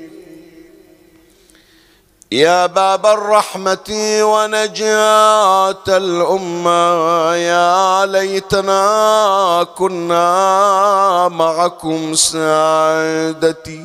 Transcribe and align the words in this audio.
يا 2.32 2.66
باب 2.66 3.06
الرحمة 3.06 3.90
ونجاة 4.22 5.84
الأمة 5.88 7.34
يا 7.34 8.06
ليتنا 8.06 9.66
كنا 9.77 11.28
معكم 11.28 12.14
سعادتي. 12.14 13.84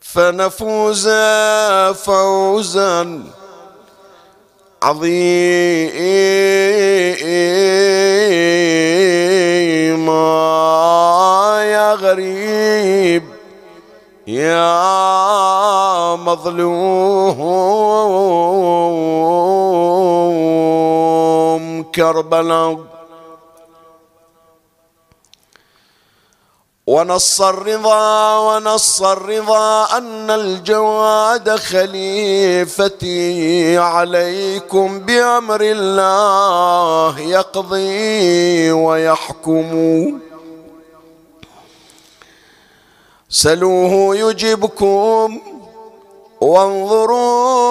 فنفوز 0.00 1.08
فوزا 2.04 3.22
عظيما 4.84 5.24
يا 11.64 11.94
غريب 11.94 13.22
يا 14.26 14.76
مظلوم 16.16 17.04
كربلاء. 21.94 22.93
ونص 26.86 27.40
الرضا 27.40 28.38
ونص 28.38 29.02
الرضا 29.02 29.98
أن 29.98 30.30
الجواد 30.30 31.56
خليفتي 31.56 33.08
عليكم 33.78 34.98
بأمر 34.98 35.60
الله 35.62 37.20
يقضي 37.20 38.72
ويحكم. 38.72 39.70
سلوه 43.28 44.16
يجبكم 44.16 45.40
وانظروا 46.40 47.66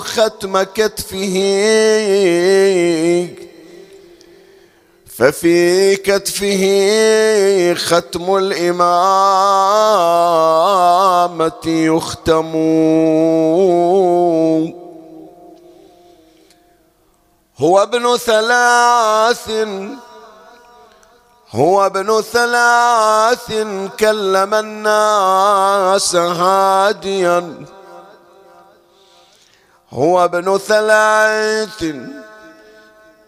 ختم 0.00 0.62
كتفه. 0.62 1.38
ففي 5.18 5.96
كتفه 5.96 6.62
ختم 7.74 8.36
الإمامة 8.36 8.86
يختم. 11.66 12.52
هو 17.58 17.82
ابن 17.82 18.16
ثلاث 18.16 19.50
هو 21.50 21.86
ابن 21.86 22.20
ثلاث 22.20 23.66
كلم 24.00 24.54
الناس 24.54 26.16
هاديا. 26.16 27.54
هو 29.90 30.24
ابن 30.24 30.58
ثلاث. 30.58 31.84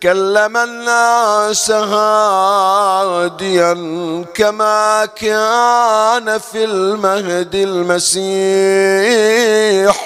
كلم 0.03 0.57
الناس 0.57 1.71
هاديا 1.71 3.75
كما 4.35 5.07
كان 5.07 6.39
في 6.39 6.65
المهد 6.65 7.55
المسيح 7.55 8.21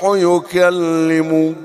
يكلم. 0.04 1.56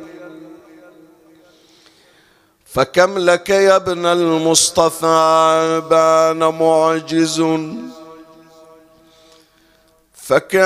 فكم 2.65 3.17
لك 3.17 3.49
يا 3.49 3.75
ابن 3.75 4.05
المصطفى؟ 4.05 5.81
بان 5.89 6.39
معجز. 6.39 7.43
فكم 10.29 10.59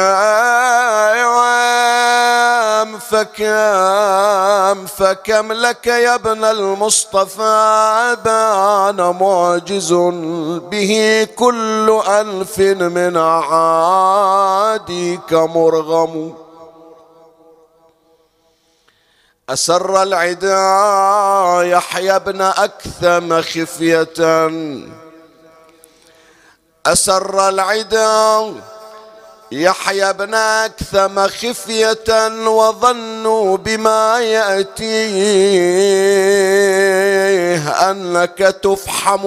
فكم 3.00 4.85
فكم 4.85 5.53
لك 5.53 5.88
يا 5.88 6.16
ابن 6.16 6.44
المصطفى؟ 6.44 8.18
بان 8.25 9.18
معجز 9.22 9.94
به 10.72 11.28
كل 11.35 12.02
ألف 12.07 12.59
من 12.59 13.18
عاديك 13.18 13.63
مرغم. 15.34 16.35
أسر 19.50 20.03
العدا 20.03 20.84
يحيى 21.63 22.16
ابن 22.16 22.41
أكثم 22.41 23.41
خفية. 23.41 24.50
أسر 26.85 27.50
العدا 27.50 28.53
يحيى 29.62 30.14
بن 30.14 30.34
أكثم 30.34 31.28
خفية 31.28 32.28
وظنوا 32.47 33.58
بما 33.58 34.19
يأتيه 34.19 35.12
أنك 37.91 38.38
تفحم. 38.38 39.24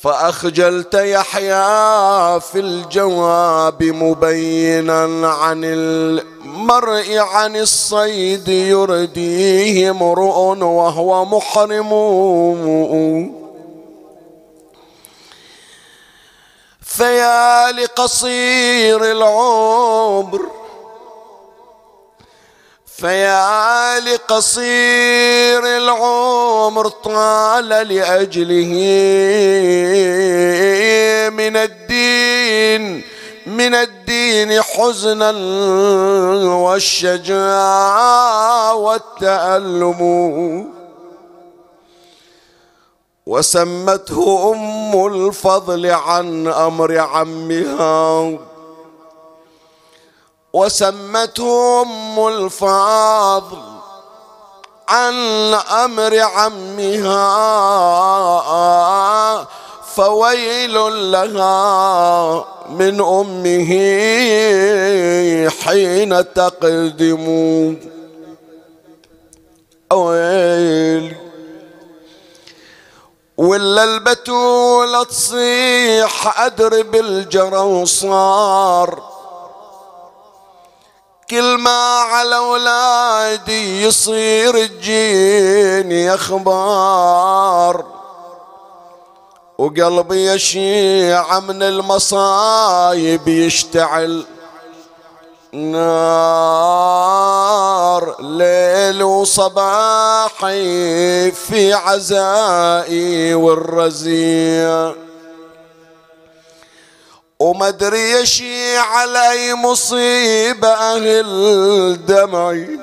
فأخجلت 0.00 0.94
يحيى 0.94 2.40
في 2.40 2.60
الجواب 2.60 3.82
مبينا 3.82 5.28
عن 5.28 5.64
المرء 5.64 7.18
عن 7.18 7.56
الصيد 7.56 8.48
يرديه 8.48 9.90
امرؤ 9.90 10.38
وهو 10.62 11.24
محرم. 11.24 11.92
فيا 16.88 17.72
لقصير 17.72 19.04
العمر 19.04 20.40
فيا 22.96 24.00
لقصير 24.00 25.76
العمر 25.76 26.88
طال 26.88 27.68
لأجله 27.68 28.72
من 31.30 31.56
الدين 31.56 33.04
من 33.46 33.74
الدين 33.74 34.62
حزنا 34.62 35.30
والشجاعة 36.68 38.04
والتألم. 38.74 39.98
وسمته 43.28 44.52
أم 44.52 45.06
الفضل 45.06 45.86
عن 45.86 46.46
أمر 46.48 46.98
عمها. 46.98 48.38
وسمته 50.52 51.82
أم 51.82 52.26
الفضل 52.28 53.58
عن 54.88 55.14
أمر 55.84 56.18
عمها. 56.18 57.20
فويل 59.94 60.74
لها 61.12 62.44
من 62.70 63.00
أمه 63.00 63.70
حين 65.48 66.32
تقدم. 66.32 67.26
ويل 69.92 71.27
ولا 73.38 73.84
البتولة 73.84 75.04
تصيح 75.04 76.40
أدري 76.40 76.82
بالجروصار 76.82 78.38
كل 81.30 81.58
ما 81.58 81.98
على 81.98 82.36
أولادي 82.36 83.82
يصير 83.82 84.66
تجيني 84.66 86.14
أخبار. 86.14 87.84
وقلبي 89.58 90.26
يشيع 90.32 91.40
من 91.40 91.62
المصايب 91.62 93.28
يشتعل. 93.28 94.37
نار 95.52 97.28
ليل 98.20 99.02
وصباحي 99.02 100.50
في 101.30 101.72
عزائي 101.72 103.34
والرزية 103.34 104.96
وما 107.40 107.68
أدري 107.68 108.10
يشي 108.10 108.76
علي 108.76 109.54
مصيبة 109.54 110.68
أهل 110.68 112.06
دمعي. 112.06 112.80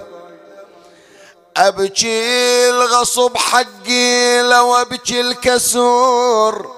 أبكي 1.58 2.70
الغصب 2.70 3.38
حقي 3.38 4.42
لو 4.42 4.76
أبكي 4.76 5.22
الكسور. 5.22 6.75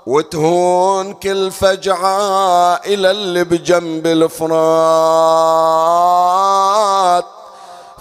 وتهون 0.06 1.14
كل 1.14 1.50
فجعة 1.50 2.74
إلى 2.74 3.10
اللي 3.10 3.44
بجنب 3.44 4.06
الفرات. 4.06 4.54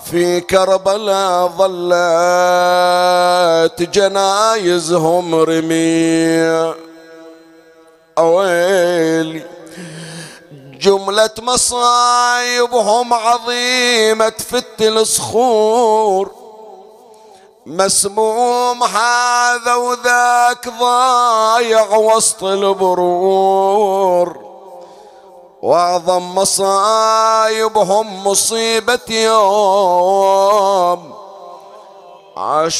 في 0.05 0.41
كربلاء 0.41 1.47
ظلت 1.47 1.81
جنايزهم 3.81 5.35
رمي 5.35 6.73
أويلي 8.17 9.43
جملة 10.81 11.29
مصايبهم 11.41 13.13
عظيمة 13.13 14.29
تفت 14.29 14.81
الصخور 14.81 16.31
مسموم 17.65 18.83
هذا 18.83 19.75
وذاك 19.75 20.69
ضايع 20.79 21.95
وسط 21.95 22.43
البرور. 22.43 24.52
واعظم 25.63 26.35
مصايبهم 26.35 28.27
مصيبة 28.27 28.99
يوم 29.09 30.33
عاشور 32.37 32.77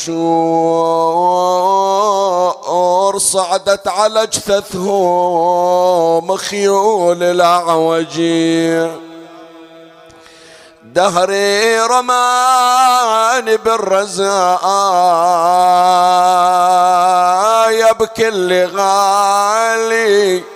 صعدت 3.17 3.87
على 3.87 4.27
جثثهم 4.27 5.57
خيول 6.37 7.23
الاعوجي 7.23 8.87
دهري 10.83 11.79
رماني 11.79 13.57
بالرزايا 13.57 14.33
بكل 17.93 18.65
غالي 18.75 20.52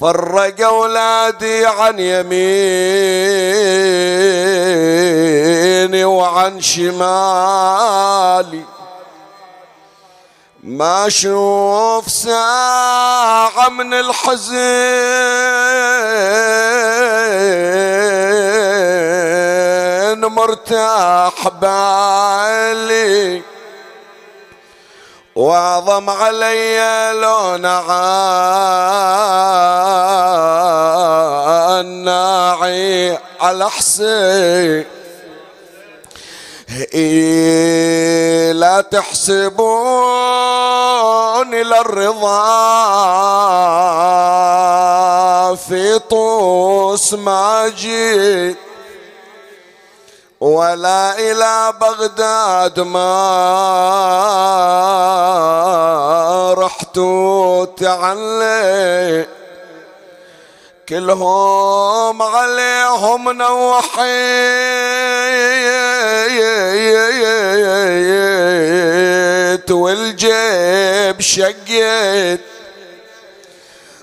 فرق 0.00 0.66
أولادي 0.66 1.66
عن 1.66 1.98
يميني 1.98 2.44
وعن 6.04 6.60
شمالي. 6.60 7.00
ما 10.62 11.06
أشوف 11.06 12.10
ساعة 12.10 13.68
من 13.68 13.94
الحزن 13.94 14.50
مرتاح 20.24 21.48
بالي. 21.48 23.42
واعظم 25.36 26.10
علي 26.10 27.12
لون 27.14 27.66
الناعي 31.80 33.18
على 33.40 33.70
حسين. 33.70 34.84
إيه 36.94 38.52
لا 38.52 38.80
تحسبون 38.80 39.60
للرضا 41.54 42.50
في 45.54 45.98
طوس 45.98 47.14
ما 47.14 47.68
جيت 47.68 48.69
ولا 50.40 51.18
إلى 51.18 51.72
بغداد 51.80 52.80
ما 52.80 53.04
رحت 56.58 57.00
تعلي. 57.78 59.26
كلهم 60.88 62.22
عليهم 62.22 63.30
نوحيت 63.32 64.00
والجيب 69.70 71.20
شقيت 71.20 72.40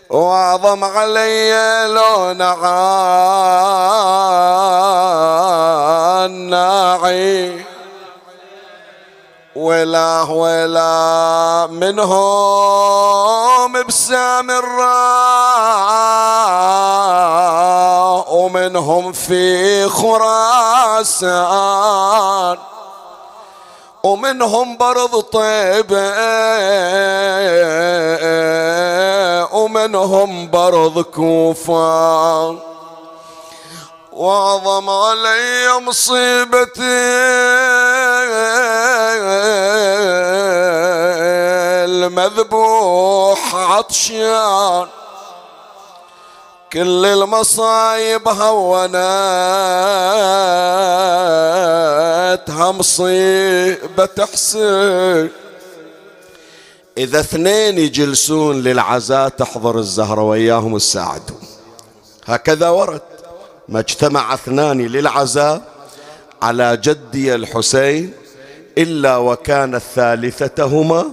وأعظم 0.09 0.83
علي 0.83 1.53
لون 1.87 2.41
الناعي 6.25 7.65
ولا 9.55 10.23
ولا 10.23 11.67
منهم 11.71 13.03
بسام 13.83 14.51
الراء 14.51 14.97
ومنهم 18.35 19.11
في 19.11 19.89
خراسان. 19.89 21.37
ومنهم 24.07 24.77
برض 24.77 25.19
طيبة 25.19 26.07
ومنهم 29.51 30.49
برض 30.49 31.01
كوفة. 31.01 32.55
واعظم 34.11 34.89
علي 34.89 35.79
مصيبتي 35.79 36.81
المذبوح 41.85 43.55
عطشان. 43.55 44.87
كل 46.77 47.05
المصايب 47.05 48.27
هونتها 48.27 48.91
مصيبة 52.71 54.25
حسين 54.33 55.29
إذا 56.97 57.19
اثنين 57.19 57.77
يجلسون 57.77 58.61
للعزاء 58.61 59.29
تحضر 59.29 59.79
الزهرة 59.79 60.21
وياهم 60.21 60.77
تساعدهم 60.77 61.39
هكذا 62.25 62.69
ورد 62.69 63.01
ما 63.69 63.79
اجتمع 63.79 64.33
اثنان 64.33 64.81
للعزاء 64.81 65.61
على 66.41 66.77
جدي 66.77 67.35
الحسين 67.35 68.13
إلا 68.77 69.17
وكانت 69.17 69.81
ثالثتهما 69.95 71.05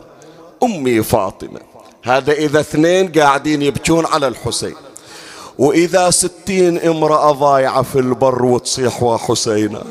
أمي 0.63 1.03
فاطمة. 1.03 1.61
هذا 2.03 2.33
إذا 2.33 2.61
اثنين 2.61 3.13
قاعدين 3.13 3.63
يبكون 3.63 4.07
على 4.07 4.29
الحسين. 4.29 4.75
وإذا 5.59 6.11
ستين 6.11 6.79
امرأة 6.89 7.33
ضايعة 7.33 7.83
في 7.83 7.99
البر 7.99 8.45
وتصيح 8.45 9.03
وحسينا 9.03 9.83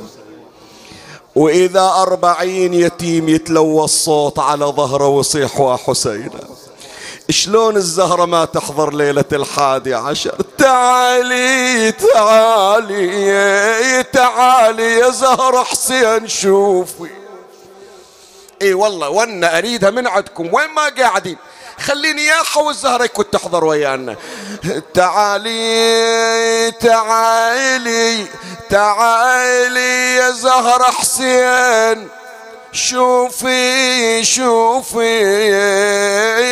وإذا 1.36 1.93
أربعين 2.01 2.74
يتيم 2.74 3.29
يتلوى 3.29 3.84
الصوت 3.84 4.39
على 4.39 4.65
ظهره 4.65 5.08
ويصيح 5.08 5.60
وحسينا 5.60 6.39
شلون 7.29 7.75
الزهرة 7.75 8.25
ما 8.25 8.46
تحضر 8.46 8.93
ليلة 8.93 9.25
الحادي 9.34 9.93
عشر؟ 9.93 10.36
تعالي 10.58 11.91
تعالي 11.91 14.03
تعالي 14.03 15.00
يا 15.00 15.10
زهرة 15.10 15.63
حسين 15.63 16.27
شوفي. 16.27 17.10
إي 18.62 18.74
والله 18.74 19.10
وأنا 19.10 19.58
أريدها 19.58 19.89
من 19.89 20.08
عندكم 20.08 20.53
وين 20.53 20.70
ما 20.70 20.89
قاعدين؟ 21.03 21.38
خليني 21.83 22.25
يا 22.25 22.43
والزهرة 22.55 23.05
كنت 23.05 23.33
تحضر 23.33 23.65
ويانا. 23.65 24.15
تعالي 24.93 26.71
تعالي 26.71 28.27
تعالي 28.69 30.15
يا 30.15 30.31
زهرة 30.31 30.83
حسين. 30.83 32.09
شوفي 32.71 34.23
شوفي 34.23 35.03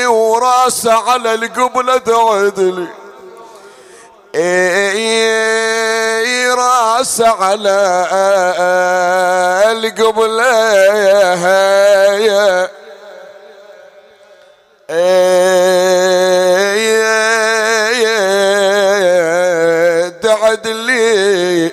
وراسه 0.06 0.94
على 0.94 1.34
القبلة 1.34 1.98
تعدلي 1.98 2.88
اي 4.36 5.32
راس 6.50 7.22
على 7.22 8.08
القبلة 9.72 10.52
دعد 20.24 20.68
لي 20.68 21.72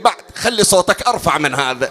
بعد 0.00 0.14
خلي 0.36 0.64
صوتك 0.64 1.02
أرفع 1.06 1.38
من 1.38 1.54
هذا. 1.54 1.90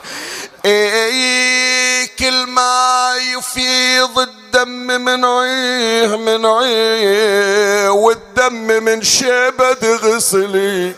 كل 2.19 2.45
ما 2.47 3.11
يفيض 3.37 4.19
الدم 4.19 5.01
من 5.01 5.25
عيه 5.25 6.17
من 6.17 6.45
عيه 6.45 7.89
والدم 7.89 8.83
من 8.83 9.01
شبد 9.01 9.85
غسلي 9.85 10.93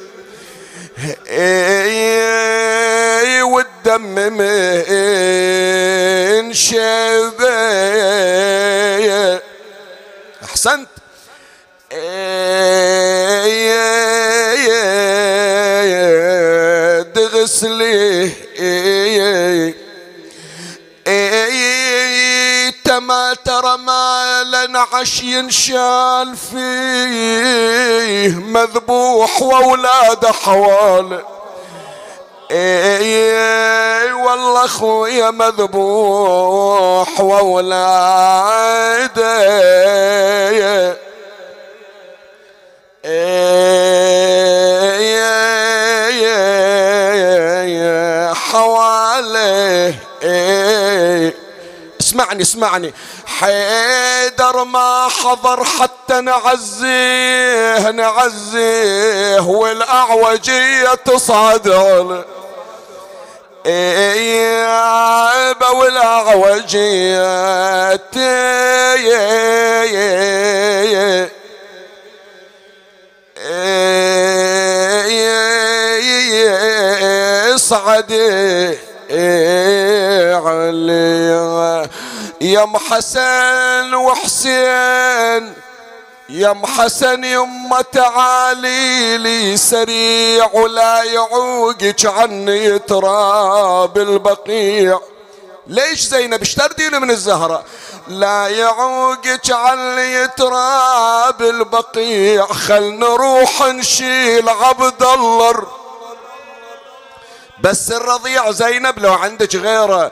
والدم 3.43 4.01
من 4.01 4.53
شبد 6.53 7.41
أحسنت. 10.43 10.87
دغسلي 17.15 18.31
ما 22.99 23.33
ترى 23.45 23.77
ما 23.77 24.43
لنعش 24.43 25.23
ينشال 25.23 26.37
فيه 26.37 28.35
مذبوح 28.35 29.41
واولاده 29.41 30.31
حواله 30.31 31.23
اي 32.51 34.13
والله 34.13 34.65
أخويا 34.65 35.31
مذبوح 35.31 37.19
واولاده 37.19 38.29
حواله. 48.33 49.95
اسمعني 52.01 52.41
اسمعني 52.41 52.93
حيدر 53.25 54.63
ما 54.63 55.07
حضر 55.09 55.63
حتى 55.63 56.21
نعزيه 56.21 57.91
نعزيه 57.91 59.39
والأعوجية 59.39 60.93
تصعد 61.05 61.69
عليه 61.69 62.25
عيبة 64.65 65.71
والأعوجية 65.71 67.29
صعدي 77.69 78.77
علي 80.45 81.79
يا 82.41 82.63
ام 82.63 82.77
حسن 82.77 83.93
وحسين 83.93 85.53
يا 86.29 86.51
ام 86.51 86.65
حسن 86.65 87.23
يما 87.23 87.81
تعالي 87.81 89.17
لي 89.17 89.57
سريع 89.57 90.49
ولا 90.53 91.03
يعوقك 91.03 92.05
عني 92.05 92.79
تراب 92.79 93.97
البقيع. 93.97 94.99
ليش 95.67 96.01
زينب؟ 96.01 96.41
اشتردين 96.41 97.01
من 97.01 97.11
الزهرة؟ 97.11 97.63
لا 98.07 98.47
يعوقك 98.47 99.51
عني 99.51 100.27
تراب 100.27 101.41
البقيع. 101.41 102.45
خل 102.45 102.99
نروح 102.99 103.61
نشيل 103.61 104.49
عبد 104.49 105.03
الله. 105.03 105.78
بس 107.63 107.91
الرضيع 107.91 108.51
زينب 108.51 108.99
لو 108.99 109.13
عندك 109.13 109.55
غيره 109.55 110.11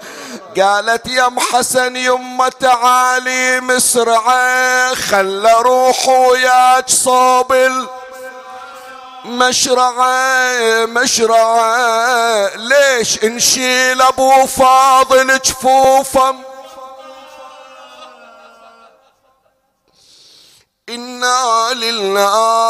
قالت 0.58 1.08
يا 1.08 1.28
أم 1.28 1.40
حسن 1.40 1.96
يمة 1.96 2.50
تعالي 2.50 3.60
مسرعه 3.60 4.96
خل 4.96 5.46
أروح 5.46 6.08
وياك 6.10 6.90
صوب 6.90 7.54
مشرعة 9.26 10.86
مشرعة. 10.86 12.56
ليش 12.56 13.24
نشيل 13.24 14.02
أبو 14.02 14.46
فاضل 14.46 15.40
جفوفة؟ 15.40 16.36
إنا 20.90 21.70
لله 21.74 22.67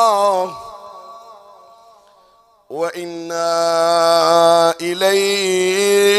وإنا 2.88 4.79
إليه 4.82 6.15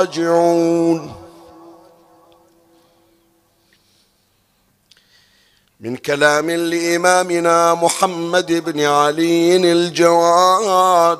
راجعون. 0.00 1.12
من 5.80 5.96
كلام 5.96 6.50
لإمامنا 6.50 7.74
محمد 7.74 8.52
بن 8.52 8.80
علي 8.80 9.72
الجواد. 9.72 11.18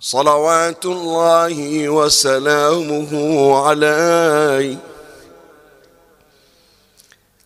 صلوات 0.00 0.84
الله 0.84 1.88
وسلامه 1.88 3.12
عليه. 3.66 4.91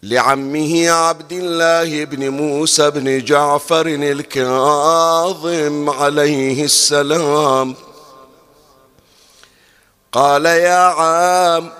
لعمه 0.06 0.90
عبد 0.90 1.32
الله 1.32 2.04
بن 2.04 2.28
موسى 2.28 2.90
بن 2.90 3.25
جعفر 3.25 3.86
الكاظم 3.86 5.90
عليه 5.90 6.64
السلام. 6.64 7.75
قال 10.12 10.46
يا 10.46 10.75
عام 10.75 11.72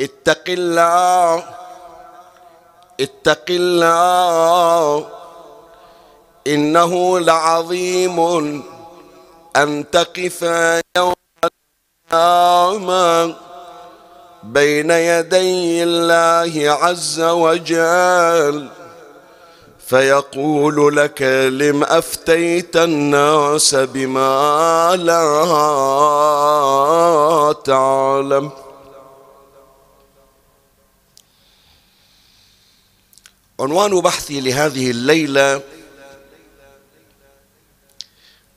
اتق 0.00 0.44
الله 0.48 1.44
اتق 3.00 3.44
الله 3.50 5.08
إنه 6.46 7.20
لعظيم 7.20 8.18
أن 9.56 9.90
تقف 9.90 10.42
يوم 10.96 11.14
القيامة. 12.12 13.36
بين 14.42 14.90
يدي 14.90 15.82
الله 15.82 16.70
عز 16.70 17.20
وجل 17.20 18.68
فيقول 19.86 20.96
لك 20.96 21.22
لم 21.52 21.84
أفتيت 21.84 22.76
الناس 22.76 23.74
بما 23.74 24.96
لا 24.96 25.22
تعلم. 27.64 28.50
عنوان 33.60 34.00
بحثي 34.00 34.40
لهذه 34.40 34.90
الليلة 34.90 35.62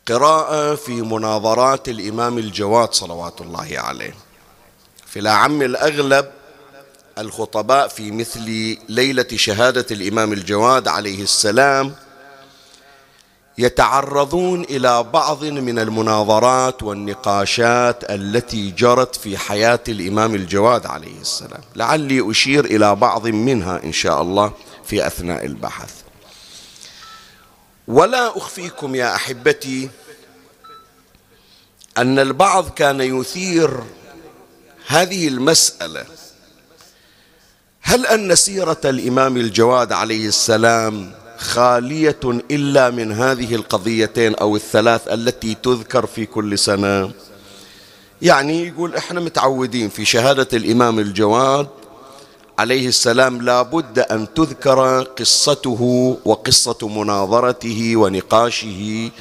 قراءة 0.07 0.75
في 0.75 0.91
مناظرات 0.91 1.89
الإمام 1.89 2.37
الجواد 2.37 2.93
صلوات 2.93 3.41
الله 3.41 3.69
عليه. 3.73 4.24
في 5.15 5.21
الأعم 5.21 5.61
الأغلب 5.61 6.31
الخطباء 7.17 7.87
في 7.87 8.11
مثل 8.11 8.77
ليلة 8.89 9.27
شهادة 9.35 9.85
الإمام 9.91 10.33
الجواد 10.33 10.87
عليه 10.87 11.23
السلام 11.23 11.95
يتعرضون 13.57 14.63
إلى 14.63 15.03
بعض 15.03 15.43
من 15.43 15.79
المناظرات 15.79 16.83
والنقاشات 16.83 18.11
التي 18.11 18.71
جرت 18.71 19.15
في 19.15 19.37
حياة 19.37 19.79
الإمام 19.87 20.35
الجواد 20.35 20.85
عليه 20.85 21.21
السلام. 21.21 21.61
لعلي 21.75 22.31
أشير 22.31 22.65
إلى 22.65 22.95
بعض 22.95 23.27
منها 23.27 23.83
إن 23.83 23.93
شاء 23.93 24.21
الله 24.21 24.53
في 24.85 25.07
أثناء 25.07 25.45
البحث. 25.45 25.93
ولا 27.87 28.37
أخفيكم 28.37 28.95
يا 28.95 29.15
أحبتي 29.15 29.89
أن 31.97 32.19
البعض 32.19 32.69
كان 32.69 33.01
يثير 33.01 33.83
هذه 34.87 35.27
المسألة. 35.27 36.05
هل 37.81 38.05
أن 38.05 38.35
سيرة 38.35 38.81
الإمام 38.85 39.37
الجواد 39.37 39.91
عليه 39.91 40.27
السلام 40.27 41.11
خالية 41.37 42.19
إلا 42.51 42.89
من 42.89 43.11
هذه 43.11 43.55
القضيتين 43.55 44.35
أو 44.35 44.55
الثلاث 44.55 45.07
التي 45.07 45.55
تذكر 45.63 46.05
في 46.05 46.25
كل 46.25 46.59
سنة؟ 46.59 47.11
يعني 48.21 48.67
يقول 48.67 48.95
إحنا 48.95 49.19
متعودين 49.19 49.89
في 49.89 50.05
شهادة 50.05 50.47
الإمام 50.53 50.99
الجواد 50.99 51.67
عليه 52.59 52.87
السلام 52.87 53.41
لا 53.41 53.61
بد 53.61 53.99
أن 53.99 54.33
تذكر 54.33 55.03
قصته 55.03 56.17
وقصة 56.25 56.77
مناظرته 56.87 57.95
ونقاشه 57.95 59.11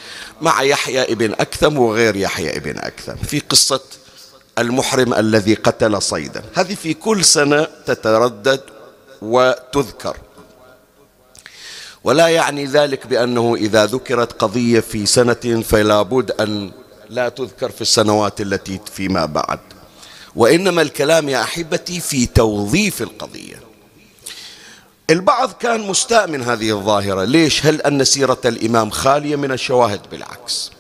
مع 0.41 0.63
يحيى 0.63 1.13
ابن 1.13 1.33
أكثم 1.33 1.79
وغير 1.79 2.17
يحيى 2.17 2.57
ابن 2.57 2.79
أكثم. 2.79 3.17
في 3.17 3.41
قصة 3.41 3.81
المحرم 4.59 5.15
الذي 5.15 5.55
قتل 5.55 6.03
صيدا. 6.03 6.43
هذه 6.55 6.75
في 6.75 6.95
كل 6.95 7.25
سنة 7.25 7.67
تتردد 7.87 8.61
وتذكر. 9.23 10.17
ولا 12.05 12.29
يعني 12.29 12.67
ذلك 12.67 13.07
بأنه 13.07 13.55
إذا 13.55 13.87
ذكرت 13.87 14.33
قضية 14.33 14.81
في 14.81 15.07
سنة 15.07 15.63
فلا 15.69 16.03
بد 16.03 16.31
أن 16.31 16.73
لا 17.11 17.29
تذكر 17.29 17.71
في 17.71 17.81
السنوات 17.81 18.41
التي 18.41 18.81
فيما 18.93 19.27
بعد. 19.27 19.61
وإنما 20.37 20.83
الكلام 20.83 21.29
يا 21.29 21.43
أحبتي 21.43 22.01
في 22.01 22.27
توظيف 22.27 23.03
القضية. 23.03 23.61
البعض 25.11 25.53
كان 25.53 25.81
مستاء 25.81 26.29
من 26.29 26.43
هذه 26.43 26.71
الظاهرة. 26.71 27.25
ليش؟ 27.25 27.67
هل 27.67 27.83
أن 27.83 28.05
سيرة 28.05 28.41
الإمام 28.45 28.91
خالية 28.91 29.37
من 29.37 29.53
الشواهد؟ 29.53 30.01
بالعكس. 30.11 30.71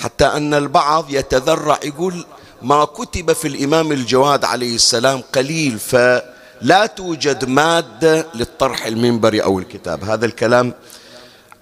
حتى 0.00 0.24
أن 0.24 0.54
البعض 0.54 1.10
يتذرع 1.10 1.80
يقول 1.84 2.24
ما 2.62 2.84
كتب 2.84 3.32
في 3.32 3.48
الإمام 3.48 3.92
الجواد 3.92 4.44
عليه 4.44 4.74
السلام 4.74 5.22
قليل 5.34 5.78
فلا 5.78 6.86
توجد 6.96 7.44
مادة 7.48 8.26
للطرح 8.34 8.86
المنبري 8.86 9.42
أو 9.42 9.58
الكتاب. 9.58 10.04
هذا 10.04 10.26
الكلام 10.26 10.74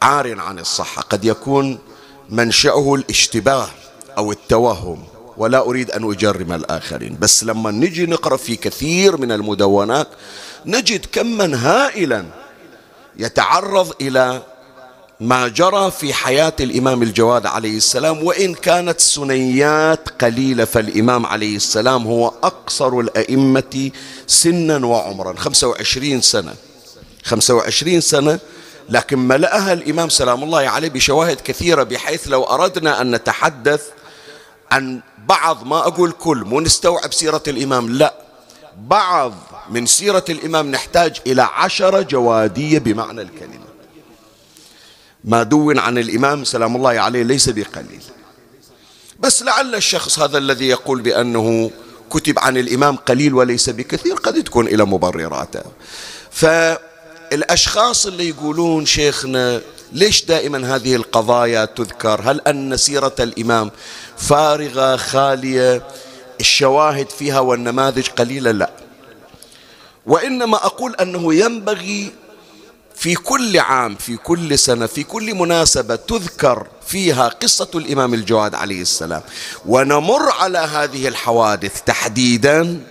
عار 0.02 0.40
عن 0.40 0.58
الصحة. 0.58 1.02
قد 1.02 1.24
يكون 1.24 1.78
منشأه 2.28 2.94
الاشتباه 2.94 3.68
أو 4.18 4.32
التوهم 4.32 5.04
ولا 5.36 5.58
أريد 5.58 5.90
أن 5.90 6.10
أجرم 6.10 6.52
الآخرين. 6.52 7.16
بس 7.20 7.44
لما 7.44 7.70
نجي 7.70 8.06
نقرأ 8.06 8.36
في 8.36 8.56
كثير 8.56 9.16
من 9.16 9.32
المدونات 9.32 10.08
نجد 10.66 11.06
كما 11.12 11.54
هائلا 11.54 12.24
يتعرض 13.16 13.92
إلى 14.00 14.42
ما 15.20 15.48
جرى 15.48 15.90
في 15.90 16.12
حياة 16.14 16.52
الإمام 16.61 17.02
الجواد 17.02 17.46
عليه 17.46 17.76
السلام 17.76 18.24
وإن 18.24 18.54
كانت 18.54 19.00
سنيات 19.00 20.09
قليلة 20.09 20.64
فالإمام 20.64 21.26
عليه 21.26 21.56
السلام 21.56 22.06
هو 22.06 22.26
أقصر 22.28 22.98
الأئمة 23.00 23.90
سنا 24.26 24.87
وعمرا. 24.87 25.35
25 25.37 26.20
سنة. 26.20 26.54
25 27.24 28.00
سنة 28.00 28.38
لكن 28.88 29.18
ملأها 29.18 29.72
الإمام 29.72 30.09
سلام 30.09 30.42
الله 30.42 30.59
عليه 30.68 30.88
بشواهد 30.88 31.40
كثيرة 31.40 31.83
بحيث 31.83 32.28
لو 32.28 32.44
أردنا 32.44 33.00
أن 33.00 33.14
نتحدث 33.14 33.83
عن 34.70 35.00
بعض 35.28 35.66
ما 35.66 35.78
أقول 35.78 36.12
كل 36.12 36.38
مو 36.46 36.61
نستوعب 36.61 37.12
سيرة 37.12 37.42
الإمام 37.48 37.88
لا. 37.90 38.14
بعض 38.78 39.33
من 39.70 39.87
سيرة 39.87 40.24
الإمام 40.28 40.70
نحتاج 40.70 41.16
إلى 41.26 41.42
عشرة 41.42 42.00
جوادية 42.00 42.78
بمعنى 42.78 43.22
الكلمة. 43.22 43.60
ما 45.24 45.42
دون 45.42 45.78
عن 45.78 45.98
الإمام 45.98 46.44
سلام 46.44 46.76
الله 46.76 46.90
عليه 46.90 47.22
ليس 47.22 47.48
بقليل. 47.48 48.02
بس 49.20 49.42
لعل 49.42 49.74
الشخص 49.74 50.18
هذا 50.18 50.38
الذي 50.38 50.68
يقول 50.68 51.00
بأنه 51.00 51.70
كتب 52.11 52.38
عن 52.38 52.56
الإمام 52.56 52.96
قليل 52.96 53.35
وليس 53.35 53.70
بكثير 53.70 54.14
قد 54.14 54.44
تكون 54.44 54.66
إلى 54.66 54.85
مبرراته. 54.85 55.62
فالأشخاص 56.30 58.06
اللي 58.06 58.28
يقولون 58.28 58.87
شيخنا 58.87 59.61
ليش 59.92 60.24
دائما 60.24 60.76
هذه 60.76 60.96
القضايا 60.96 61.64
تذكر؟ 61.64 62.20
هل 62.24 62.40
أن 62.40 62.76
سيرة 62.76 63.14
الإمام 63.20 63.70
فارغة 64.16 64.96
خالية 64.96 65.83
الشواهد 66.40 67.11
فيها 67.11 67.40
والنماذج 67.40 68.09
قليلة؟ 68.09 68.50
لا. 68.50 68.70
وإنما 70.06 70.56
أقول 70.56 70.94
أنه 70.94 71.35
ينبغي 71.35 72.12
في 73.00 73.14
كل 73.14 73.58
عام 73.58 73.94
في 73.94 74.16
كل 74.16 74.58
سنة 74.58 74.86
في 74.86 75.02
كل 75.02 75.34
مناسبة 75.34 75.96
تذكر 75.96 76.66
فيها 76.86 77.28
قصة 77.28 77.68
الإمام 77.74 78.14
الجواد 78.14 78.54
عليه 78.54 78.82
السلام. 78.82 79.22
ونمر 79.66 80.30
على 80.30 80.58
هذه 80.58 81.08
الحوادث 81.08 81.82
تحديدا 81.82 82.84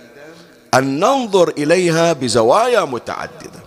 أن 0.74 1.00
ننظر 1.00 1.48
إليها 1.48 2.12
بزوايا 2.12 2.84
متعددة. 2.84 3.60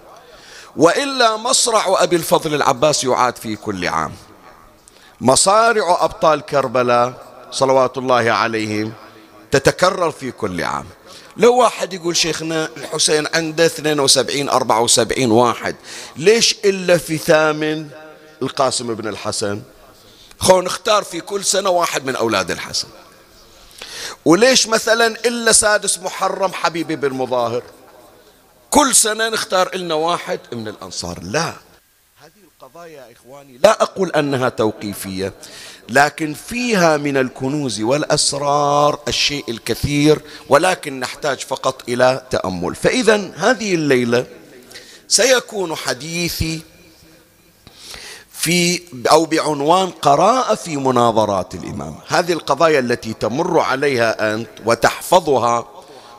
وإلا 0.76 1.38
مصرع 1.38 2.04
أبي 2.04 2.16
الفضل 2.16 2.54
العباس 2.54 3.04
يعاد 3.04 3.36
في 3.36 3.56
كل 3.56 3.88
عام. 3.88 4.12
مصارع 5.22 5.98
أبطال 6.04 6.42
كربلاء 6.42 7.14
صلوات 7.52 7.98
الله 7.98 8.32
عليهم 8.32 8.94
تتكرر 9.52 10.12
في 10.12 10.32
كل 10.32 10.64
عام. 10.64 10.86
لو 11.38 11.56
واحد 11.56 11.94
يقول 11.94 12.18
شيخنا 12.18 12.70
الحسين 12.78 13.28
عنده 13.34 13.66
72 13.66 14.50
74 14.50 15.32
واحد 15.32 15.76
ليش 16.16 16.56
إلا 16.66 16.98
في 16.98 17.18
ثامن 17.18 17.90
القاسم 18.42 18.94
بن 18.94 19.08
الحسن؟ 19.08 19.62
خو 20.40 20.62
نختار 20.62 21.04
في 21.04 21.22
كل 21.22 21.46
سنة 21.46 21.70
واحد 21.70 22.06
من 22.06 22.16
أولاد 22.16 22.52
الحسن. 22.52 22.88
وليش 24.26 24.68
مثلا 24.68 25.08
إلا 25.08 25.52
سادس 25.52 26.00
محرم 26.00 26.54
حبيبي 26.54 26.96
بن 26.96 27.14
مظاهر؟ 27.14 27.64
كل 28.70 28.96
سنة 28.96 29.30
نختار 29.30 29.76
لنا 29.78 29.94
واحد 29.94 30.40
من 30.52 30.68
الأنصار. 30.68 31.20
لا. 31.24 31.54
هذه 32.22 32.32
القضايا 32.44 32.92
يا 32.92 33.12
إخواني 33.12 33.58
لا 33.64 33.84
أقول 33.84 34.12
أنها 34.12 34.50
توقيفية. 34.50 35.34
لكن 35.90 36.34
فيها 36.34 36.98
من 36.98 37.18
الكنوز 37.18 37.82
والأسرار 37.82 39.00
الشيء 39.08 39.44
الكثير 39.50 40.22
ولكن 40.50 41.00
نحتاج 41.00 41.40
فقط 41.40 41.90
إلى 41.90 42.22
تأمل. 42.30 42.76
فإذا 42.76 43.32
هذه 43.36 43.76
الليلة 43.76 44.26
سيكون 45.08 45.76
حديثي 45.76 46.62
في 48.32 48.82
أو 49.12 49.26
بعنوان 49.26 49.90
قراءة 49.90 50.56
في 50.56 50.78
مناظرات 50.78 51.56
الإمام. 51.56 51.96
هذه 52.08 52.34
القضايا 52.34 52.80
التي 52.80 53.14
تمر 53.14 53.60
عليها 53.60 54.34
أنت 54.34 54.50
وتحفظها 54.66 55.68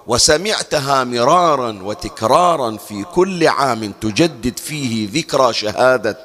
وسمعتها 0.06 1.04
مرارا 1.04 1.78
وتكرارا 1.82 2.76
في 2.76 3.04
كل 3.04 3.48
عام 3.48 3.92
تجدد 4.00 4.58
فيه 4.58 5.08
ذكرى 5.12 5.52
شهادة 5.52 6.18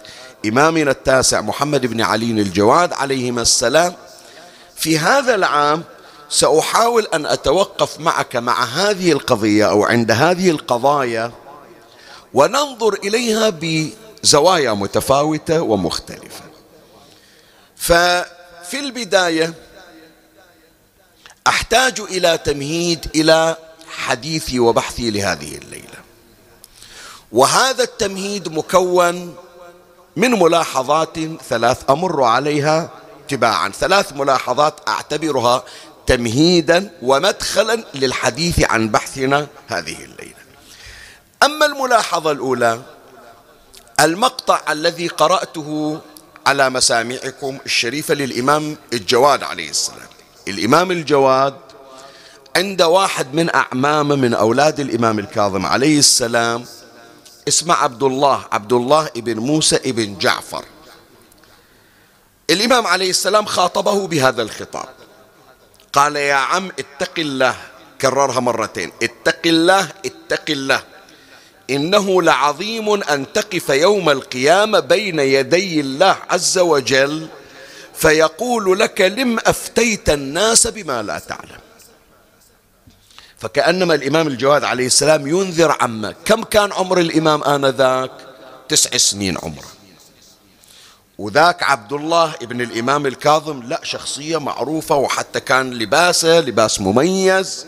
إمامنا 0.45 0.91
التاسع 0.91 1.41
محمد 1.41 1.85
بن 1.85 2.01
علي 2.01 2.31
الجواد 2.31 2.93
عليهما 2.93 3.41
السلام. 3.41 3.93
في 4.75 4.99
هذا 4.99 5.35
العام 5.35 5.83
سأحاول 6.29 7.07
أن 7.13 7.25
أتوقف 7.25 7.99
معك 7.99 8.35
مع 8.35 8.63
هذه 8.63 9.11
القضية 9.11 9.69
أو 9.69 9.83
عند 9.83 10.11
هذه 10.11 10.49
القضايا 10.49 11.31
وننظر 12.33 12.93
إليها 12.93 13.49
بزوايا 13.49 14.73
متفاوتة 14.73 15.61
ومختلفة. 15.61 16.43
ففي 17.75 18.25
في 18.69 18.79
البداية 18.79 19.53
أحتاج 21.47 21.99
إلى 21.99 22.37
تمهيد 22.37 23.05
إلى 23.15 23.57
حديثي 23.91 24.59
وبحثي 24.59 25.11
لهذه 25.11 25.57
الليلة. 25.57 25.99
وهذا 27.31 27.83
التمهيد 27.83 28.49
مكون 28.49 29.35
من 30.19 30.31
ملاحظات 30.31 31.17
ثلاث 31.49 31.89
أمر 31.89 32.23
عليها 32.23 32.89
تباعا 33.27 33.69
ثلاث 33.69 34.13
ملاحظات 34.13 34.73
أعتبرها 34.87 35.63
تمهيدا 36.07 36.91
ومدخلا 37.01 37.83
للحديث 37.93 38.71
عن 38.71 38.89
بحثنا 38.89 39.47
هذه 39.67 39.95
الليلة. 40.03 40.39
أما 41.43 41.65
الملاحظة 41.65 42.31
الأولى 42.31 42.81
المقطع 43.99 44.61
الذي 44.69 45.07
قرأته 45.07 45.99
على 46.47 46.69
مسامعكم 46.69 47.57
الشريفة 47.65 48.13
للإمام 48.13 48.77
الجواد 48.93 49.43
عليه 49.43 49.69
السلام. 49.69 50.09
الإمام 50.47 50.91
الجواد 50.91 51.53
عند 52.55 52.81
واحد 52.81 53.33
من 53.33 53.55
أعمامه 53.55 54.15
من 54.15 54.33
أولاد 54.33 54.79
الإمام 54.79 55.19
الكاظم 55.19 55.65
عليه 55.65 55.99
السلام 55.99 56.65
اسمه 57.49 57.73
عبد 57.73 58.03
الله 58.03 58.45
عبد 58.51 58.73
الله 58.73 59.05
ابن 59.17 59.37
موسى 59.37 59.75
ابن 59.75 60.17
جعفر. 60.17 60.65
الإمام 62.49 62.87
عليه 62.87 63.09
السلام 63.09 63.45
خاطبه 63.45 64.07
بهذا 64.07 64.41
الخطاب. 64.41 64.89
قال 65.93 66.15
يا 66.15 66.33
عم 66.33 66.71
اتق 66.79 67.19
الله. 67.19 67.55
كررها 68.01 68.39
مرتين. 68.39 68.91
اتق 69.03 69.41
الله 69.45 69.89
اتق 70.05 70.45
الله. 70.49 70.83
إنه 71.69 72.21
لعظيم 72.21 73.03
أن 73.03 73.33
تقف 73.33 73.69
يوم 73.69 74.09
القيامة 74.09 74.79
بين 74.79 75.19
يدي 75.19 75.79
الله 75.79 76.15
عز 76.29 76.57
وجل 76.57 77.27
فيقول 77.93 78.79
لك 78.79 79.01
لم 79.01 79.39
أفتيت 79.39 80.09
الناس 80.09 80.67
بما 80.67 81.03
لا 81.03 81.19
تعلم. 81.19 81.68
فكأنما 83.39 83.95
الإمام 83.95 84.27
الجواد 84.27 84.63
عليه 84.63 84.85
السلام 84.85 85.27
ينذر 85.27 85.77
عمه. 85.81 86.15
كم 86.25 86.43
كان 86.43 86.71
عمر 86.71 86.99
الإمام 86.99 87.43
آنذاك؟ 87.43 88.11
تسع 88.69 88.97
سنين 88.97 89.37
عمره. 89.37 89.67
وذاك 91.17 91.63
عبد 91.63 91.93
الله 91.93 92.35
ابن 92.41 92.61
الإمام 92.61 93.05
الكاظم 93.05 93.63
لا 93.63 93.79
شخصية 93.83 94.37
معروفة 94.37 94.95
وحتى 94.95 95.39
كان 95.39 95.73
لباسه 95.73 96.39
لباس 96.39 96.81
مميز. 96.81 97.65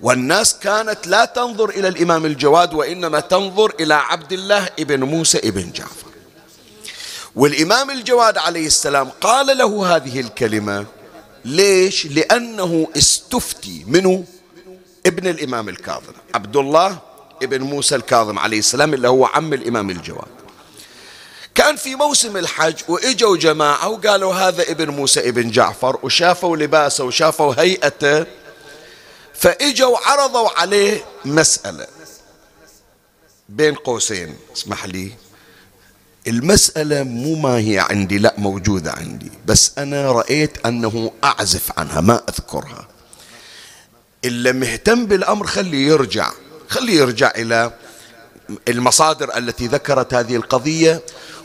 والناس 0.00 0.58
كانت 0.58 1.06
لا 1.06 1.24
تنظر 1.24 1.70
إلى 1.70 1.88
الإمام 1.88 2.26
الجواد 2.26 2.74
وإنما 2.74 3.20
تنظر 3.20 3.72
إلى 3.80 3.94
عبد 3.94 4.32
الله 4.32 4.68
ابن 4.78 5.04
موسى 5.04 5.38
ابن 5.38 5.72
جعفر. 5.72 6.06
والإمام 7.36 7.90
الجواد 7.90 8.38
عليه 8.38 8.66
السلام 8.66 9.08
قال 9.20 9.58
له 9.58 9.96
هذه 9.96 10.20
الكلمة. 10.20 10.86
ليش؟ 11.44 12.06
لأنه 12.06 12.88
استفتي. 12.96 13.84
منه؟ 13.86 14.24
ابن 15.06 15.26
الإمام 15.26 15.68
الكاظم 15.68 16.12
عبد 16.34 16.56
الله 16.56 16.98
ابن 17.42 17.60
موسى 17.62 17.96
الكاظم 17.96 18.38
عليه 18.38 18.58
السلام 18.58 18.94
اللي 18.94 19.08
هو 19.08 19.26
عم 19.26 19.52
الإمام 19.52 19.90
الجواد. 19.90 20.28
كان 21.54 21.76
في 21.76 21.94
موسم 21.94 22.36
الحج 22.36 22.74
وإجوا 22.88 23.36
جماعة 23.36 23.88
وقالوا 23.88 24.34
هذا 24.34 24.62
ابن 24.62 24.90
موسى 24.90 25.28
ابن 25.28 25.50
جعفر 25.50 25.98
وشافوا 26.02 26.56
لباسه 26.56 27.04
وشافوا 27.04 27.54
هيئته 27.58 28.26
فإجوا 29.34 29.98
عرضوا 29.98 30.48
عليه 30.60 31.04
مسألة 31.24 31.86
بين 33.48 33.74
قوسين 33.74 34.36
اسمح 34.56 34.86
لي. 34.86 35.12
المسألة 36.26 37.02
مو 37.02 37.34
ما 37.34 37.58
هي 37.58 37.78
عندي 37.78 38.18
لا 38.18 38.34
موجودة 38.38 38.92
عندي 38.92 39.30
بس 39.46 39.78
أنا 39.78 40.12
رأيت 40.12 40.66
أنه 40.66 41.12
أعزف 41.24 41.78
عنها 41.78 42.00
ما 42.00 42.22
أذكرها. 42.28 42.88
إلا 44.24 44.52
مهتم 44.52 45.06
بالأمر 45.06 45.46
خليه 45.46 45.88
يرجع. 45.88 46.30
خليه 46.68 47.00
يرجع 47.00 47.32
إلى 47.36 47.72
المصادر 48.68 49.36
التي 49.36 49.66
ذكرت 49.66 50.14
هذه 50.14 50.36
القضية 50.36 51.02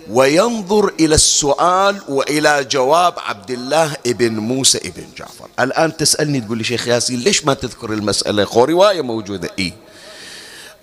وينظر 0.09 0.93
إلى 0.99 1.15
السؤال 1.15 2.01
وإلى 2.07 2.63
جواب 2.63 3.13
عبد 3.19 3.51
الله 3.51 3.95
ابن 4.07 4.33
موسى 4.33 4.77
ابن 4.77 5.05
جعفر. 5.17 5.47
الآن 5.59 5.97
تسألني 5.97 6.41
تقول 6.41 6.57
لي 6.57 6.63
شيخ 6.63 6.87
ياسين 6.87 7.19
ليش 7.19 7.45
ما 7.45 7.53
تذكر 7.53 7.93
المسألة؟ 7.93 8.45
خو 8.45 8.63
رواية 8.63 9.01
موجودة. 9.01 9.49
إيه 9.59 9.73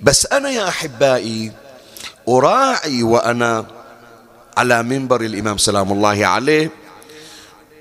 بس 0.00 0.26
أنا 0.26 0.50
يا 0.50 0.68
أحبائي 0.68 1.52
أراعي 2.28 3.02
وأنا 3.02 3.66
على 4.56 4.82
منبر 4.82 5.20
الإمام 5.20 5.58
سلام 5.58 5.92
الله 5.92 6.26
عليه 6.26 6.70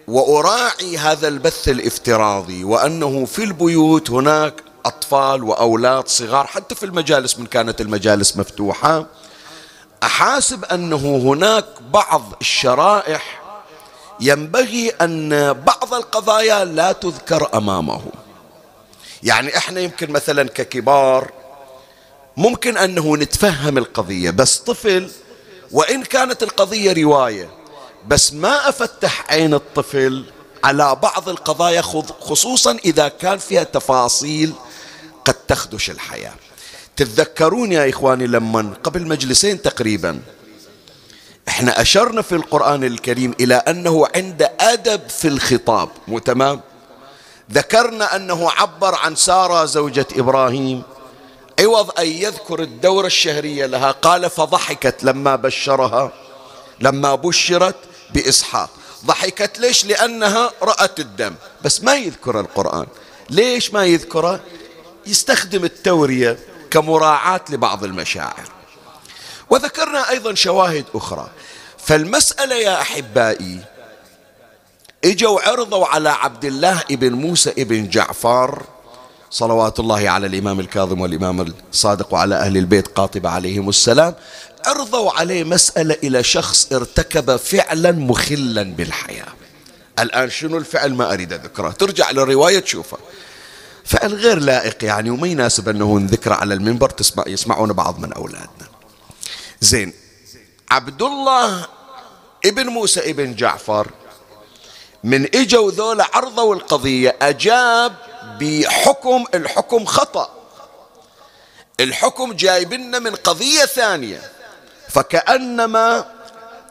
وأراعي 0.07 0.97
هذا 0.97 1.27
البث 1.27 1.69
الافتراضي 1.69 2.63
وأنه 2.63 3.25
في 3.25 3.43
البيوت 3.43 4.11
هناك 4.11 4.63
أطفال 4.85 5.43
وأولاد 5.43 6.07
صغار 6.07 6.47
حتى 6.47 6.75
في 6.75 6.85
المجالس 6.85 7.39
من 7.39 7.45
كانت 7.45 7.81
المجالس 7.81 8.37
مفتوحة. 8.37 9.05
أحاسب 10.03 10.65
أنه 10.65 11.17
هناك 11.17 11.65
بعض 11.93 12.21
الشرائح 12.41 13.41
ينبغي 14.19 14.89
أن 14.89 15.53
بعض 15.53 15.93
القضايا 15.93 16.65
لا 16.65 16.91
تذكر 16.91 17.49
أمامهم 17.57 18.11
يعني 19.23 19.57
إحنا 19.57 19.79
يمكن 19.79 20.11
مثلا 20.11 20.49
ككبار 20.49 21.31
ممكن 22.37 22.77
أنه 22.77 23.17
نتفهم 23.17 23.77
القضية 23.77 24.29
بس 24.29 24.57
طفل 24.57 25.11
وإن 25.71 26.03
كانت 26.03 26.43
القضية 26.43 27.03
رواية 27.03 27.49
بس 28.07 28.33
ما 28.33 28.69
أفتح 28.69 29.25
عين 29.29 29.53
الطفل 29.53 30.25
على 30.63 30.95
بعض 31.03 31.29
القضايا 31.29 31.81
خصوصا 32.21 32.77
إذا 32.85 33.07
كان 33.07 33.37
فيها 33.37 33.63
تفاصيل 33.63 34.53
قد 35.25 35.33
تخدش 35.33 35.89
الحياة. 35.89 36.33
تتذكرون 36.95 37.71
يا 37.71 37.89
إخواني 37.89 38.27
لما 38.27 38.73
قبل 38.83 39.07
مجلسين 39.07 39.61
تقريبا 39.61 40.21
إحنا 41.47 41.81
أشرنا 41.81 42.21
في 42.21 42.35
القرآن 42.35 42.83
الكريم 42.83 43.35
إلى 43.39 43.55
أنه 43.55 44.07
عند 44.15 44.49
أدب 44.59 45.09
في 45.09 45.27
الخطاب 45.27 45.89
مو 46.07 46.19
تمام؟ 46.19 46.61
ذكرنا 47.51 48.15
أنه 48.15 48.51
عبر 48.51 48.95
عن 48.95 49.15
سارة 49.15 49.65
زوجة 49.65 50.07
إبراهيم 50.15 50.83
عوض 51.59 51.99
أن 51.99 52.07
يذكر 52.07 52.61
الدورة 52.61 53.07
الشهرية 53.07 53.65
لها 53.65 53.91
قال 53.91 54.29
فضحكت 54.29 55.03
لما 55.03 55.35
بشرها 55.35 56.11
لما 56.79 57.15
بشرت 57.15 57.75
بإسحاق 58.13 58.69
ضحكت 59.05 59.59
ليش؟ 59.59 59.85
لأنها 59.85 60.51
رأت 60.61 60.99
الدم. 60.99 61.35
بس 61.63 61.83
ما 61.83 61.95
يذكر 61.95 62.39
القرآن. 62.39 62.87
ليش 63.29 63.73
ما 63.73 63.85
يذكره 63.85 64.39
يستخدم 65.07 65.65
التورية 65.65 66.39
كمراعاة 66.71 67.41
لبعض 67.49 67.83
المشاعر. 67.83 68.49
وذكرنا 69.49 70.09
أيضا 70.09 70.35
شواهد 70.35 70.85
أخرى. 70.95 71.29
فالمسألة 71.77 72.55
يا 72.55 72.81
أحبائي 72.81 73.59
إجوا 75.05 75.41
عرضوا 75.41 75.85
على 75.87 76.09
عبد 76.09 76.45
الله 76.45 76.81
ابن 76.91 77.13
موسى 77.13 77.49
ابن 77.49 77.89
جعفر 77.89 78.63
صلوات 79.31 79.79
الله 79.79 80.09
على 80.09 80.27
الإمام 80.27 80.59
الكاظم 80.59 81.01
والإمام 81.01 81.53
الصادق 81.71 82.13
وعلى 82.13 82.35
أهل 82.35 82.57
البيت 82.57 82.87
قاطبة 82.87 83.29
عليهم 83.29 83.69
السلام 83.69 84.15
عرضوا 84.65 85.11
عليه 85.11 85.43
مسألة 85.43 85.97
إلى 86.03 86.23
شخص 86.23 86.73
ارتكب 86.73 87.35
فعلا 87.35 87.91
مخلا 87.91 88.63
بالحياة. 88.63 89.33
الآن 89.99 90.29
شنو 90.29 90.57
الفعل؟ 90.57 90.93
ما 90.93 91.13
أريد 91.13 91.33
أذكره. 91.33 91.69
ترجع 91.69 92.11
للرواية 92.11 92.59
تشوفه 92.59 92.97
فعل 93.85 94.13
غير 94.13 94.39
لائق 94.39 94.83
يعني 94.83 95.09
وما 95.09 95.27
يناسب 95.27 95.69
أنه 95.69 95.99
نذكره 95.99 96.33
على 96.33 96.53
المنبر 96.53 96.89
تسمع 96.89 97.23
يسمعون 97.27 97.73
بعض 97.73 97.99
من 97.99 98.13
أولادنا. 98.13 98.67
زين. 99.61 99.93
عبد 100.71 101.01
الله 101.01 101.67
ابن 102.45 102.67
موسى 102.67 103.09
ابن 103.09 103.35
جعفر 103.35 103.87
من 105.03 105.35
إجوا 105.35 105.71
ذولا 105.71 106.07
عرضوا 106.13 106.55
القضية 106.55 107.15
أجاب 107.21 107.95
بحكم 108.39 109.25
الحكم 109.33 109.85
خطأ. 109.85 110.29
الحكم 111.79 112.33
جايبنا 112.33 112.99
من 112.99 113.15
قضية 113.15 113.65
ثانية. 113.65 114.32
فكأنما 114.93 116.05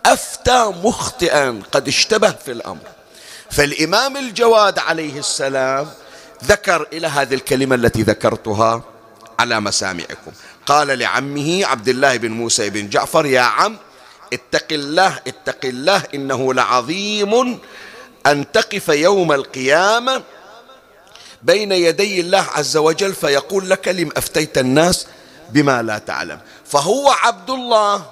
أفتى 0.07 0.73
مخطئا 0.85 1.63
قد 1.73 1.89
اشتبه 1.89 2.31
في 2.31 2.53
الأمر. 2.53 2.87
فالإمام 3.51 4.17
الجواد 4.17 4.79
عليه 4.79 5.19
السلام 5.19 5.89
ذكر 6.45 6.87
إلى 6.93 7.07
هذه 7.07 7.35
الكلمة 7.35 7.75
التي 7.75 8.03
ذكرتها 8.03 8.83
على 9.39 9.61
مسامعكم. 9.61 10.33
قال 10.67 10.99
لعمه 10.99 11.67
عبد 11.67 11.89
الله 11.89 12.17
بن 12.17 12.31
موسى 12.31 12.71
بن 12.71 12.89
جعفر 12.89 13.27
يا 13.27 13.41
عم 13.41 13.77
اتق 14.33 14.67
الله 14.73 15.19
اتق 15.27 15.65
الله 15.65 16.03
إنه 16.15 16.55
لعظيم 16.55 17.59
أن 18.27 18.53
تقف 18.53 18.89
يوم 18.89 19.33
القيامة 19.33 20.23
بين 21.43 21.73
يدي 21.73 22.21
الله 22.21 22.47
عز 22.55 22.77
وجل 22.77 23.15
فيقول 23.15 23.71
لك 23.71 23.89
لم 23.89 24.11
أفتيت 24.17 24.59
الناس؟ 24.59 25.07
بما 25.53 25.83
لا 25.83 25.99
تعلم. 25.99 26.39
فهو 26.65 27.11
عبد 27.11 27.51
الله. 27.51 28.03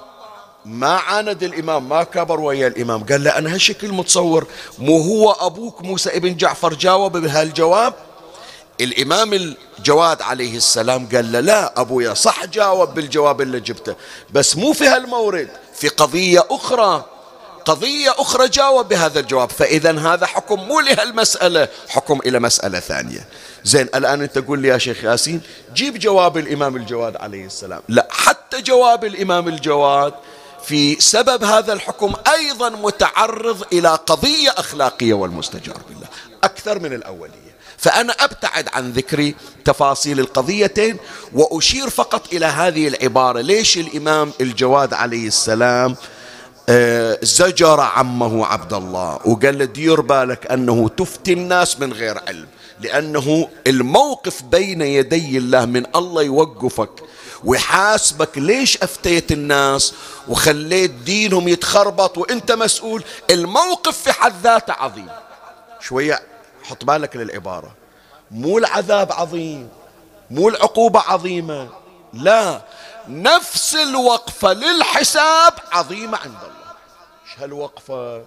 ما 0.64 0.94
عاند 0.94 1.42
الإمام 1.42 1.88
ما 1.88 2.02
كبر 2.02 2.40
ويا 2.40 2.66
الإمام. 2.66 3.04
قال 3.04 3.24
له 3.24 3.38
أنا 3.38 3.54
هالشكل 3.54 3.92
متصور. 3.92 4.46
مو 4.78 4.98
هو 4.98 5.32
أبوك 5.32 5.82
موسى 5.82 6.16
ابن 6.16 6.36
جعفر 6.36 6.74
جاوب 6.74 7.16
بهالجواب؟ 7.16 7.94
الإمام 8.80 9.32
الجواد 9.32 10.22
عليه 10.22 10.56
السلام 10.56 11.08
قال 11.12 11.32
له 11.32 11.40
لا 11.40 11.80
أبويا 11.80 12.14
صح 12.14 12.44
جاوب 12.44 12.94
بالجواب 12.94 13.40
اللي 13.40 13.60
جبته. 13.60 13.94
بس 14.30 14.56
مو 14.56 14.72
في 14.72 14.86
هالمورد 14.86 15.48
في 15.74 15.88
قضية 15.88 16.46
أخرى. 16.50 17.04
قضية 17.64 18.14
أخرى 18.18 18.48
جاوب 18.48 18.88
بهذا 18.88 19.20
الجواب 19.20 19.50
فإذا 19.50 19.98
هذا 19.98 20.26
حكم 20.26 20.60
مو 20.60 20.80
لهالمسألة 20.80 21.68
حكم 21.88 22.18
إلى 22.26 22.40
مسألة 22.40 22.80
ثانية. 22.80 23.26
زين 23.64 23.88
الآن 23.94 24.22
أنت 24.22 24.38
تقول 24.38 24.58
لي 24.58 24.68
يا 24.68 24.78
شيخ 24.78 25.04
ياسين 25.04 25.40
جيب 25.74 25.98
جواب 25.98 26.38
الإمام 26.38 26.76
الجواد 26.76 27.16
عليه 27.16 27.46
السلام. 27.46 27.80
لا 27.88 28.08
حتى 28.10 28.62
جواب 28.62 29.04
الإمام 29.04 29.48
الجواد 29.48 30.14
في 30.64 31.00
سبب 31.00 31.44
هذا 31.44 31.72
الحكم 31.72 32.14
أيضا 32.32 32.68
متعرض 32.68 33.64
إلى 33.72 33.88
قضية 33.88 34.50
أخلاقية 34.50 35.14
والمستجار 35.14 35.78
بالله 35.88 36.06
أكثر 36.44 36.78
من 36.78 36.92
الأولية. 36.92 37.50
فأنا 37.78 38.12
أبتعد 38.20 38.68
عن 38.72 38.92
ذكر 38.92 39.32
تفاصيل 39.64 40.20
القضيتين 40.20 40.96
وأشير 41.32 41.90
فقط 41.90 42.32
إلى 42.32 42.46
هذه 42.46 42.88
العبارة 42.88 43.40
ليش 43.40 43.78
الإمام 43.78 44.32
الجواد 44.40 44.94
عليه 44.94 45.26
السلام 45.26 45.96
زجر 47.22 47.80
عمه 47.80 48.46
عبد 48.46 48.72
الله 48.72 49.18
وقال 49.24 49.58
له 49.58 49.64
دير 49.64 50.00
بالك 50.00 50.46
أنه 50.46 50.88
تفتي 50.88 51.32
الناس 51.32 51.80
من 51.80 51.92
غير 51.92 52.18
علم 52.28 52.46
لأنه 52.80 53.48
الموقف 53.66 54.42
بين 54.42 54.82
يدي 54.82 55.38
الله 55.38 55.64
من 55.64 55.86
الله 55.96 56.22
يوقفك 56.22 56.90
ويحاسبك 57.44 58.38
ليش 58.38 58.82
أفتيت 58.82 59.32
الناس 59.32 59.94
وخليت 60.28 60.90
دينهم 60.90 61.48
يتخربط 61.48 62.18
وأنت 62.18 62.52
مسؤول. 62.52 63.04
الموقف 63.30 63.98
في 63.98 64.12
حد 64.12 64.32
ذاته 64.42 64.72
عظيم. 64.72 65.08
شوية 65.80 66.20
حط 66.62 66.84
بالك 66.84 67.16
للعبارة. 67.16 67.74
مو 68.30 68.58
العذاب 68.58 69.12
عظيم 69.12 69.68
مو 70.30 70.48
العقوبة 70.48 71.00
عظيمة 71.00 71.68
لا. 72.12 72.60
نفس 73.08 73.74
الوقفة 73.74 74.52
للحساب 74.52 75.52
عظيمة 75.72 76.18
عند 76.18 76.34
الله. 76.42 76.59
هالوقفة 77.40 78.24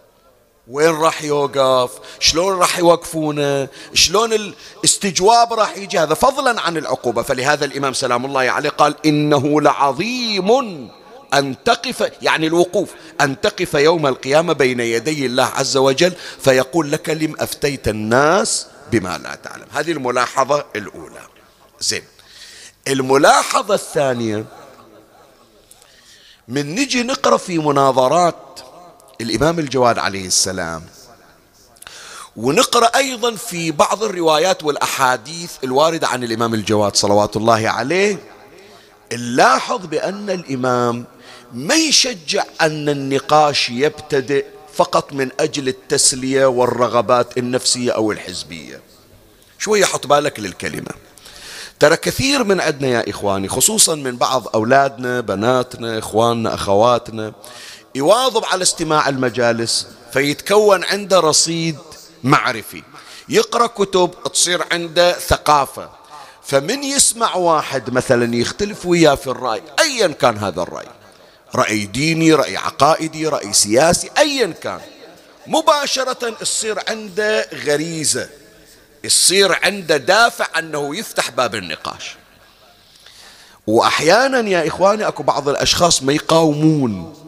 وين 0.68 0.90
راح 0.90 1.24
يوقف؟ 1.24 1.92
شلون 2.20 2.60
راح 2.60 2.80
يوقفونه؟ 2.80 3.68
شلون 3.94 4.34
الاستجواب 4.34 5.54
راح 5.54 5.78
يجي؟ 5.78 6.00
هذا 6.00 6.14
فضلا 6.14 6.62
عن 6.62 6.78
العقوبة. 6.78 7.22
فلهذا 7.22 7.66
الإمام 7.66 7.94
سلام 7.94 8.26
الله 8.26 8.42
عليه 8.42 8.70
قال 8.70 8.96
إنه 9.06 9.62
لعظيم 9.62 10.52
أن 11.34 11.64
تقف 11.64 12.12
يعني 12.22 12.48
الوقوف 12.48 12.90
أن 13.22 13.42
تقف 13.42 13.74
يوم 13.74 14.08
القيامة 14.08 14.54
بين 14.54 14.80
يدي 14.80 15.26
الله 15.26 15.44
عز 15.44 15.78
وجل 15.78 16.14
فيقول 16.40 16.92
لك 16.92 17.10
لم 17.10 17.36
أفتيت 17.40 17.88
الناس 17.88 18.68
بما 18.92 19.18
لا 19.18 19.36
تعلم. 19.36 19.66
هذه 19.72 19.92
الملاحظة 19.92 20.66
الأولى. 20.76 21.22
زين. 21.80 22.04
الملاحظة 22.88 23.76
الثانية 23.76 24.46
من 26.48 26.76
نجي 26.76 27.04
نقرأ 27.04 27.38
في 27.38 27.58
مناظرات 27.58 28.53
الإمام 29.24 29.60
الجواد 29.60 29.98
عليه 30.00 30.28
السلام. 30.28 30.84
ونقرأ 32.36 32.86
أيضا 32.96 33.36
في 33.36 33.72
بعض 33.72 34.04
الروايات 34.04 34.64
والأحاديث 34.64 35.52
الواردة 35.64 36.08
عن 36.08 36.24
الإمام 36.24 36.54
الجواد 36.54 36.96
صلوات 36.96 37.38
الله 37.38 37.70
عليه. 37.70 38.18
نلاحظ 39.14 39.86
بأن 39.86 40.30
الإمام 40.30 41.06
ما 41.54 41.76
يشجع 41.76 42.44
أن 42.62 42.90
النقاش 42.90 43.70
يبتدئ 43.70 44.46
فقط 44.74 45.14
من 45.14 45.30
أجل 45.40 45.68
التسلية 45.68 46.46
والرغبات 46.46 47.38
النفسية 47.38 47.92
أو 47.92 48.12
الحزبية. 48.12 48.82
شوية 49.60 49.86
حط 49.86 50.08
بالك 50.08 50.40
للكلمة. 50.40 50.92
ترى 51.80 51.96
كثير 51.96 52.44
من 52.44 52.62
عندنا 52.62 52.88
يا 52.88 53.10
إخواني 53.10 53.48
خصوصا 53.50 53.96
من 53.96 54.18
بعض 54.18 54.48
أولادنا 54.56 55.22
بناتنا 55.22 56.00
إخواننا 56.00 56.54
أخواتنا 56.54 57.34
يواظب 57.96 58.46
على 58.46 58.64
استماع 58.64 59.10
المجالس 59.10 59.88
فيتكون 60.14 60.84
عنده 60.84 61.20
رصيد 61.20 61.78
معرفي. 62.24 62.84
يقرأ 63.30 63.68
كتب 63.68 64.12
تصير 64.34 64.66
عنده 64.72 65.20
ثقافة. 65.20 65.90
فمن 66.44 66.84
يسمع 66.84 67.36
واحد 67.36 67.90
مثلا 67.90 68.36
يختلف 68.36 68.86
وياه 68.86 69.16
في 69.16 69.28
الرأي 69.28 69.62
أيا 69.80 70.08
كان 70.08 70.38
هذا 70.38 70.62
الرأي. 70.62 70.88
رأي 71.56 71.86
ديني 71.86 72.34
رأي 72.34 72.58
عقائدي 72.58 73.28
رأي 73.28 73.54
سياسي 73.54 74.10
أيا 74.18 74.54
كان. 74.64 74.80
مباشرة 75.48 76.30
تصير 76.30 76.80
عنده 76.88 77.50
غريزة. 77.66 78.30
يصير 79.04 79.60
عنده 79.64 79.98
دافع 79.98 80.60
أنه 80.60 80.96
يفتح 80.96 81.30
باب 81.30 81.56
النقاش. 81.56 82.16
وأحيانا 83.68 84.50
يا 84.50 84.68
إخواني 84.68 85.08
أكو 85.08 85.24
بعض 85.24 85.50
الأشخاص 85.50 86.04
ما 86.04 86.14
يقاومون. 86.14 87.23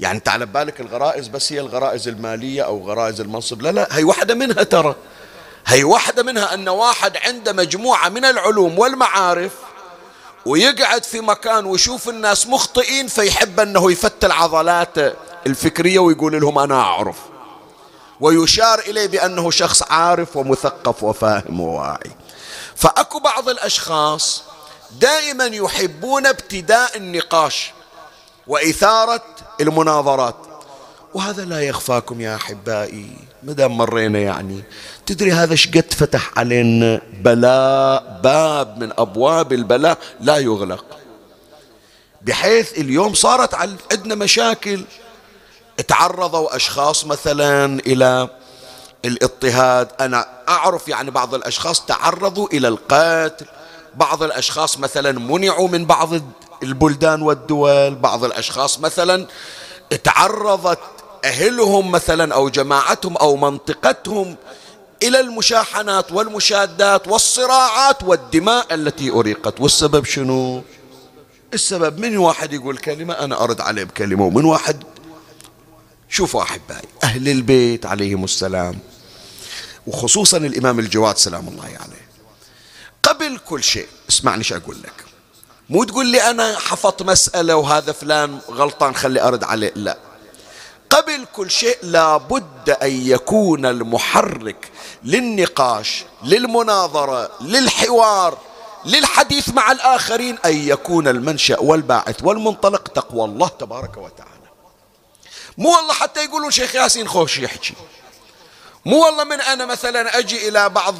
يعني 0.00 0.18
انت 0.18 0.28
على 0.28 0.46
بالك 0.46 0.80
الغرائز 0.80 1.28
بس 1.28 1.52
هي 1.52 1.60
الغرائز 1.60 2.08
المالية 2.08 2.62
أو 2.62 2.86
غرائز 2.88 3.20
المنصب؟ 3.20 3.62
لا 3.62 3.72
لا 3.72 3.88
هي 3.90 4.04
واحدة 4.04 4.34
منها 4.34 4.62
ترى. 4.62 4.94
هي 5.66 5.84
واحدة 5.84 6.22
منها 6.22 6.54
أن 6.54 6.68
واحد 6.68 7.16
عنده 7.16 7.52
مجموعة 7.52 8.08
من 8.08 8.24
العلوم 8.24 8.78
والمعارف 8.78 9.52
ويقعد 10.46 11.04
في 11.04 11.20
مكان 11.20 11.66
ويشوف 11.66 12.08
الناس 12.08 12.46
مخطئين 12.46 13.06
فيحب 13.06 13.60
أنه 13.60 13.92
يفتل 13.92 14.32
عضلاته 14.32 15.12
الفكرية 15.46 15.98
ويقول 15.98 16.40
لهم 16.40 16.58
أنا 16.58 16.80
أعرف. 16.80 17.16
ويشار 18.20 18.78
إليه 18.78 19.06
بأنه 19.06 19.50
شخص 19.50 19.82
عارف 19.82 20.36
ومثقف 20.36 21.02
وفاهم 21.02 21.60
وواعي. 21.60 22.10
فأكو 22.76 23.18
بعض 23.18 23.48
الأشخاص 23.48 24.42
دائما 25.00 25.44
يحبون 25.44 26.26
ابتداء 26.26 26.96
النقاش. 26.96 27.72
وإثارة 28.46 29.22
المناظرات. 29.60 30.36
وهذا 31.14 31.44
لا 31.44 31.60
يخفاكم 31.60 32.20
يا 32.20 32.34
أحبائي 32.34 33.16
مدام 33.42 33.76
مرينا 33.76 34.18
يعني 34.18 34.62
تدري 35.06 35.32
هذا 35.32 35.54
شقد 35.54 35.94
فتح 35.96 36.30
علينا 36.36 37.00
بلاء 37.20 38.20
باب 38.24 38.78
من 38.78 38.92
أبواب 38.98 39.52
البلاء 39.52 39.98
لا 40.20 40.36
يغلق. 40.36 40.84
بحيث 42.22 42.78
اليوم 42.78 43.14
صارت 43.14 43.54
عندنا 43.92 44.14
مشاكل. 44.14 44.84
تعرضوا 45.88 46.56
أشخاص 46.56 47.06
مثلا 47.06 47.80
إلى 47.86 48.28
الاضطهاد. 49.04 49.88
أنا 50.00 50.26
أعرف 50.48 50.88
يعني 50.88 51.10
بعض 51.10 51.34
الأشخاص 51.34 51.84
تعرضوا 51.86 52.48
إلى 52.52 52.68
القتل. 52.68 53.46
بعض 53.94 54.22
الأشخاص 54.22 54.78
مثلا 54.78 55.12
منعوا 55.12 55.68
من 55.68 55.86
بعض 55.86 56.14
البلدان 56.62 57.22
والدول 57.22 57.94
بعض 57.94 58.24
الأشخاص 58.24 58.80
مثلا 58.80 59.26
تعرضت 60.04 60.78
أهلهم 61.24 61.90
مثلا 61.90 62.34
أو 62.34 62.48
جماعتهم 62.48 63.16
أو 63.16 63.36
منطقتهم 63.36 64.36
إلى 65.02 65.20
المشاحنات 65.20 66.12
والمشادات 66.12 67.08
والصراعات 67.08 68.02
والدماء 68.02 68.74
التي 68.74 69.10
أريقت. 69.10 69.60
والسبب 69.60 70.04
شنو؟ 70.04 70.62
السبب 71.54 71.98
من 71.98 72.16
واحد 72.16 72.52
يقول 72.52 72.78
كلمة 72.78 73.14
أنا 73.14 73.44
أرد 73.44 73.60
عليه 73.60 73.84
بكلمة 73.84 74.24
ومن 74.24 74.44
واحد 74.44 74.82
شوفوا 76.08 76.42
أحبائي 76.42 76.88
أهل 77.04 77.28
البيت 77.28 77.86
عليهم 77.86 78.24
السلام 78.24 78.78
وخصوصا 79.86 80.36
الإمام 80.36 80.78
الجواد 80.78 81.18
سلام 81.18 81.48
الله 81.48 81.64
عليه. 81.64 82.08
قبل 83.02 83.38
كل 83.48 83.62
شيء 83.62 83.88
اسمعني 84.08 84.38
إيش 84.38 84.52
أقول 84.52 84.76
لك. 84.82 85.01
مو 85.70 85.84
تقول 85.84 86.06
لي 86.06 86.30
أنا 86.30 86.58
حفظت 86.58 87.02
مسألة 87.02 87.56
وهذا 87.56 87.92
فلان 87.92 88.38
غلطان 88.50 88.94
خلي 88.94 89.20
أرد 89.22 89.44
عليه. 89.44 89.72
لا. 89.76 89.98
قبل 90.90 91.26
كل 91.32 91.50
شيء 91.50 91.78
لابد 91.82 92.70
أن 92.70 93.06
يكون 93.06 93.66
المحرك 93.66 94.70
للنقاش 95.04 96.04
للمناظرة 96.24 97.30
للحوار 97.40 98.38
للحديث 98.84 99.48
مع 99.48 99.72
الآخرين 99.72 100.38
أن 100.44 100.56
يكون 100.68 101.08
المنشأ 101.08 101.60
والباعث 101.60 102.16
والمنطلق 102.22 102.88
تقوى 102.88 103.24
الله 103.24 103.48
تبارك 103.48 103.96
وتعالى. 103.96 104.32
مو 105.58 105.76
والله 105.76 105.94
حتى 105.94 106.24
يقولون 106.24 106.50
شيخ 106.50 106.74
ياسين 106.74 107.08
خوش 107.08 107.38
يحكي. 107.38 107.74
مو 108.84 109.04
والله 109.04 109.24
من 109.24 109.40
أنا 109.40 109.66
مثلا 109.66 110.18
أجي 110.18 110.48
إلى 110.48 110.68
بعض 110.68 110.94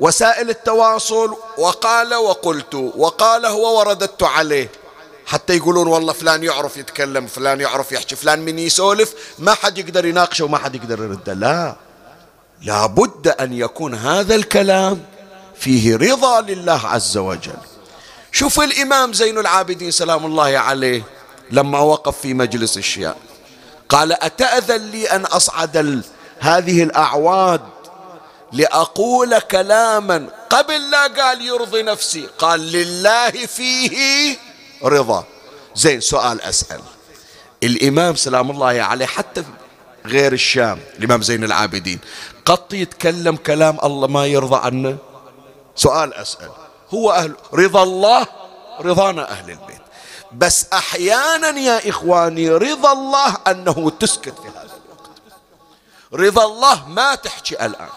وسائل 0.00 0.50
التواصل 0.50 1.36
وقال 1.58 2.14
وقلت 2.14 2.74
وقال 2.74 3.46
هو 3.46 3.78
ورددت 3.78 4.22
عليه. 4.22 4.70
حتى 5.26 5.56
يقولون 5.56 5.86
والله 5.86 6.12
فلان 6.12 6.44
يعرف 6.44 6.76
يتكلم 6.76 7.26
فلان 7.26 7.60
يعرف 7.60 7.92
يحكي 7.92 8.16
فلان 8.16 8.38
من 8.38 8.58
يسولف 8.58 9.14
ما 9.38 9.54
حد 9.54 9.78
يقدر 9.78 10.04
يناقشه 10.06 10.44
وما 10.44 10.58
حد 10.58 10.74
يقدر 10.74 11.04
يرده 11.04 11.32
لا. 11.32 11.76
لابد 12.62 13.28
أن 13.28 13.52
يكون 13.52 13.94
هذا 13.94 14.34
الكلام 14.34 15.02
فيه 15.54 15.96
رضا 15.96 16.40
لله 16.40 16.80
عز 16.86 17.16
وجل. 17.16 17.58
شوف 18.32 18.60
الإمام 18.60 19.12
زين 19.12 19.38
العابدين 19.38 19.90
سلام 19.90 20.26
الله 20.26 20.58
عليه 20.58 21.02
لما 21.50 21.78
وقف 21.78 22.20
في 22.20 22.34
مجلس 22.34 22.78
الشيعة. 22.78 23.16
قال 23.88 24.12
أتأذن 24.12 24.90
لي 24.90 25.10
أن 25.10 25.24
أصعد 25.24 26.02
هذه 26.38 26.82
الأعواد 26.82 27.60
لأقول 28.52 29.38
كلاما 29.38 30.26
قبل 30.50 30.90
لا 30.90 31.06
قال 31.06 31.42
يرضي 31.42 31.82
نفسي 31.82 32.26
قال 32.38 32.60
لله 32.60 33.30
فيه 33.30 34.36
رضا. 34.84 35.24
زين 35.74 36.00
سؤال 36.00 36.42
أسأل. 36.42 36.80
الإمام 37.62 38.16
سلام 38.16 38.50
الله 38.50 38.82
عليه 38.82 39.06
حتى 39.06 39.44
غير 40.06 40.32
الشام 40.32 40.80
الإمام 40.98 41.22
زين 41.22 41.44
العابدين 41.44 41.98
قط 42.44 42.74
يتكلم 42.74 43.36
كلام 43.36 43.78
الله 43.84 44.08
ما 44.08 44.26
يرضى 44.26 44.56
عنه؟ 44.56 44.96
سؤال 45.76 46.14
أسأل. 46.14 46.50
هو 46.94 47.10
أهل 47.10 47.34
رضا 47.54 47.82
الله 47.82 48.26
رضانا 48.80 49.30
أهل 49.30 49.50
البيت. 49.50 49.80
بس 50.32 50.66
أحيانا 50.72 51.48
يا 51.48 51.88
إخواني 51.88 52.50
رضا 52.50 52.92
الله 52.92 53.36
أنه 53.46 53.90
تسكت 54.00 54.34
في 54.38 54.48
هذا 54.48 54.62
الوقت. 54.62 55.10
رضا 56.12 56.44
الله 56.44 56.88
ما 56.88 57.14
تحكي 57.14 57.54
الآن. 57.66 57.88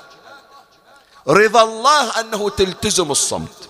رضا 1.27 1.63
الله 1.63 2.19
أنه 2.19 2.49
تلتزم 2.49 3.11
الصمت. 3.11 3.69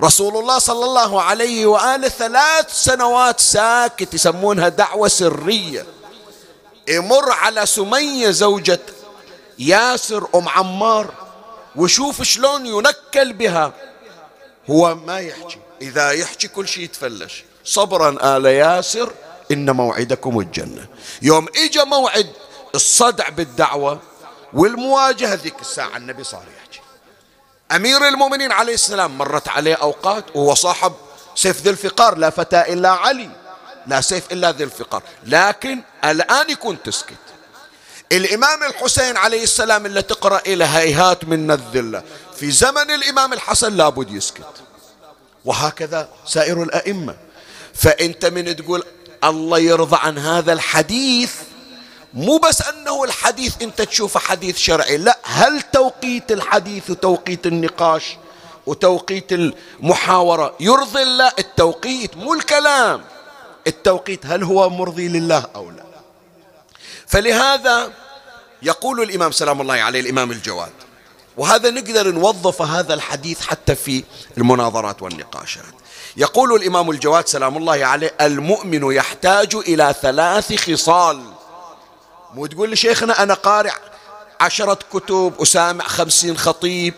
رسول 0.00 0.36
الله 0.36 0.58
صلى 0.58 0.84
الله 0.84 1.22
عليه 1.22 1.66
وآله 1.66 2.08
ثلاث 2.08 2.72
سنوات 2.84 3.40
ساكت 3.40 4.14
يسمونها 4.14 4.68
دعوة 4.68 5.08
سرية. 5.08 5.86
يمر 6.88 7.32
على 7.32 7.66
سمية 7.66 8.30
زوجة 8.30 8.80
ياسر 9.58 10.28
أم 10.34 10.48
عمار 10.48 11.14
وشوف 11.76 12.22
شلون 12.22 12.66
ينكل 12.66 13.32
بها. 13.32 13.72
هو 14.70 14.94
ما 14.94 15.20
يحكي. 15.20 15.58
إذا 15.82 16.10
يحكي 16.10 16.48
كل 16.48 16.68
شيء 16.68 16.84
يتفلش. 16.84 17.44
صبرا 17.64 18.36
آل 18.36 18.46
ياسر 18.46 19.12
إن 19.50 19.70
موعدكم 19.70 20.40
الجنة. 20.40 20.86
يوم 21.22 21.46
إجا 21.56 21.84
موعد 21.84 22.32
الصدع 22.74 23.28
بالدعوة 23.28 24.00
والمواجهة 24.54 25.34
ذيك 25.34 25.60
الساعة 25.60 25.96
النبي 25.96 26.24
صار 26.24 26.44
يحكي. 26.58 26.80
أمير 27.72 28.08
المؤمنين 28.08 28.52
عليه 28.52 28.74
السلام 28.74 29.18
مرت 29.18 29.48
عليه 29.48 29.74
أوقات 29.74 30.24
وهو 30.34 30.54
صاحب 30.54 30.92
سيف 31.34 31.62
ذي 31.62 31.70
الفقار 31.70 32.18
لا 32.18 32.30
فتى 32.30 32.72
إلا 32.72 32.90
علي 32.90 33.30
لا 33.86 34.00
سيف 34.00 34.32
إلا 34.32 34.50
ذي 34.50 34.64
الفقار. 34.64 35.02
لكن 35.24 35.82
الآن 36.04 36.50
يكون 36.50 36.82
تسكت. 36.82 37.14
الإمام 38.12 38.62
الحسين 38.62 39.16
عليه 39.16 39.42
السلام 39.42 39.86
اللي 39.86 40.02
تقرأ 40.02 40.40
إلى 40.46 40.64
هيهات 40.64 41.24
من 41.24 41.50
الذلة 41.50 42.02
في 42.36 42.50
زمن 42.50 42.90
الإمام 42.90 43.32
الحسن 43.32 43.76
لابد 43.76 44.10
يسكت. 44.10 44.62
وهكذا 45.44 46.08
سائر 46.26 46.62
الأئمة. 46.62 47.16
فأنت 47.74 48.26
من 48.26 48.56
تقول 48.56 48.84
الله 49.24 49.58
يرضى 49.58 49.96
عن 50.00 50.18
هذا 50.18 50.52
الحديث 50.52 51.32
مو 52.14 52.38
بس 52.38 52.62
أنه 52.62 53.04
الحديث 53.04 53.62
أنت 53.62 53.82
تشوفه 53.82 54.20
حديث 54.20 54.58
شرعي 54.58 54.96
لا 54.96 55.18
هل 55.22 55.62
توقيت 55.62 56.32
الحديث 56.32 56.90
وتوقيت 56.90 57.46
النقاش 57.46 58.16
وتوقيت 58.66 59.32
المحاورة 59.32 60.54
يرضي 60.60 61.02
الله؟ 61.02 61.32
التوقيت 61.38 62.16
مو 62.16 62.34
الكلام. 62.34 63.04
التوقيت 63.66 64.26
هل 64.26 64.42
هو 64.42 64.70
مرضي 64.70 65.08
لله 65.08 65.46
أو 65.54 65.70
لا؟ 65.70 65.84
فلهذا 67.06 67.92
يقول 68.62 69.02
الإمام 69.02 69.32
سلام 69.32 69.60
الله 69.60 69.74
عليه 69.74 70.00
الإمام 70.00 70.30
الجواد 70.30 70.72
وهذا 71.36 71.70
نقدر 71.70 72.10
نوظف 72.10 72.62
هذا 72.62 72.94
الحديث 72.94 73.40
حتى 73.40 73.74
في 73.74 74.04
المناظرات 74.38 75.02
والنقاشات 75.02 75.64
يقول 76.16 76.54
الإمام 76.54 76.90
الجواد 76.90 77.28
سلام 77.28 77.56
الله 77.56 77.86
عليه 77.86 78.14
المؤمن 78.20 78.92
يحتاج 78.92 79.54
إلى 79.54 79.94
ثلاث 80.02 80.54
خصال. 80.54 81.31
مو 82.34 82.46
تقول 82.46 82.70
لي 82.70 82.76
شيخنا 82.76 83.22
أنا 83.22 83.34
قارئ 83.34 83.72
عشرة 84.40 84.78
كتب 84.92 85.32
وسامع 85.38 85.84
خمسين 85.84 86.36
خطيب 86.38 86.94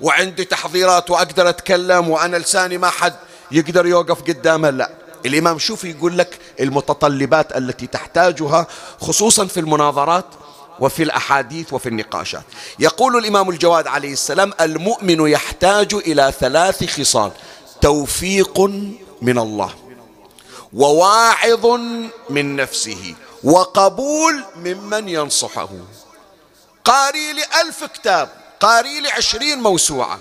وعندي 0.00 0.44
تحضيرات 0.44 1.10
وأقدر 1.10 1.48
أتكلم 1.48 2.08
وأنا 2.08 2.36
لساني 2.36 2.78
ما 2.78 2.90
حد 2.90 3.14
يقدر 3.50 3.86
يوقف 3.86 4.22
قدامه 4.22 4.70
لا. 4.70 4.90
الإمام 5.26 5.58
شوف 5.58 5.84
يقول 5.84 6.18
لك 6.18 6.38
المتطلبات 6.60 7.56
التي 7.56 7.86
تحتاجها 7.86 8.66
خصوصا 9.00 9.46
في 9.46 9.60
المناظرات 9.60 10.24
وفي 10.80 11.02
الأحاديث 11.02 11.72
وفي 11.72 11.88
النقاشات. 11.88 12.42
يقول 12.78 13.16
الإمام 13.16 13.50
الجواد 13.50 13.86
عليه 13.86 14.12
السلام 14.12 14.52
المؤمن 14.60 15.28
يحتاج 15.28 15.94
إلى 15.94 16.32
ثلاث 16.40 17.00
خصال 17.00 17.30
توفيق 17.80 18.60
من 19.22 19.38
الله 19.38 19.74
وواعظ 20.72 21.66
من 22.30 22.56
نفسه 22.56 23.14
وقبول 23.44 24.44
ممن 24.56 25.08
ينصحه. 25.08 25.68
قاري 26.84 27.32
لي 27.32 27.44
ألف 27.60 27.84
كتاب 27.84 28.28
قاري 28.60 29.00
لي 29.00 29.10
عشرين 29.10 29.58
موسوعة. 29.58 30.20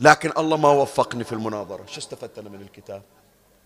لكن 0.00 0.32
الله 0.38 0.56
ما 0.56 0.68
وفقني 0.68 1.24
في 1.24 1.32
المناظرة. 1.32 1.86
شو 1.86 1.98
استفدت 1.98 2.38
أنا 2.38 2.48
من 2.48 2.60
الكتاب؟ 2.60 3.02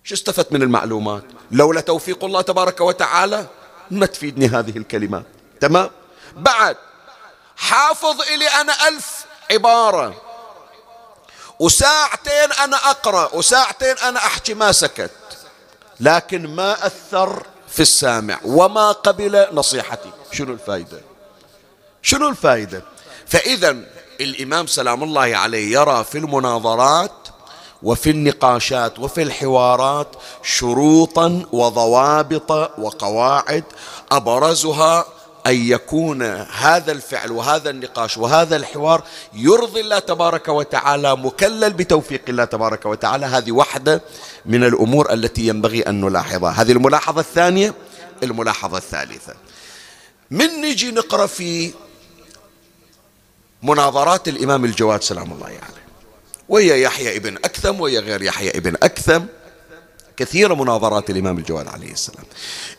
شو 0.04 0.14
استفدت 0.14 0.52
من 0.52 0.62
المعلومات؟ 0.62 1.24
لولا 1.50 1.80
توفيق 1.80 2.24
الله 2.24 2.40
تبارك 2.40 2.80
وتعالى 2.80 3.46
ما 3.90 4.06
تفيدني 4.06 4.46
هذه 4.46 4.76
الكلمات. 4.78 5.24
تمام؟ 5.60 5.90
بعد 6.36 6.76
حافظ 7.56 8.20
إلي 8.22 8.48
أنا 8.48 8.88
ألف 8.88 9.26
عبارة. 9.50 10.22
وساعتين 11.58 12.52
أنا 12.64 12.76
أقرأ 12.76 13.34
وساعتين 13.34 13.98
أنا 13.98 14.18
أحكي 14.18 14.54
ما 14.54 14.72
سكت. 14.72 15.10
لكن 16.00 16.54
ما 16.54 16.86
أثر 16.86 17.46
في 17.70 17.80
السامع. 17.80 18.38
وما 18.44 18.92
قبل 18.92 19.46
نصيحتي. 19.52 20.10
شنو 20.32 20.52
الفائدة 20.52 21.00
شنو 22.02 22.28
الفائدة 22.28 22.82
فإذا 23.26 23.76
الإمام 24.20 24.66
سلام 24.66 25.02
الله 25.02 25.36
عليه 25.36 25.72
يرى 25.72 26.04
في 26.04 26.18
المناظرات 26.18 27.12
وفي 27.82 28.10
النقاشات 28.10 28.98
وفي 28.98 29.22
الحوارات 29.22 30.08
شروطا 30.42 31.46
وضوابط 31.52 32.50
وقواعد 32.78 33.64
أبرزها 34.12 35.04
أن 35.46 35.54
يكون 35.54 36.22
هذا 36.52 36.92
الفعل 36.92 37.32
وهذا 37.32 37.70
النقاش 37.70 38.18
وهذا 38.18 38.56
الحوار 38.56 39.04
يرضي 39.34 39.80
الله 39.80 39.98
تبارك 39.98 40.48
وتعالى 40.48 41.16
مكلل 41.16 41.72
بتوفيق 41.72 42.22
الله 42.28 42.44
تبارك 42.44 42.86
وتعالى. 42.86 43.26
هذه 43.26 43.52
واحدة 43.52 44.02
من 44.46 44.64
الأمور 44.64 45.12
التي 45.12 45.48
ينبغي 45.48 45.82
أن 45.82 46.00
نلاحظها. 46.00 46.50
هذه 46.50 46.72
الملاحظة 46.72 47.20
الثانية 47.20 47.74
الملاحظة 48.22 48.78
الثالثة. 48.78 49.34
من 50.30 50.46
نجي 50.46 50.90
نقرأ 50.90 51.26
في 51.26 51.72
مناظرات 53.62 54.28
الإمام 54.28 54.64
الجواد 54.64 55.02
سلام 55.02 55.32
الله 55.32 55.46
عليه 55.46 55.54
يعني 55.54 55.72
ويا 56.48 56.76
يحيى 56.76 57.16
ابن 57.16 57.36
أكثم 57.36 57.80
ويا 57.80 58.00
غير 58.00 58.22
يحيى 58.22 58.50
ابن 58.50 58.74
أكثم. 58.82 59.24
كثيرة 60.18 60.54
مناظرات 60.54 61.10
الإمام 61.10 61.38
الجواد 61.38 61.68
عليه 61.68 61.92
السلام. 61.92 62.24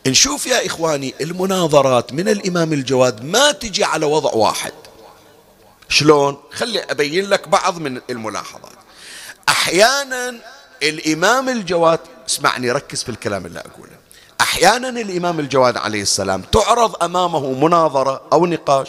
نشوف 0.06 0.46
يا 0.46 0.66
إخواني 0.66 1.14
المناظرات 1.20 2.12
من 2.12 2.28
الإمام 2.28 2.72
الجواد 2.72 3.24
ما 3.24 3.52
تجي 3.52 3.84
على 3.84 4.06
وضع 4.06 4.30
واحد. 4.30 4.72
شلون؟ 5.88 6.36
خلي 6.52 6.80
أبين 6.80 7.28
لك 7.28 7.48
بعض 7.48 7.78
من 7.78 8.00
الملاحظات. 8.10 8.72
أحيانا 9.48 10.34
الإمام 10.82 11.48
الجواد 11.48 12.00
اسمعني 12.28 12.70
ركز 12.70 13.02
في 13.02 13.08
الكلام 13.08 13.46
اللي 13.46 13.58
أقوله. 13.58 13.96
أحيانا 14.40 14.88
الإمام 14.88 15.40
الجواد 15.40 15.76
عليه 15.76 16.02
السلام 16.02 16.42
تعرض 16.42 17.02
أمامه 17.02 17.52
مناظرة 17.52 18.22
أو 18.32 18.46
نقاش 18.46 18.88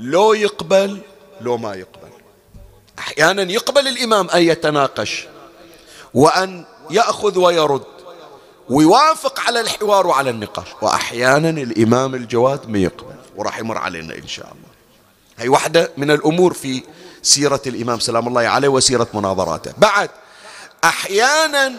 لو 0.00 0.32
يقبل 0.32 1.00
لو 1.40 1.56
ما 1.58 1.74
يقبل. 1.74 2.08
أحيانا 2.98 3.42
يقبل 3.42 3.88
الإمام 3.88 4.30
أن 4.30 4.42
يتناقش. 4.42 5.26
وأن 6.14 6.64
يأخذ 6.90 7.38
ويرد. 7.38 7.82
ويوافق 8.68 9.40
على 9.40 9.60
الحوار 9.60 10.06
وعلى 10.06 10.30
النقاش. 10.30 10.66
وأحيانا 10.82 11.50
الإمام 11.50 12.14
الجواد 12.14 12.68
ما 12.68 12.78
يقبل. 12.78 13.14
وراح 13.36 13.58
يمر 13.58 13.78
علينا 13.78 14.14
إن 14.14 14.28
شاء 14.28 14.46
الله. 14.46 14.68
هي 15.38 15.48
واحدة 15.48 15.90
من 15.96 16.10
الأمور 16.10 16.52
في 16.52 16.82
سيرة 17.22 17.62
الإمام. 17.66 18.00
سلام 18.00 18.28
الله 18.28 18.40
عليه 18.40 18.68
وسيرة 18.68 19.08
مناظراته. 19.14 19.72
بعد 19.78 20.10
أحيانا 20.84 21.72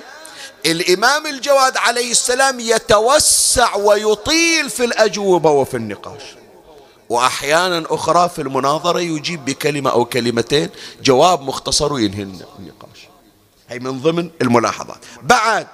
الإمام 0.65 1.27
الجواد 1.27 1.77
عليه 1.77 2.11
السلام 2.11 2.59
يتوسع 2.59 3.75
ويطيل 3.75 4.69
في 4.69 4.85
الأجوبة 4.85 5.51
وفي 5.51 5.77
النقاش. 5.77 6.21
وأحيانا 7.09 7.83
أخرى 7.89 8.29
في 8.29 8.41
المناظرة 8.41 8.99
يجيب 8.99 9.45
بكلمة 9.45 9.89
أو 9.89 10.05
كلمتين 10.05 10.69
جواب 11.03 11.41
مختصر 11.41 11.93
وينهي 11.93 12.23
النقاش. 12.23 12.88
هي 13.69 13.79
من 13.79 14.01
ضمن 14.01 14.29
الملاحظات. 14.41 14.97
بعد 15.21 15.67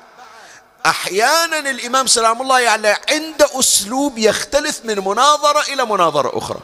أحيانا 0.86 1.60
الإمام 1.60 2.08
سلام 2.08 2.42
الله 2.42 2.60
يعني 2.60 2.88
عنده 2.88 3.60
أسلوب 3.60 4.18
يختلف 4.18 4.82
من 4.86 5.00
مناظرة 5.00 5.74
إلى 5.74 5.86
مناظرة 5.86 6.38
أخرى. 6.38 6.60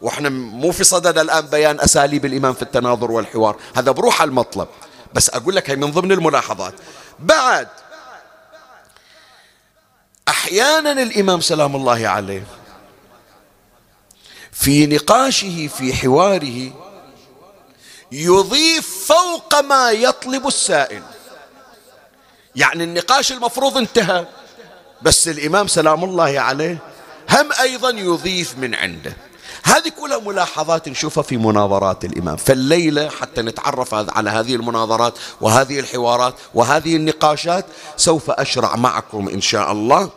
وإحنا 0.00 0.28
مو 0.28 0.72
في 0.72 0.84
صدد 0.84 1.18
الآن 1.18 1.46
بيان 1.46 1.80
أساليب 1.80 2.24
الإمام 2.24 2.54
في 2.54 2.62
التناظر 2.62 3.10
والحوار. 3.10 3.56
هذا 3.76 3.90
بروح 3.90 4.22
المطلب. 4.22 4.68
بس 5.14 5.30
أقول 5.30 5.56
لك 5.56 5.70
هي 5.70 5.76
من 5.76 5.90
ضمن 5.90 6.12
الملاحظات. 6.12 6.74
بعد 7.18 7.68
أحيانا 10.28 10.92
الإمام 10.92 11.40
سلام 11.40 11.76
الله 11.76 12.08
عليه 12.08 12.46
في 14.52 14.86
نقاشه 14.86 15.70
في 15.78 15.94
حواره 15.94 16.70
يضيف 18.12 19.12
فوق 19.12 19.60
ما 19.60 19.90
يطلب 19.90 20.46
السائل. 20.46 21.02
يعني 22.56 22.84
النقاش 22.84 23.32
المفروض 23.32 23.76
انتهى 23.76 24.26
بس 25.02 25.28
الإمام 25.28 25.66
سلام 25.68 26.04
الله 26.04 26.40
عليه 26.40 26.78
هم 27.30 27.48
أيضا 27.60 27.90
يضيف 27.90 28.58
من 28.58 28.74
عنده. 28.74 29.16
هذه 29.62 29.88
كلها 30.00 30.18
ملاحظات 30.18 30.88
نشوفها 30.88 31.22
في 31.22 31.36
مناظرات 31.36 32.04
الإمام. 32.04 32.36
فالليلة 32.36 33.08
حتى 33.08 33.42
نتعرف 33.42 33.94
على 33.94 34.30
هذه 34.30 34.54
المناظرات 34.54 35.14
وهذه 35.40 35.80
الحوارات 35.80 36.34
وهذه 36.54 36.96
النقاشات 36.96 37.66
سوف 37.96 38.30
أشرع 38.30 38.76
معكم 38.76 39.28
إن 39.28 39.40
شاء 39.40 39.72
الله 39.72 40.10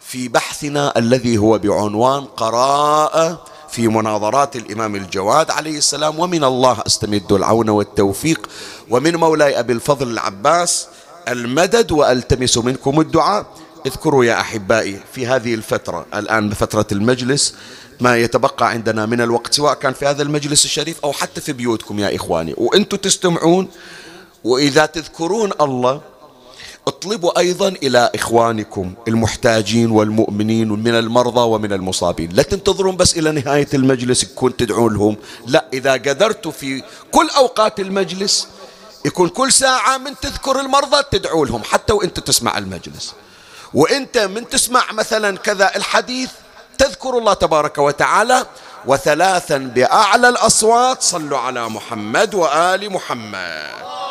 في 0.00 0.28
بحثنا 0.28 0.98
الذي 0.98 1.38
هو 1.38 1.58
بعنوان 1.58 2.24
قراءة 2.24 3.44
في 3.72 3.88
مناظرات 3.88 4.56
الإمام 4.56 4.96
الجواد 4.96 5.50
عليه 5.50 5.78
السلام. 5.78 6.18
ومن 6.18 6.44
الله 6.44 6.82
أستمد 6.86 7.32
العون 7.32 7.68
والتوفيق. 7.68 8.46
ومن 8.90 9.16
مولاي 9.16 9.60
أبي 9.60 9.72
الفضل 9.72 10.10
العباس 10.10 10.88
المدد 11.28 11.92
وألتمس 11.92 12.58
منكم 12.58 13.00
الدعاء. 13.00 13.46
اذكروا 13.86 14.24
يا 14.24 14.40
أحبائي 14.40 15.00
في 15.12 15.26
هذه 15.26 15.54
الفترة 15.54 16.06
الآن 16.14 16.48
بفترة 16.48 16.86
المجلس 16.92 17.54
ما 18.00 18.16
يتبقى 18.16 18.70
عندنا 18.70 19.06
من 19.06 19.20
الوقت 19.20 19.54
سواء 19.54 19.74
كان 19.74 19.92
في 19.92 20.06
هذا 20.06 20.22
المجلس 20.22 20.64
الشريف 20.64 21.00
أو 21.04 21.12
حتى 21.12 21.40
في 21.40 21.52
بيوتكم 21.52 21.98
يا 21.98 22.16
إخواني. 22.16 22.54
وأنتم 22.56 22.96
تستمعون 22.96 23.68
وإذا 24.44 24.86
تذكرون 24.86 25.50
الله 25.60 26.00
اطلبوا 26.88 27.38
أيضا 27.38 27.68
إلى 27.68 28.10
إخوانكم 28.14 28.94
المحتاجين 29.08 29.90
والمؤمنين 29.90 30.68
من 30.68 30.94
المرضى 30.94 31.40
ومن 31.40 31.72
المصابين. 31.72 32.30
لا 32.32 32.42
تنتظرون 32.42 32.96
بس 32.96 33.18
إلى 33.18 33.32
نهاية 33.32 33.68
المجلس 33.74 34.22
يكون 34.22 34.56
تدعون 34.56 34.94
لهم. 34.94 35.16
لا 35.46 35.64
إذا 35.72 35.92
قدرتوا 35.92 36.52
في 36.52 36.82
كل 37.12 37.28
أوقات 37.36 37.80
المجلس 37.80 38.48
يكون 39.04 39.28
كل 39.28 39.52
ساعة 39.52 39.98
من 39.98 40.16
تذكر 40.22 40.60
المرضى 40.60 41.02
تدعو 41.10 41.44
لهم 41.44 41.62
حتى 41.64 41.92
وإنت 41.92 42.20
تسمع 42.20 42.58
المجلس. 42.58 43.14
وإنت 43.74 44.18
من 44.18 44.48
تسمع 44.48 44.92
مثلا 44.92 45.36
كذا 45.36 45.76
الحديث 45.76 46.30
تذكر 46.78 47.18
الله 47.18 47.34
تبارك 47.34 47.78
وتعالى 47.78 48.46
وثلاثا 48.86 49.58
بأعلى 49.58 50.28
الأصوات 50.28 51.02
صلوا 51.02 51.38
على 51.38 51.68
محمد 51.68 52.34
وآل 52.34 52.92
محمد. 52.92 54.09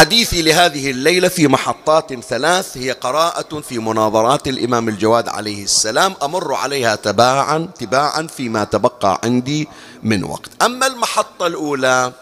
حديثي 0.00 0.42
لهذه 0.42 0.90
الليلة 0.90 1.28
في 1.28 1.48
محطات 1.48 2.14
ثلاث 2.20 2.76
هي 2.76 2.92
قراءة 2.92 3.60
في 3.60 3.78
مناظرات 3.78 4.48
الإمام 4.48 4.88
الجواد 4.88 5.28
عليه 5.28 5.64
السلام 5.64 6.14
أمر 6.22 6.54
عليها 6.54 6.94
تباعا 6.94 7.70
تباعا 7.78 8.22
فيما 8.36 8.64
تبقى 8.64 9.20
عندي 9.24 9.68
من 10.02 10.24
وقت. 10.24 10.62
أما 10.62 10.86
المحطة 10.86 11.46
الأولى 11.46 12.12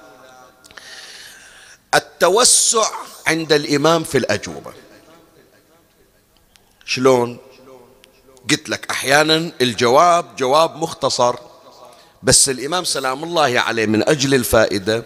التوسع 1.94 2.86
عند 3.26 3.52
الإمام 3.52 4.04
في 4.04 4.18
الأجوبة. 4.18 4.72
شلون؟ 6.84 7.38
قلت 8.50 8.68
لك 8.68 8.90
أحيانا 8.90 9.50
الجواب 9.60 10.36
جواب 10.36 10.76
مختصر 10.76 11.36
بس 12.22 12.48
الإمام 12.48 12.84
سلام 12.84 13.24
الله 13.24 13.60
عليه 13.60 13.86
من 13.86 14.08
أجل 14.08 14.34
الفائدة 14.34 15.04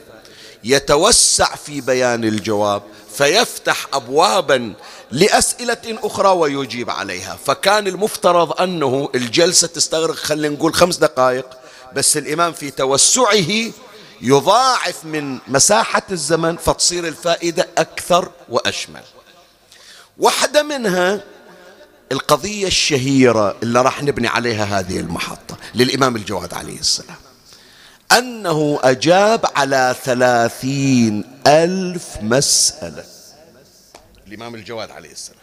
يتوسع 0.65 1.55
في 1.55 1.81
بيان 1.81 2.25
الجواب 2.25 2.83
فيفتح 3.15 3.87
ابوابا 3.93 4.75
لأسئلة 5.11 5.99
أخرى 6.03 6.29
ويجيب 6.29 6.91
عليها. 6.91 7.39
فكان 7.47 7.87
المفترض 7.87 8.61
أنه 8.61 9.09
الجلسة 9.15 9.67
تستغرق 9.67 10.15
خلينا 10.15 10.55
نقول 10.55 10.75
خمس 10.75 10.97
دقائق 10.97 11.47
بس 11.95 12.17
الإمام 12.17 12.53
في 12.53 12.71
توسعه 12.71 13.73
يضاعف 14.21 15.05
من 15.05 15.39
مساحة 15.49 16.03
الزمن 16.11 16.57
فتصير 16.57 17.09
الفائدة 17.09 17.69
أكثر 17.79 18.31
وأشمل. 18.49 19.03
واحدة 20.19 20.63
منها 20.63 21.25
القضية 22.13 22.67
الشهيرة 22.67 23.57
اللي 23.63 23.83
راح 23.83 24.03
نبني 24.03 24.29
عليها 24.29 24.65
هذه 24.65 25.01
المحطة 25.01 25.57
للإمام 25.75 26.17
الجواد 26.17 26.55
عليه 26.55 26.79
السلام. 26.79 27.17
أنه 28.19 28.79
أجاب 28.83 29.47
على 29.57 29.97
ثلاثين 30.05 31.41
ألف 31.47 32.07
مسألة. 32.21 33.05
الإمام 34.27 34.55
الجواد 34.55 34.91
عليه 34.91 35.13
السلام. 35.13 35.39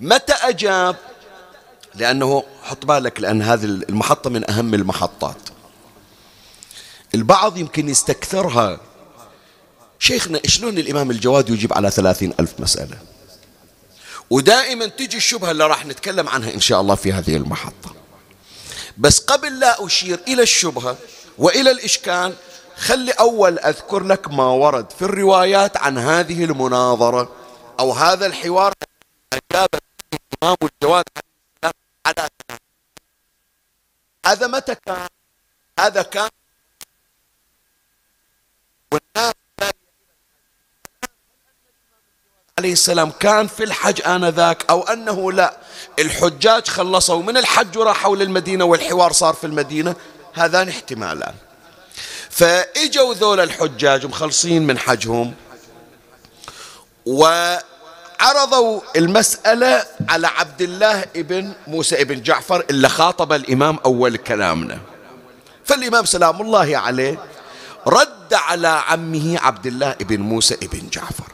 متى 0.00 0.32
أجاب؟ 0.32 0.96
لأنه 1.94 2.44
حط 2.62 2.84
بالك 2.84 3.20
لأن 3.20 3.42
هذه 3.42 3.64
المحطة 3.64 4.30
من 4.30 4.50
أهم 4.50 4.74
المحطات. 4.74 5.36
البعض 7.14 7.58
يمكن 7.58 7.88
يستكثرها. 7.88 8.80
شيخنا 9.98 10.40
شلون 10.46 10.78
الإمام 10.78 11.10
الجواد 11.10 11.50
يجيب 11.50 11.72
على 11.72 11.90
ثلاثين 11.90 12.34
ألف 12.40 12.54
مسألة؟ 12.58 12.98
ودائما 14.30 14.86
تجي 14.86 15.16
الشبهة 15.16 15.50
اللي 15.50 15.66
راح 15.66 15.86
نتكلم 15.86 16.28
عنها 16.28 16.54
إن 16.54 16.60
شاء 16.60 16.80
الله 16.80 16.94
في 16.94 17.12
هذه 17.12 17.36
المحطة. 17.36 17.94
بس 18.98 19.18
قبل 19.18 19.58
لا 19.60 19.86
أشير 19.86 20.20
إلى 20.28 20.42
الشبهة 20.42 20.96
وإلى 21.38 21.70
الإشكال 21.70 22.34
خلي 22.76 23.12
أول 23.12 23.58
أذكر 23.58 24.02
لك 24.02 24.30
ما 24.30 24.44
ورد 24.44 24.90
في 24.90 25.02
الروايات 25.02 25.76
عن 25.76 25.98
هذه 25.98 26.44
المناظرة 26.44 27.32
أو 27.80 27.92
هذا 27.92 28.26
الحوار. 28.26 28.72
اجاب 29.32 29.68
الامام 30.42 30.56
الجواد 30.62 31.04
على 32.06 32.28
هذا 34.26 34.46
متى 34.46 34.74
كان؟ 34.74 35.08
هذا 35.80 36.02
كان 36.02 36.30
عليه 42.58 42.72
السلام. 42.72 43.10
كان 43.10 43.46
في 43.46 43.64
الحج 43.64 44.02
آنذاك 44.06 44.70
أو 44.70 44.82
أنه 44.82 45.32
لا. 45.32 45.56
الحجاج 45.98 46.68
خلصوا 46.68 47.22
من 47.22 47.36
الحج 47.36 47.78
وراحوا 47.78 48.16
للمدينة 48.16 48.64
والحوار 48.64 49.12
صار 49.12 49.34
في 49.34 49.46
المدينة. 49.46 49.96
هذان 50.34 50.68
احتمالان. 50.68 51.34
فإجوا 52.30 53.14
ذول 53.14 53.40
الحجاج 53.40 54.06
مخلصين 54.06 54.66
من 54.66 54.78
حجهم 54.78 55.34
وعرضوا 57.06 58.80
المسألة 58.96 59.86
على 60.08 60.26
عبد 60.26 60.62
الله 60.62 61.04
ابن 61.16 61.52
موسى 61.66 62.02
ابن 62.02 62.22
جعفر 62.22 62.64
اللي 62.70 62.88
خاطب 62.88 63.32
الإمام 63.32 63.78
أول 63.84 64.16
كلامنا. 64.16 64.78
فالإمام 65.64 66.04
سلام 66.04 66.42
الله 66.42 66.76
عليه 66.76 67.18
رد 67.86 68.34
على 68.34 68.68
عمه 68.68 69.38
عبد 69.38 69.66
الله 69.66 69.90
ابن 69.90 70.20
موسى 70.20 70.54
ابن 70.54 70.88
جعفر. 70.88 71.24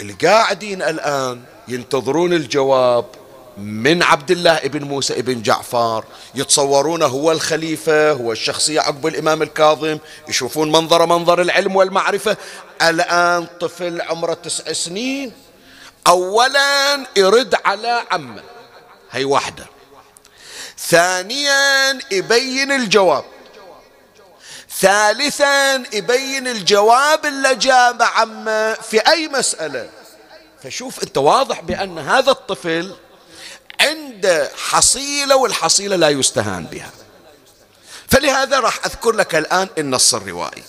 القاعدين 0.00 0.82
الآن 0.82 1.42
ينتظرون 1.68 2.32
الجواب 2.32 3.04
من 3.58 4.02
عبد 4.02 4.30
الله 4.30 4.56
ابن 4.56 4.84
موسى 4.84 5.18
ابن 5.18 5.42
جعفر 5.42 6.04
يتصورونه 6.34 7.06
هو 7.06 7.32
الخليفة 7.32 8.12
هو 8.12 8.32
الشخصية 8.32 8.80
عقب 8.80 9.06
الإمام 9.06 9.42
الكاظم. 9.42 9.98
يشوفون 10.28 10.72
منظر 10.72 11.06
منظر 11.06 11.40
العلم 11.40 11.76
والمعرفة. 11.76 12.36
الآن 12.82 13.46
طفل 13.60 14.00
عمره 14.00 14.34
تسع 14.34 14.72
سنين. 14.72 15.32
أولا 16.06 17.06
يرد 17.16 17.54
على 17.64 18.04
عمه. 18.10 18.42
هي 19.10 19.24
واحدة. 19.24 19.66
ثانيا 20.78 21.98
يبين 22.10 22.72
الجواب. 22.72 23.24
ثالثا 24.78 25.74
يبين 25.92 26.48
الجواب 26.48 27.26
اللي 27.26 27.54
جاب 27.54 28.02
عمه 28.02 28.74
في 28.74 28.98
أي 29.08 29.28
مسألة. 29.28 29.90
فشوف 30.62 31.02
أنت 31.02 31.18
واضح 31.18 31.60
بأن 31.60 31.98
هذا 31.98 32.30
الطفل 32.30 32.94
عند 33.80 34.48
حصيلة 34.68 35.36
والحصيلة 35.36 35.96
لا 35.96 36.08
يستهان 36.08 36.64
بها. 36.64 36.90
فلهذا 38.08 38.60
راح 38.60 38.78
أذكر 38.86 39.12
لك 39.12 39.34
الآن 39.34 39.68
النص 39.78 40.14
الروائي. 40.14 40.62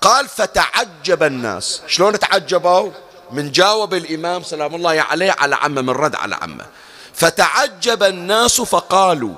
قال 0.00 0.28
فتعجب 0.28 1.22
الناس. 1.22 1.82
شلون 1.86 2.18
تعجبوا؟ 2.18 2.90
من 3.30 3.52
جاوب 3.52 3.94
الإمام 3.94 4.42
سلام 4.42 4.74
الله 4.74 5.00
عليه 5.00 5.36
على 5.38 5.54
عمه 5.54 5.80
من 5.80 5.90
رد 5.90 6.14
على 6.14 6.34
عمه. 6.34 6.66
فتعجب 7.14 8.02
الناس 8.02 8.60
فقالوا 8.60 9.34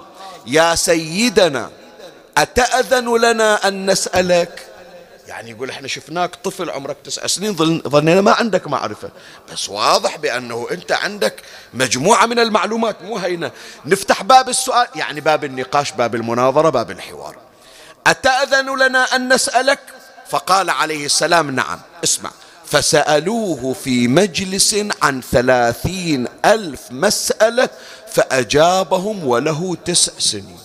يا 0.46 0.74
سيدنا 0.74 1.70
أتأذن 2.36 3.18
لنا 3.18 3.68
أن 3.68 3.90
نسألك؟ 3.90 4.66
يعني 5.32 5.50
يقول 5.50 5.70
إحنا 5.70 5.88
شفناك 5.88 6.34
طفل 6.34 6.70
عمرك 6.70 6.96
تسع 7.04 7.26
سنين 7.26 7.56
ظنينا 7.88 8.20
ما 8.20 8.32
عندك 8.32 8.68
معرفة. 8.68 9.10
بس 9.52 9.68
واضح 9.68 10.16
بأنه 10.16 10.66
أنت 10.70 10.92
عندك 10.92 11.42
مجموعة 11.74 12.26
من 12.26 12.38
المعلومات 12.38 13.02
مو 13.02 13.16
هينة. 13.16 13.50
نفتح 13.84 14.22
باب 14.22 14.48
السؤال 14.48 14.86
يعني 14.94 15.20
باب 15.20 15.44
النقاش 15.44 15.92
باب 15.92 16.14
المناظرة 16.14 16.70
باب 16.70 16.90
الحوار. 16.90 17.36
أتأذن 18.06 18.78
لنا 18.78 19.16
أن 19.16 19.32
نسألك؟ 19.34 19.78
فقال 20.28 20.70
عليه 20.70 21.06
السلام 21.06 21.50
نعم 21.50 21.80
اسمع. 22.04 22.30
فسألوه 22.66 23.72
في 23.84 24.08
مجلس 24.08 24.76
عن 25.02 25.20
ثلاثين 25.20 26.28
ألف 26.44 26.80
مسألة 26.90 27.68
فأجابهم 28.12 29.26
وله 29.26 29.76
تسع 29.84 30.12
سنين. 30.18 30.61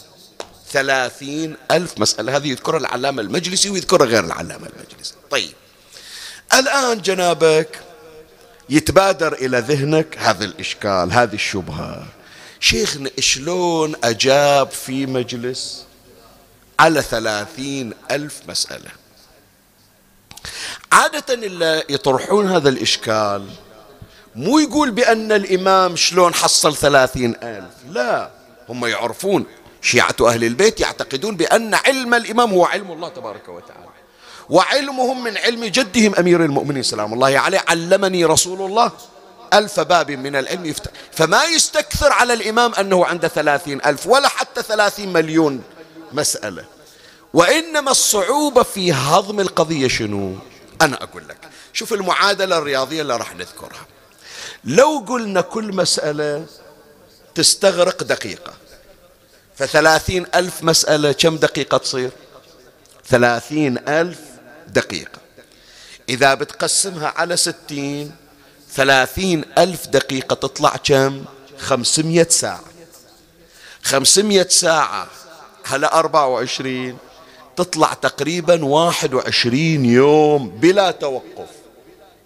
ثلاثين 0.71 1.57
ألف 1.71 1.93
مسألة. 1.97 2.37
هذه 2.37 2.47
يذكرها 2.47 2.79
العلامة 2.79 3.21
المجلسي 3.21 3.69
ويذكرها 3.69 4.05
غير 4.05 4.23
العلامة 4.23 4.67
المجلسي. 4.67 5.13
طيب 5.29 5.53
الآن 6.53 7.01
جنابك 7.01 7.79
يتبادر 8.69 9.33
إلى 9.33 9.59
ذهنك 9.59 10.17
هذا 10.17 10.45
الإشكال 10.45 11.11
هذه 11.11 11.33
الشبهة. 11.33 12.07
شيخنا 12.59 13.09
شلون 13.19 13.95
أجاب 14.03 14.71
في 14.71 15.05
مجلس 15.05 15.85
على 16.79 17.01
ثلاثين 17.01 17.93
ألف 18.11 18.41
مسألة؟ 18.47 18.89
عادة 20.91 21.33
اللي 21.33 21.83
يطرحون 21.89 22.47
هذا 22.51 22.69
الإشكال 22.69 23.49
مو 24.35 24.59
يقول 24.59 24.91
بأن 24.91 25.31
الإمام 25.31 25.95
شلون 25.95 26.33
حصل 26.33 26.75
ثلاثين 26.75 27.35
ألف 27.43 27.73
لا 27.89 28.29
هم 28.69 28.85
يعرفون 28.85 29.45
شيعة 29.81 30.15
أهل 30.21 30.43
البيت 30.43 30.79
يعتقدون 30.79 31.35
بأن 31.35 31.73
علم 31.73 32.13
الإمام 32.13 32.51
هو 32.51 32.65
علم 32.65 32.91
الله 32.91 33.09
تبارك 33.09 33.49
وتعالى. 33.49 33.87
وعلمهم 34.49 35.23
من 35.23 35.37
علم 35.37 35.65
جدهم 35.65 36.15
أمير 36.15 36.45
المؤمنين 36.45 36.83
سلام 36.83 37.13
الله 37.13 37.39
عليه 37.39 37.63
علمني 37.67 38.25
رسول 38.25 38.61
الله 38.61 38.91
ألف 39.53 39.79
باب 39.79 40.11
من 40.11 40.35
العلم. 40.35 40.65
يفتح 40.65 40.91
فما 41.11 41.43
يستكثر 41.45 42.11
على 42.11 42.33
الإمام 42.33 42.73
أنه 42.73 43.05
عنده 43.05 43.27
ثلاثين 43.27 43.81
ألف 43.85 44.07
ولا 44.07 44.27
حتى 44.27 44.61
ثلاثين 44.61 45.13
مليون 45.13 45.61
مسألة. 46.11 46.65
وإنما 47.33 47.91
الصعوبة 47.91 48.63
في 48.63 48.93
هضم 48.93 49.39
القضية 49.39 49.87
شنو؟ 49.87 50.35
أنا 50.81 51.03
أقول 51.03 51.27
لك 51.27 51.37
شوف 51.73 51.93
المعادلة 51.93 52.57
الرياضية 52.57 53.01
اللي 53.01 53.17
راح 53.17 53.35
نذكرها. 53.35 53.85
لو 54.63 55.05
قلنا 55.07 55.41
كل 55.41 55.75
مسألة 55.75 56.45
تستغرق 57.35 58.03
دقيقة 58.03 58.53
فثلاثين 59.57 60.25
ألف 60.35 60.63
مسألة 60.63 61.11
كم 61.11 61.37
دقيقة 61.37 61.77
تصير؟ 61.77 62.11
ثلاثين 63.07 63.77
ألف 63.77 64.19
دقيقة. 64.67 65.19
إذا 66.09 66.33
بتقسمها 66.33 67.07
على 67.07 67.37
ستين 67.37 68.11
ثلاثين 68.73 69.45
ألف 69.57 69.87
دقيقة 69.87 70.33
تطلع 70.33 70.75
كم؟ 70.83 71.25
خمسمية 71.57 72.27
ساعة. 72.29 72.63
خمسمية 73.83 74.47
ساعة 74.49 75.07
هلا 75.63 75.99
أربعة 75.99 76.27
وعشرين 76.27 76.97
تطلع 77.55 77.93
تقريبا 77.93 78.65
واحد 78.65 79.13
وعشرين 79.13 79.85
يوم 79.85 80.49
بلا 80.49 80.91
توقف. 80.91 81.49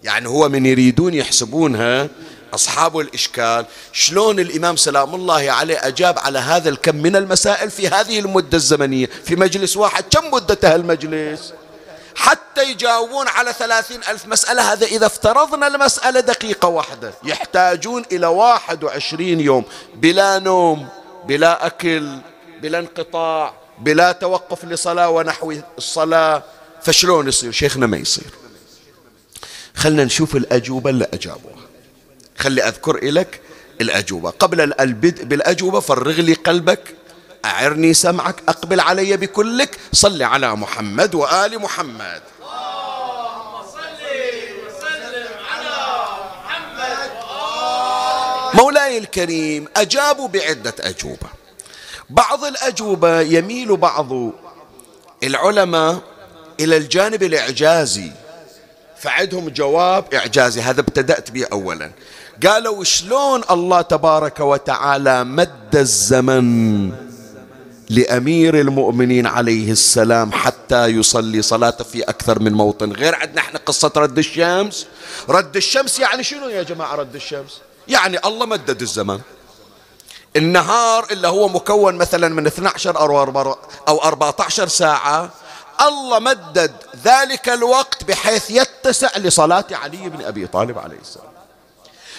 يعني 0.04 0.28
هو 0.28 0.48
من 0.48 0.66
يريدون 0.66 1.14
يحسبونها 1.14 2.08
أصحاب 2.54 2.98
الإشكال. 2.98 3.66
شلون 3.92 4.40
الإمام 4.40 4.76
سلام 4.76 5.14
الله 5.14 5.50
عليه 5.50 5.86
أجاب 5.86 6.18
على 6.18 6.38
هذا 6.38 6.68
الكم 6.68 6.96
من 6.96 7.16
المسائل 7.16 7.70
في 7.70 7.88
هذه 7.88 8.18
المدة 8.18 8.56
الزمنية؟ 8.56 9.06
في 9.24 9.36
مجلس 9.36 9.76
واحد. 9.76 10.04
كم 10.10 10.30
مدته 10.30 10.74
المجلس؟ 10.74 11.52
حتى 12.14 12.70
يجاوبون 12.70 13.28
على 13.28 13.52
ثلاثين 13.52 14.00
ألف 14.08 14.26
مسألة. 14.26 14.72
هذا 14.72 14.86
إذا 14.86 15.06
افترضنا 15.06 15.66
المسألة 15.66 16.20
دقيقة 16.20 16.68
واحدة. 16.68 17.12
يحتاجون 17.24 18.04
إلى 18.12 18.26
واحد 18.26 18.84
وعشرين 18.84 19.40
يوم. 19.40 19.64
بلا 19.94 20.38
نوم 20.38 20.88
بلا 21.24 21.66
أكل 21.66 22.18
بلا 22.62 22.78
انقطاع 22.78 23.54
بلا 23.78 24.12
توقف 24.12 24.64
لصلاة 24.64 25.08
ونحو 25.08 25.54
الصلاة. 25.78 26.42
فشلون 26.82 27.28
يصير؟ 27.28 27.52
شيخنا 27.52 27.86
ما 27.86 27.96
يصير. 27.96 28.30
خلنا 29.76 30.04
نشوف 30.04 30.36
الأجوبة 30.36 30.90
اللي 30.90 31.06
أجابوها. 31.14 31.71
خلي 32.38 32.62
أذكر 32.62 33.04
لك 33.04 33.40
الأجوبة. 33.80 34.30
قبل 34.30 34.72
البدء 34.80 35.24
بالأجوبة 35.24 35.80
فرغ 35.80 36.20
لي 36.20 36.34
قلبك 36.34 36.94
أعرني 37.44 37.94
سمعك 37.94 38.36
أقبل 38.48 38.80
علي 38.80 39.16
بكلك. 39.16 39.78
صل 39.92 40.22
على 40.22 40.56
محمد 40.56 41.14
وآل 41.14 41.58
محمد. 41.58 42.22
مولاي 48.54 48.98
الكريم 48.98 49.68
أجابوا 49.76 50.28
بعدة 50.28 50.74
أجوبة. 50.80 51.28
بعض 52.10 52.44
الأجوبة 52.44 53.20
يميل 53.20 53.76
بعض 53.76 54.08
العلماء 55.22 56.00
إلى 56.60 56.76
الجانب 56.76 57.22
الإعجازي. 57.22 58.12
فعندهم 59.02 59.48
جواب 59.48 60.14
إعجازي 60.14 60.60
هذا 60.60 60.80
ابتدأت 60.80 61.30
به 61.30 61.46
أولا. 61.52 61.90
قالوا 62.46 62.84
شلون 62.84 63.42
الله 63.50 63.80
تبارك 63.80 64.40
وتعالى 64.40 65.24
مد 65.24 65.76
الزمن 65.76 66.92
لأمير 67.90 68.60
المؤمنين 68.60 69.26
عليه 69.26 69.72
السلام 69.72 70.32
حتى 70.32 70.86
يصلي 70.86 71.42
صلاته 71.42 71.84
في 71.84 72.02
أكثر 72.02 72.38
من 72.38 72.52
موطن؟ 72.52 72.92
غير 72.92 73.14
عندنا 73.14 73.40
إحنا 73.40 73.58
قصة 73.66 73.92
رد 73.96 74.18
الشمس. 74.18 74.86
رد 75.28 75.56
الشمس 75.56 75.98
يعني 75.98 76.24
شنو 76.24 76.48
يا 76.48 76.62
جماعة 76.62 76.94
رد 76.94 77.14
الشمس؟ 77.14 77.60
يعني 77.88 78.18
الله 78.26 78.46
مدد 78.46 78.80
الزمن. 78.82 79.20
النهار 80.36 81.06
اللي 81.10 81.28
هو 81.28 81.48
مكون 81.48 81.94
مثلا 81.94 82.28
من 82.28 82.46
12 82.46 82.98
أو 83.88 84.02
14 84.02 84.68
ساعة 84.68 85.30
الله 85.82 86.18
مدد 86.18 86.72
ذلك 87.04 87.48
الوقت 87.48 88.04
بحيث 88.04 88.50
يتسع 88.50 89.18
لصلاة 89.18 89.64
علي 89.72 90.08
بن 90.08 90.24
أبي 90.24 90.46
طالب 90.46 90.78
عليه 90.78 90.98
السلام. 91.00 91.32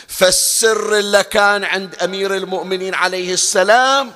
فالسر 0.08 0.98
اللي 0.98 1.24
كان 1.24 1.64
عند 1.64 1.96
أمير 1.96 2.36
المؤمنين 2.36 2.94
عليه 2.94 3.34
السلام 3.34 4.12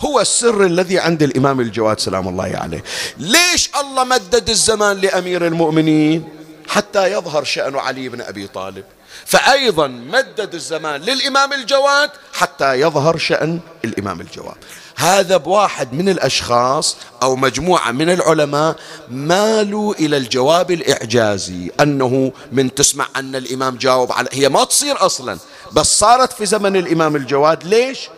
هو 0.00 0.20
السر 0.20 0.64
الذي 0.66 0.98
عند 0.98 1.22
الإمام 1.22 1.60
الجواد 1.60 2.00
سلام 2.00 2.28
الله 2.28 2.52
عليه. 2.54 2.84
ليش 3.18 3.70
الله 3.80 4.04
مدد 4.04 4.50
الزمان 4.50 4.96
لأمير 4.96 5.46
المؤمنين؟ 5.46 6.28
حتى 6.68 7.12
يظهر 7.12 7.44
شأن 7.44 7.76
علي 7.76 8.08
بن 8.08 8.20
أبي 8.20 8.46
طالب. 8.46 8.84
فأيضا 9.26 9.86
مدد 9.86 10.54
الزمان 10.54 11.00
للإمام 11.00 11.52
الجواد 11.52 12.10
حتى 12.32 12.74
يظهر 12.74 13.18
شأن 13.18 13.60
الإمام 13.84 14.20
الجواد. 14.20 14.56
هذا 15.00 15.36
بواحد 15.36 15.92
من 15.92 16.08
الأشخاص 16.08 16.96
أو 17.22 17.36
مجموعة 17.36 17.90
من 17.90 18.10
العلماء 18.10 18.76
مالوا 19.08 19.94
إلى 19.94 20.16
الجواب 20.16 20.70
الإعجازي 20.70 21.70
أنه 21.80 22.32
من 22.52 22.74
تسمع 22.74 23.06
أن 23.16 23.36
الإمام 23.36 23.76
جاوب 23.76 24.12
على 24.12 24.28
هي 24.32 24.48
ما 24.48 24.64
تصير 24.64 25.06
أصلا 25.06 25.38
بس 25.72 25.98
صارت 25.98 26.32
في 26.32 26.46
زمن 26.46 26.76
الإمام 26.76 27.16
الجواد. 27.16 27.64
ليش؟ 27.64 28.08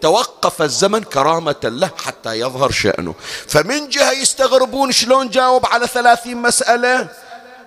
توقف 0.00 0.62
الزمن 0.62 1.02
كرامة 1.02 1.56
له 1.64 1.90
حتى 2.04 2.40
يظهر 2.40 2.70
شأنه. 2.70 3.14
فمن 3.48 3.88
جهة 3.88 4.12
يستغربون 4.12 4.92
شلون 4.92 5.28
جاوب 5.28 5.66
على 5.66 5.86
ثلاثين 5.86 6.36
مسألة؟ 6.36 7.08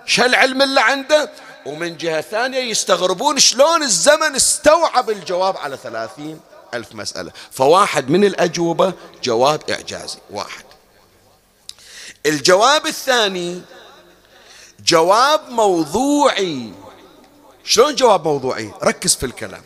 شو 0.06 0.26
العلم 0.26 0.62
اللي 0.62 0.82
عنده؟ 0.82 1.32
ومن 1.66 1.98
جهة 1.98 2.22
ثانية 2.22 2.60
يستغربون 2.60 3.40
شلون 3.40 3.84
الزمن 3.84 4.36
استوعب 4.36 5.10
الجواب 5.10 5.58
على 5.58 5.78
ثلاثين؟ 5.84 6.40
ألف 6.74 6.96
مسألة. 6.96 7.32
فواحد 7.52 8.10
من 8.10 8.26
الأجوبة 8.26 8.94
جواب 9.24 9.70
إعجازي. 9.70 10.18
واحد. 10.30 10.64
الجواب 12.26 12.86
الثاني 12.86 13.62
جواب 14.86 15.50
موضوعي. 15.50 16.74
شلون 17.64 17.96
جواب 17.96 18.28
موضوعي؟ 18.28 18.72
ركز 18.84 19.16
في 19.16 19.26
الكلام. 19.26 19.62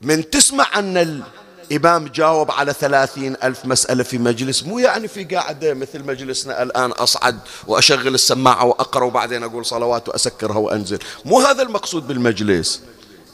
من 0.00 0.30
تسمع 0.30 0.78
أن 0.78 1.22
الإمام 1.70 2.08
جاوب 2.08 2.50
على 2.50 2.72
ثلاثين 2.72 3.36
ألف 3.42 3.64
مسألة 3.64 4.02
في 4.02 4.18
مجلس 4.18 4.62
مو 4.62 4.78
يعني 4.78 5.08
في 5.08 5.24
قاعدة 5.24 5.74
مثل 5.74 6.04
مجلسنا 6.04 6.62
الآن 6.62 6.90
أصعد 6.90 7.38
وأشغل 7.66 8.14
السماعة 8.14 8.64
وأقرأ 8.64 9.04
وبعدين 9.04 9.42
أقول 9.42 9.66
صلوات 9.66 10.08
وأسكرها 10.08 10.58
وأنزل. 10.58 10.98
مو 11.24 11.40
هذا 11.40 11.62
المقصود 11.62 12.08
بالمجلس. 12.08 12.80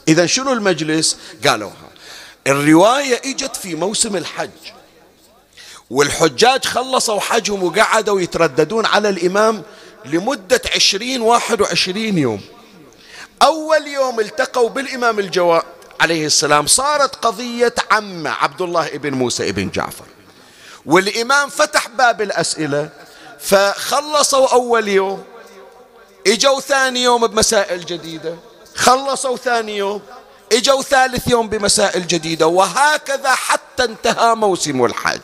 إذا 0.07 0.25
شنو 0.25 0.53
المجلس؟ 0.53 1.17
قالوها. 1.47 1.92
الرواية 2.47 3.21
إجت 3.25 3.55
في 3.55 3.75
موسم 3.75 4.15
الحج 4.15 4.49
والحجاج 5.89 6.65
خلصوا 6.65 7.19
حجهم 7.19 7.63
وقعدوا 7.63 8.21
يترددون 8.21 8.85
على 8.85 9.09
الإمام 9.09 9.63
لمدة 10.05 10.61
عشرين 10.75 11.21
واحد 11.21 11.61
وعشرين 11.61 12.17
يوم. 12.17 12.41
أول 13.41 13.87
يوم 13.87 14.19
التقوا 14.19 14.69
بالإمام 14.69 15.19
الجواد 15.19 15.63
عليه 16.01 16.25
السلام 16.25 16.67
صارت 16.67 17.15
قضية 17.15 17.75
عمة 17.91 18.29
عبد 18.29 18.61
الله 18.61 18.87
ابن 18.87 19.13
موسى 19.13 19.49
ابن 19.49 19.69
جعفر. 19.69 20.05
والإمام 20.85 21.49
فتح 21.49 21.87
باب 21.87 22.21
الأسئلة 22.21 22.89
فخلصوا 23.39 24.53
أول 24.53 24.87
يوم 24.87 25.23
إجوا 26.27 26.59
ثاني 26.59 27.03
يوم 27.03 27.27
بمسائل 27.27 27.85
جديدة 27.85 28.35
خلصوا 28.75 29.37
ثاني 29.37 29.77
يوم 29.77 30.01
إجوا 30.53 30.81
ثالث 30.81 31.27
يوم 31.27 31.49
بمسائل 31.49 32.07
جديدة 32.07 32.47
وهكذا 32.47 33.31
حتى 33.31 33.83
انتهى 33.83 34.35
موسم 34.35 34.85
الحج. 34.85 35.21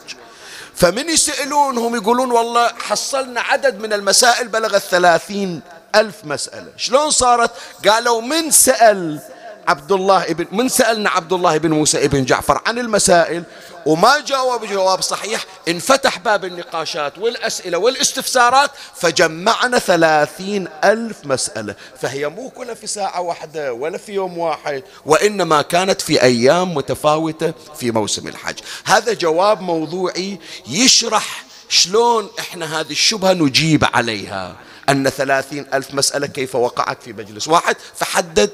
فمن 0.75 1.09
يسألونهم 1.09 1.95
يقولون 1.95 2.31
والله 2.31 2.67
حصلنا 2.67 3.41
عدد 3.41 3.79
من 3.79 3.93
المسائل 3.93 4.47
بلغ 4.47 4.75
الثلاثين 4.75 5.61
ألف 5.95 6.15
مسألة. 6.23 6.67
شلون 6.77 7.09
صارت؟ 7.09 7.51
قالوا 7.87 8.21
من 8.21 8.51
سأل 8.51 9.19
عبد 9.67 9.91
الله 9.91 10.23
ابن 10.23 10.47
من 10.51 10.69
سألنا 10.69 11.09
عبد 11.09 11.33
الله 11.33 11.57
بن 11.57 11.71
موسى 11.71 12.05
ابن 12.05 12.25
جعفر 12.25 12.61
عن 12.65 12.79
المسائل 12.79 13.43
وما 13.85 14.19
جاوب 14.19 14.65
جواب 14.65 15.01
صحيح 15.01 15.45
انفتح 15.67 16.17
باب 16.17 16.45
النقاشات 16.45 17.17
والأسئلة 17.17 17.77
والاستفسارات 17.77 18.71
فجمعنا 18.95 19.79
ثلاثين 19.79 20.67
ألف 20.83 21.17
مسألة. 21.23 21.75
فهي 22.01 22.29
مو 22.29 22.49
كلها 22.49 22.73
في 22.73 22.87
ساعة 22.87 23.21
واحدة 23.21 23.73
ولا 23.73 23.97
في 23.97 24.11
يوم 24.11 24.37
واحد 24.37 24.83
وإنما 25.05 25.61
كانت 25.61 26.01
في 26.01 26.21
أيام 26.21 26.73
متفاوتة 26.73 27.53
في 27.79 27.91
موسم 27.91 28.27
الحج. 28.27 28.59
هذا 28.85 29.13
جواب 29.13 29.61
موضوعي 29.61 30.39
يشرح 30.67 31.45
شلون 31.69 32.29
إحنا 32.39 32.79
هذه 32.79 32.91
الشبهة 32.91 33.33
نجيب 33.33 33.85
عليها. 33.93 34.55
أن 34.89 35.09
ثلاثين 35.09 35.65
ألف 35.73 35.93
مسألة 35.93 36.27
كيف 36.27 36.55
وقعت 36.55 37.03
في 37.03 37.13
مجلس 37.13 37.47
واحد؟ 37.47 37.75
فحدد 37.95 38.49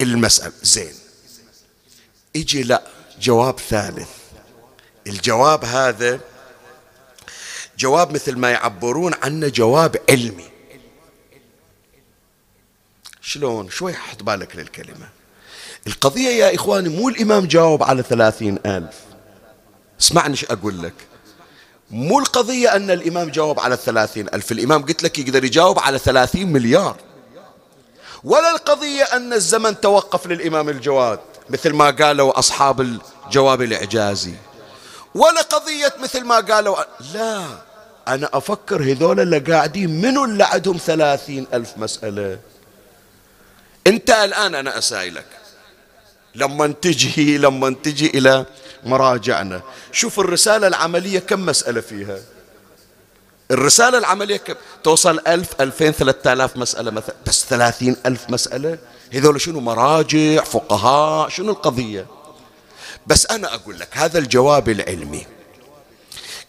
المسألة. 0.00 0.52
زين. 0.62 0.94
يجي 2.34 2.62
لا 2.62 2.82
جواب 3.20 3.58
ثالث. 3.60 4.08
الجواب 5.06 5.64
هذا 5.64 6.20
جواب 7.78 8.12
مثل 8.12 8.36
ما 8.36 8.50
يعبرون 8.50 9.14
عنه 9.22 9.48
جواب 9.48 9.96
علمي. 10.10 10.50
شلون؟ 13.20 13.70
شوي 13.70 13.94
حط 13.94 14.22
بالك 14.22 14.56
للكلمة. 14.56 15.08
القضية 15.86 16.28
يا 16.28 16.54
إخواني 16.54 16.88
مو 16.88 17.08
الإمام 17.08 17.46
جاوب 17.46 17.82
على 17.82 18.02
ثلاثين 18.02 18.58
ألف. 18.66 18.96
اسمعني 20.00 20.36
شو 20.36 20.46
أقول 20.50 20.82
لك. 20.82 20.94
مو 21.90 22.18
القضية 22.18 22.76
أن 22.76 22.90
الإمام 22.90 23.30
جاوب 23.30 23.60
على 23.60 23.74
الثلاثين 23.74 24.28
ألف. 24.34 24.52
الإمام 24.52 24.84
قلت 24.86 25.02
لك 25.02 25.18
يقدر 25.18 25.44
يجاوب 25.44 25.78
على 25.78 25.98
ثلاثين 25.98 26.52
مليار. 26.52 26.96
ولا 28.24 28.50
القضية 28.50 29.02
أن 29.02 29.32
الزمن 29.32 29.80
توقف 29.80 30.26
للإمام 30.26 30.68
الجواد 30.68 31.18
مثل 31.50 31.72
ما 31.72 31.90
قالوا 31.90 32.38
أصحاب 32.38 32.80
الجواب 32.80 33.62
الإعجازي. 33.62 34.34
ولا 35.16 35.42
قضية 35.42 35.94
مثل 35.98 36.24
ما 36.24 36.40
قالوا. 36.40 36.76
لا 37.14 37.46
أنا 38.08 38.28
أفكر 38.32 38.82
هذول 38.82 39.20
اللي 39.20 39.38
قاعدين 39.38 40.00
منو 40.00 40.24
اللي 40.24 40.44
عندهم 40.44 40.76
ثلاثين 40.76 41.46
ألف 41.54 41.72
مسألة؟ 41.76 42.38
أنت 43.86 44.10
الآن 44.10 44.54
أنا 44.54 44.78
أسائلك 44.78 45.26
لما 46.34 46.66
تجي 46.66 47.38
لما 47.38 47.76
تجي 47.82 48.06
إلى 48.18 48.46
مراجعنا 48.84 49.62
شوف 49.92 50.20
الرسالة 50.20 50.66
العملية 50.66 51.18
كم 51.18 51.46
مسألة 51.46 51.80
فيها؟ 51.80 52.18
الرسالة 53.50 53.98
العملية 53.98 54.36
كم؟ 54.36 54.54
توصل 54.84 55.20
ألف 55.26 55.60
ألفين 55.60 55.92
ثلاثة 55.92 56.32
آلاف 56.32 56.56
مسألة 56.56 56.90
مثلا. 56.90 57.14
بس 57.26 57.44
ثلاثين 57.44 57.96
ألف 58.06 58.30
مسألة؟ 58.30 58.78
هذول 59.12 59.40
شنو 59.40 59.60
مراجع 59.60 60.44
فقهاء 60.44 61.28
شنو 61.28 61.52
القضية؟ 61.52 62.06
بس 63.06 63.26
أنا 63.26 63.54
أقول 63.54 63.78
لك 63.78 63.88
هذا 63.92 64.18
الجواب 64.18 64.68
العلمي. 64.68 65.26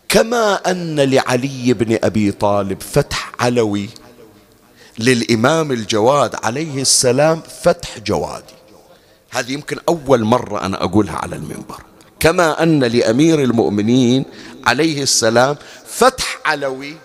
كما 0.09 0.55
أن 0.71 0.99
لعلي 0.99 1.73
بن 1.73 1.99
أبي 2.03 2.31
طالب 2.31 2.81
فتح 2.81 3.31
علوي 3.39 3.89
للإمام 4.99 5.71
الجواد 5.71 6.35
عليه 6.43 6.81
السلام 6.81 7.41
فتح 7.63 7.99
جوادي. 7.99 8.53
هذه 9.29 9.51
يمكن 9.51 9.77
أول 9.89 10.23
مرة 10.23 10.65
أنا 10.65 10.83
أقولها 10.83 11.15
على 11.15 11.35
المنبر. 11.35 11.81
كما 12.19 12.63
أن 12.63 12.83
لأمير 12.83 13.43
المؤمنين 13.43 14.25
عليه 14.65 15.03
السلام 15.03 15.55
فتح 15.85 16.39
علوي 16.45 16.97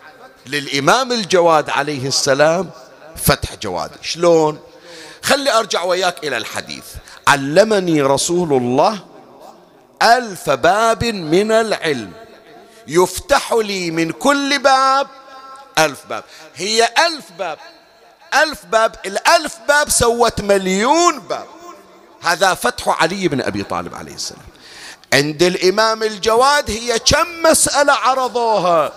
للإمام 0.46 1.12
الجواد 1.12 1.70
عليه 1.70 2.07
السلام 2.07 2.70
فتح 3.16 3.55
جوادي. 3.62 3.94
شلون؟ 4.03 4.59
خلي 5.22 5.53
أرجع 5.53 5.82
وياك 5.82 6.26
إلى 6.26 6.36
الحديث. 6.36 6.84
علمني 7.28 8.03
رسول 8.03 8.53
الله 8.53 9.11
ألف 10.03 10.50
باب 10.50 11.05
من 11.05 11.53
العلم. 11.53 12.12
يفتح 12.86 13.53
لي 13.53 13.90
من 13.90 14.12
كل 14.12 14.59
باب 14.59 15.07
ألف 15.78 16.07
باب. 16.07 16.24
هي 16.55 16.88
ألف 17.07 17.24
باب. 17.38 17.59
ألف 18.34 18.66
باب 18.66 18.94
الألف 19.07 19.59
باب 19.68 19.90
سوت 19.90 20.40
مليون 20.40 21.18
باب. 21.18 21.46
هذا 22.22 22.55
فتح 22.55 23.03
علي 23.03 23.28
بن 23.28 23.40
أبي 23.40 23.62
طالب 23.62 23.94
عليه 23.94 24.14
السلام. 24.14 24.46
عند 25.12 25.42
الإمام 25.42 26.03
الجواد 26.03 26.70
هي 26.70 26.98
كم 26.98 27.42
مسألة 27.42 27.92
عرضوها. 27.92 28.92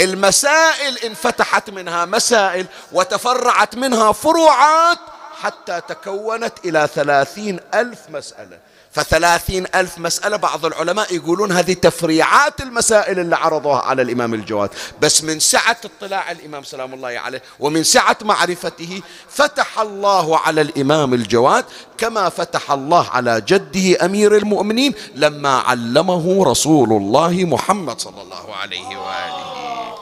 المسائل 0.00 0.98
انفتحت 0.98 1.70
منها 1.70 2.04
مسائل 2.04 2.66
وتفرعت 2.92 3.74
منها 3.74 4.12
فروعات 4.12 4.98
حتى 5.42 5.80
تكونت 5.88 6.52
إلى 6.64 6.88
ثلاثين 6.94 7.60
ألف 7.74 7.98
مسألة. 8.08 8.58
فثلاثين 8.92 9.66
ألف 9.74 9.98
مسألة 9.98 10.36
بعض 10.36 10.66
العلماء 10.66 11.14
يقولون 11.14 11.52
هذه 11.52 11.72
تفريعات 11.72 12.60
المسائل 12.60 13.18
اللي 13.18 13.36
عرضوها 13.36 13.80
على 13.80 14.02
الإمام 14.02 14.34
الجواد. 14.34 14.70
بس 15.00 15.24
من 15.24 15.40
سعة 15.40 15.76
اطلاع 15.84 16.30
الإمام 16.30 16.64
سلام 16.64 16.94
الله 16.94 17.08
عليه 17.08 17.42
ومن 17.60 17.84
سعة 17.84 18.16
معرفته 18.22 19.02
فتح 19.28 19.80
الله 19.80 20.38
على 20.38 20.60
الإمام 20.60 21.14
الجواد 21.14 21.64
كما 21.98 22.28
فتح 22.28 22.70
الله 22.70 23.08
على 23.10 23.40
جده 23.40 24.04
أمير 24.04 24.36
المؤمنين 24.36 24.94
لما 25.14 25.58
علمه 25.58 26.44
رسول 26.44 26.92
الله 26.92 27.30
محمد 27.44 28.00
صلى 28.00 28.22
الله 28.22 28.54
عليه 28.54 28.86
وآله. 28.86 29.99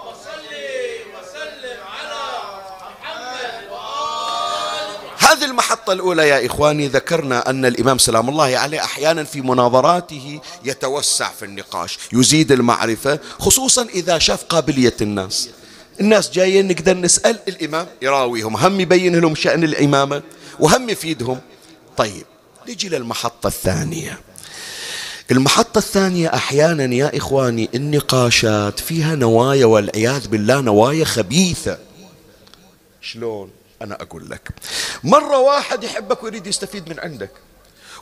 هذه 5.39 5.45
المحطة 5.45 5.93
الأولى 5.93 6.29
يا 6.29 6.47
إخواني 6.47 6.89
ذكرنا 6.89 7.51
أن 7.51 7.65
الإمام 7.65 7.99
سلام 7.99 8.29
الله 8.29 8.59
عليه 8.59 8.85
أحيانا 8.85 9.25
في 9.25 9.41
مناظراته 9.41 10.41
يتوسع 10.65 11.31
في 11.31 11.45
النقاش 11.45 11.99
يزيد 12.13 12.53
المعرفة 12.53 13.19
خصوصا 13.39 13.83
إذا 13.83 14.19
شاف 14.19 14.45
قابلية 14.45 14.97
الناس. 15.01 15.49
الناس 16.01 16.31
جايين 16.31 16.69
نقدر 16.69 16.97
نسأل 16.97 17.39
الإمام 17.49 17.87
يراويهم 18.03 18.57
هم 18.57 18.81
يبين 18.81 19.17
لهم 19.17 19.35
شأن 19.35 19.65
الإمامة 19.65 20.23
وهم 20.61 20.89
يفيدهم. 20.91 21.41
طيب 21.97 22.27
نجي 22.69 22.89
للمحطة 22.89 23.47
الثانية. 23.47 24.21
المحطة 25.31 25.79
الثانية 25.79 26.35
أحيانا 26.35 26.95
يا 26.95 27.17
إخواني 27.17 27.69
النقاشات 27.75 28.81
فيها 28.81 29.15
نوايا 29.15 29.67
والعياذ 29.67 30.29
بالله 30.29 30.61
نوايا 30.61 31.05
خبيثة. 31.05 31.79
شلون؟ 33.01 33.58
أنا 33.83 33.95
أقول 33.95 34.31
لك. 34.31 34.49
مرة 35.05 35.39
واحد 35.39 35.85
يحبك 35.85 36.23
ويريد 36.23 36.47
يستفيد 36.47 36.89
من 36.89 37.01
عندك 37.01 37.31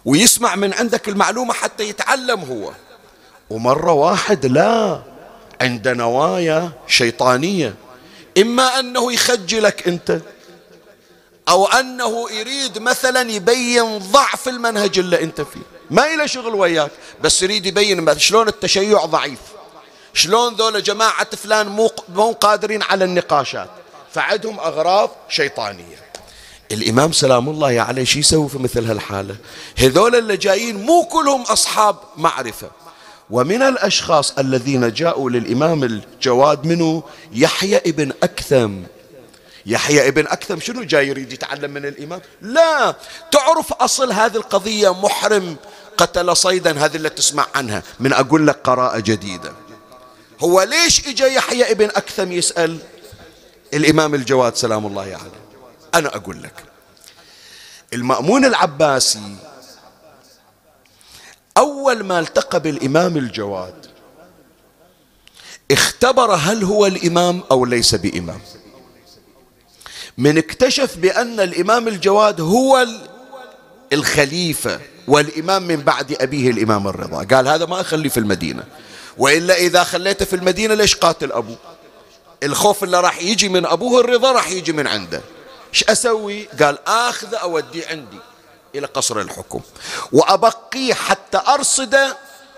ويسمع 0.04 0.56
من 0.56 0.74
عندك 0.74 1.08
المعلومة 1.08 1.54
حتى 1.54 1.88
يتعلم 1.88 2.40
هو. 2.40 2.72
ومرة 3.50 3.92
واحد 3.92 4.46
لا 4.46 5.02
عند 5.60 5.88
نوايا 5.88 6.72
شيطانية 6.86 7.74
إما 8.38 8.78
أنه 8.78 9.12
يخجلك 9.12 9.88
أنت 9.88 10.20
أو 11.48 11.66
أنه 11.66 12.30
يريد 12.30 12.78
مثلا 12.78 13.30
يبين 13.30 13.98
ضعف 13.98 14.48
المنهج 14.48 14.98
اللي 14.98 15.22
أنت 15.22 15.40
فيه. 15.40 15.60
ما 15.90 16.14
إلى 16.14 16.28
شغل 16.28 16.54
وياك 16.54 16.90
بس 17.22 17.42
يريد 17.42 17.66
يبين 17.66 18.18
شلون 18.18 18.48
التشيع 18.48 19.04
ضعيف. 19.04 19.38
شلون 20.14 20.54
ذولا 20.54 20.80
جماعة 20.80 21.36
فلان 21.36 21.68
مو 22.08 22.32
قادرين 22.32 22.82
على 22.82 23.04
النقاشات. 23.04 23.70
فعندهم 24.16 24.60
أغراض 24.60 25.10
شيطانية. 25.28 25.96
الإمام 26.72 27.12
سلام 27.12 27.48
الله 27.48 27.80
عليه 27.80 28.04
شو 28.04 28.18
يسوي 28.18 28.48
في 28.48 28.58
مثل 28.58 28.86
هالحالة؟ 28.86 29.36
هذول 29.78 30.14
اللي 30.14 30.36
جايين 30.36 30.84
مو 30.84 31.04
كلهم 31.04 31.42
أصحاب 31.42 31.96
معرفة. 32.16 32.70
ومن 33.30 33.62
الأشخاص 33.62 34.38
الذين 34.38 34.92
جاءوا 34.92 35.30
للإمام 35.30 35.84
الجواد 35.84 36.66
منه 36.66 37.02
يحيى 37.32 37.76
ابن 37.76 38.12
أكثم. 38.22 38.82
يحيى 39.66 40.08
ابن 40.08 40.26
أكثم 40.26 40.60
شنو 40.60 40.82
جاي 40.82 41.08
يريد 41.08 41.32
يتعلم 41.32 41.70
من 41.70 41.86
الإمام؟ 41.86 42.20
لا 42.42 42.96
تعرف 43.30 43.72
أصل 43.72 44.12
هذه 44.12 44.36
القضية 44.36 44.94
محرم. 44.94 45.56
قتل 45.96 46.36
صيدا 46.36 46.84
هذه 46.84 46.96
اللي 46.96 47.08
تسمع 47.08 47.46
عنها. 47.54 47.82
من 48.00 48.12
أقول 48.12 48.46
لك 48.46 48.58
قراءة 48.64 48.98
جديدة. 48.98 49.52
هو 50.40 50.62
ليش 50.62 51.08
إجا 51.08 51.26
يحيى 51.26 51.70
ابن 51.70 51.84
أكثم 51.84 52.32
يسأل؟ 52.32 52.78
الإمام 53.74 54.14
الجواد 54.14 54.56
سلام 54.56 54.86
الله 54.86 55.02
عليه. 55.02 55.32
أنا 55.94 56.16
أقول 56.16 56.42
لك 56.42 56.64
المأمون 57.92 58.44
العباسي 58.44 59.36
أول 61.56 62.04
ما 62.04 62.18
التقى 62.18 62.60
بالإمام 62.60 63.16
الجواد 63.16 63.86
اختبر 65.70 66.34
هل 66.34 66.64
هو 66.64 66.86
الإمام 66.86 67.42
أو 67.50 67.64
ليس 67.64 67.94
بإمام. 67.94 68.40
من 70.18 70.38
اكتشف 70.38 70.96
بأن 70.96 71.40
الإمام 71.40 71.88
الجواد 71.88 72.40
هو 72.40 72.86
الخليفة 73.92 74.80
والإمام 75.08 75.62
من 75.62 75.76
بعد 75.76 76.16
أبيه 76.20 76.50
الإمام 76.50 76.88
الرضا. 76.88 77.36
قال 77.36 77.48
هذا 77.48 77.66
ما 77.66 77.80
أخليه 77.80 78.08
في 78.08 78.20
المدينة. 78.20 78.64
وإلا 79.18 79.56
إذا 79.56 79.84
خليته 79.84 80.24
في 80.24 80.36
المدينة 80.36 80.74
ليش 80.74 80.94
قاتل 80.94 81.32
أبوه؟ 81.32 81.56
الخوف 82.42 82.84
اللي 82.84 83.00
راح 83.00 83.22
يجي 83.22 83.48
من 83.48 83.66
أبوه 83.66 84.00
الرضا 84.00 84.32
راح 84.32 84.50
يجي 84.50 84.72
من 84.72 84.86
عنده. 84.86 85.22
إيش 85.74 85.84
أسوي؟ 85.84 86.48
قال 86.62 86.78
آخذه 86.88 87.36
أوديه 87.36 87.86
عندي 87.86 88.18
إلى 88.74 88.86
قصر 88.86 89.20
الحكم. 89.20 89.60
وأبقيه 90.12 90.94
حتى 90.94 91.40
أرصده 91.48 92.16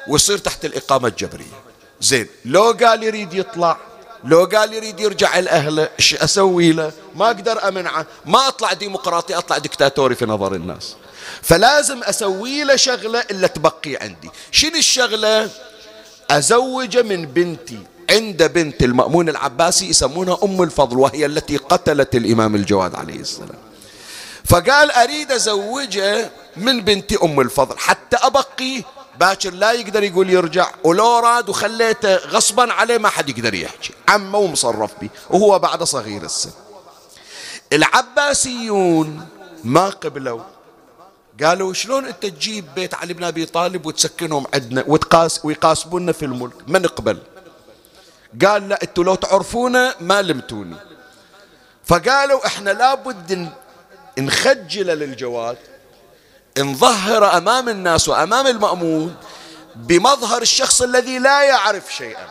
ويصير 0.08 0.38
تحت 0.38 0.64
الإقامة 0.64 1.08
الجبرية. 1.08 1.62
زين 2.00 2.28
لو 2.44 2.76
قال 2.80 3.02
يريد 3.02 3.34
يطلع 3.34 3.76
لو 4.24 4.44
قال 4.44 4.72
يريد 4.72 5.00
يرجع 5.00 5.38
لأهله 5.38 5.88
إيش 5.98 6.14
أسوي 6.14 6.72
له؟ 6.72 6.92
ما 7.14 7.26
أقدر 7.26 7.68
أمنعه. 7.68 8.06
ما 8.26 8.48
أطلع 8.48 8.72
ديمقراطي 8.72 9.34
أطلع 9.38 9.58
دكتاتوري 9.58 10.14
في 10.14 10.26
نظر 10.26 10.54
الناس. 10.54 10.96
فلازم 11.42 12.02
أسوي 12.02 12.64
له 12.64 12.76
شغلة 12.76 13.20
إلا 13.20 13.46
تبقي 13.46 13.96
عندي. 13.96 14.30
شنو 14.50 14.76
الشغلة؟ 14.76 15.50
أزوجه 16.30 17.02
من 17.02 17.26
بنتي. 17.26 17.78
عند 18.10 18.42
بنت 18.42 18.82
المأمون 18.82 19.28
العباسي 19.28 19.88
يسمونها 19.88 20.38
أم 20.42 20.62
الفضل 20.62 20.98
وهي 20.98 21.26
التي 21.26 21.56
قتلت 21.56 22.14
الإمام 22.14 22.54
الجواد 22.54 22.94
عليه 22.94 23.20
السلام. 23.20 23.58
فقال 24.44 24.90
أريد 24.90 25.32
أزوجه 25.32 26.30
من 26.56 26.80
بنتي 26.80 27.18
أم 27.22 27.40
الفضل 27.40 27.78
حتى 27.78 28.16
أبقي. 28.16 28.82
باكر 29.20 29.50
لا 29.50 29.72
يقدر 29.72 30.02
يقول 30.02 30.30
يرجع 30.30 30.70
ولو 30.84 31.18
راد 31.18 31.48
وخليته 31.48 32.16
غصبا 32.16 32.72
عليه 32.72 32.98
ما 32.98 33.08
حد 33.08 33.28
يقدر 33.28 33.54
يحكي. 33.54 33.90
عمه 34.08 34.38
ومصرف 34.38 34.90
به 35.00 35.08
وهو 35.30 35.58
بعد 35.58 35.82
صغير 35.82 36.22
السن. 36.22 36.50
العباسيون 37.72 39.26
ما 39.64 39.88
قبلوا. 39.88 40.40
قالوا 41.42 41.72
شلون 41.72 42.04
انت 42.06 42.26
تجيب 42.26 42.64
بيت 42.74 42.94
علي 42.94 43.14
بن 43.14 43.24
أبي 43.24 43.46
طالب 43.46 43.86
وتسكنهم 43.86 44.44
عندنا 44.54 44.84
وتقاس 44.86 45.44
ويقاسبونا 45.44 46.12
في 46.12 46.24
الملك؟ 46.24 46.54
ما 46.68 46.78
نقبل 46.78 47.18
قال 48.46 48.68
لا 48.68 48.82
أنتوا 48.82 49.04
لو 49.04 49.14
تعرفونا 49.14 49.94
ما 50.00 50.22
لمتوني. 50.22 50.76
فقالوا 51.84 52.46
إحنا 52.46 52.70
لابد 52.70 53.48
نخجل 54.18 54.86
للجواد 54.86 55.56
نظهر 56.58 57.36
أمام 57.36 57.68
الناس 57.68 58.08
وأمام 58.08 58.46
المأمون 58.46 59.16
بمظهر 59.76 60.42
الشخص 60.42 60.82
الذي 60.82 61.18
لا 61.18 61.42
يعرف 61.42 61.94
شيئا. 61.94 62.28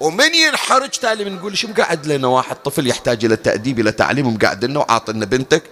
ومن 0.00 0.34
ينحرج 0.34 0.88
تالي 0.88 1.24
بنقول 1.24 1.58
شو 1.58 1.68
مقعد 1.68 2.06
لنا 2.06 2.28
واحد 2.28 2.56
طفل 2.56 2.86
يحتاج 2.86 3.24
إلى 3.24 3.36
تأديب 3.36 3.80
إلى 3.80 3.92
تعليم 3.92 4.26
ومقعد 4.26 4.64
لنا 4.64 4.78
وعاطلنا 4.78 5.24
بنتك. 5.24 5.62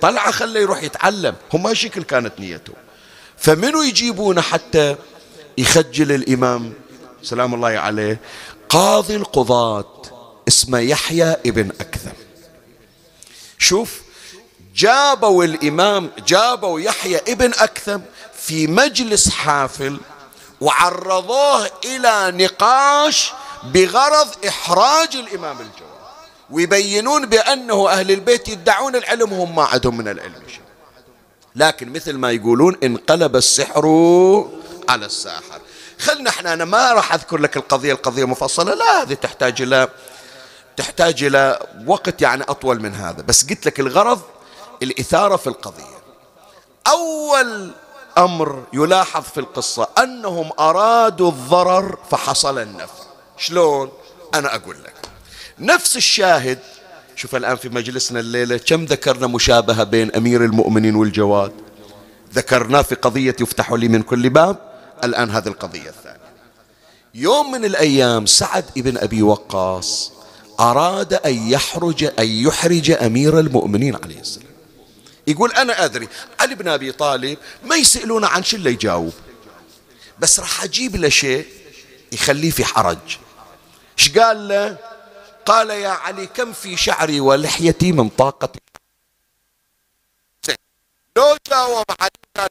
طلعة 0.00 0.30
خليه 0.30 0.60
يروح 0.60 0.82
يتعلم. 0.82 1.34
هم 1.52 1.74
شكل 1.74 2.02
كانت 2.02 2.40
نيته. 2.40 2.72
فمنو 3.38 3.82
يجيبونه 3.82 4.40
حتى 4.40 4.96
يخجل 5.58 6.12
الإمام؟ 6.12 6.72
سلام 7.22 7.54
الله 7.54 7.68
عليه. 7.68 8.20
قاضي 8.68 9.16
القضاة 9.16 10.02
اسمه 10.48 10.78
يحيى 10.78 11.36
ابن 11.46 11.70
أكثم. 11.80 12.12
شوف 13.58 14.00
جابوا 14.74 15.44
الإمام 15.44 16.10
جابوا 16.26 16.80
يحيى 16.80 17.20
ابن 17.28 17.50
أكثم 17.50 18.00
في 18.34 18.66
مجلس 18.66 19.28
حافل 19.30 20.00
وعرضوه 20.60 21.70
إلى 21.84 22.44
نقاش 22.44 23.32
بغرض 23.64 24.28
إحراج 24.48 25.16
الإمام 25.16 25.56
الجواد. 25.56 25.94
ويبينون 26.50 27.26
بأنه 27.26 27.88
أهل 27.88 28.10
البيت 28.10 28.48
يدعون 28.48 28.96
العلم 28.96 29.32
وهم 29.32 29.56
ما 29.56 29.64
عندهم 29.64 29.96
من 29.96 30.08
العلم 30.08 30.42
شيء. 30.48 30.60
لكن 31.56 31.92
مثل 31.92 32.12
ما 32.12 32.30
يقولون 32.30 32.76
انقلب 32.82 33.36
السحر 33.36 33.86
على 34.88 35.06
الساحر. 35.06 35.60
خلنا 36.04 36.30
إحنا 36.30 36.52
أنا 36.52 36.64
ما 36.64 36.92
راح 36.92 37.14
أذكر 37.14 37.36
لك 37.36 37.56
القضية 37.56 37.92
القضية 37.92 38.24
مفصلة. 38.24 38.74
لا 38.74 39.02
هذه 39.02 39.14
تحتاج 39.14 39.62
إلى 39.62 39.88
تحتاج 40.76 41.24
إلى 41.24 41.66
وقت 41.86 42.22
يعني 42.22 42.42
أطول 42.42 42.82
من 42.82 42.94
هذا. 42.94 43.22
بس 43.22 43.46
قلت 43.46 43.66
لك 43.66 43.80
الغرض 43.80 44.20
الإثارة 44.82 45.36
في 45.36 45.46
القضية. 45.46 45.94
أول 46.86 47.70
أمر 48.18 48.62
يلاحظ 48.72 49.22
في 49.22 49.40
القصة 49.40 49.88
أنهم 49.98 50.50
أرادوا 50.60 51.28
الضرر 51.30 51.98
فحصل 52.10 52.58
النفع 52.58 53.04
شلون؟ 53.38 53.92
أنا 54.34 54.54
أقول 54.54 54.76
لك. 54.84 54.94
نفس 55.58 55.96
الشاهد 55.96 56.58
شوف 57.16 57.36
الآن 57.36 57.56
في 57.56 57.68
مجلسنا 57.68 58.20
الليلة 58.20 58.56
كم 58.56 58.84
ذكرنا 58.84 59.26
مشابهة 59.26 59.84
بين 59.84 60.14
أمير 60.14 60.44
المؤمنين 60.44 60.96
والجواد؟ 60.96 61.52
ذكرناه 62.34 62.82
في 62.82 62.94
قضية 62.94 63.36
يفتح 63.40 63.72
لي 63.72 63.88
من 63.88 64.02
كل 64.02 64.30
باب. 64.30 64.73
الآن 65.04 65.30
هذه 65.30 65.48
القضية 65.48 65.88
الثانية. 65.88 66.34
يوم 67.14 67.50
من 67.50 67.64
الأيام 67.64 68.26
سعد 68.26 68.64
بن 68.76 68.98
أبي 68.98 69.22
وقاص 69.22 70.12
أراد 70.60 71.14
أن 71.14 71.50
يحرج 71.50 72.04
أن 72.04 72.28
يحرج 72.28 72.90
أمير 72.90 73.38
المؤمنين 73.40 73.96
عليه 73.96 74.20
السلام. 74.20 74.54
يقول 75.26 75.52
أنا 75.52 75.84
أدري 75.84 76.08
علي 76.40 76.54
بن 76.54 76.68
أبي 76.68 76.92
طالب 76.92 77.38
ما 77.64 77.76
يسألون 77.76 78.24
عن 78.24 78.42
شو 78.42 78.56
اللي 78.56 78.70
يجاوب. 78.70 79.12
بس 80.18 80.40
راح 80.40 80.64
أجيب 80.64 80.96
له 80.96 81.08
شيء 81.08 81.46
يخليه 82.12 82.50
في 82.50 82.64
حرج. 82.64 83.18
إيش 83.98 84.18
قال 84.18 84.48
له؟ 84.48 84.76
قال 85.46 85.70
يا 85.70 85.88
علي 85.88 86.26
كم 86.26 86.52
في 86.52 86.76
شعري 86.76 87.20
ولحيتي 87.20 87.92
من 87.92 88.08
طاقة 88.08 88.52
لو 91.16 91.36
جاوب 91.50 91.84
علي 92.00 92.10
قال 92.36 92.48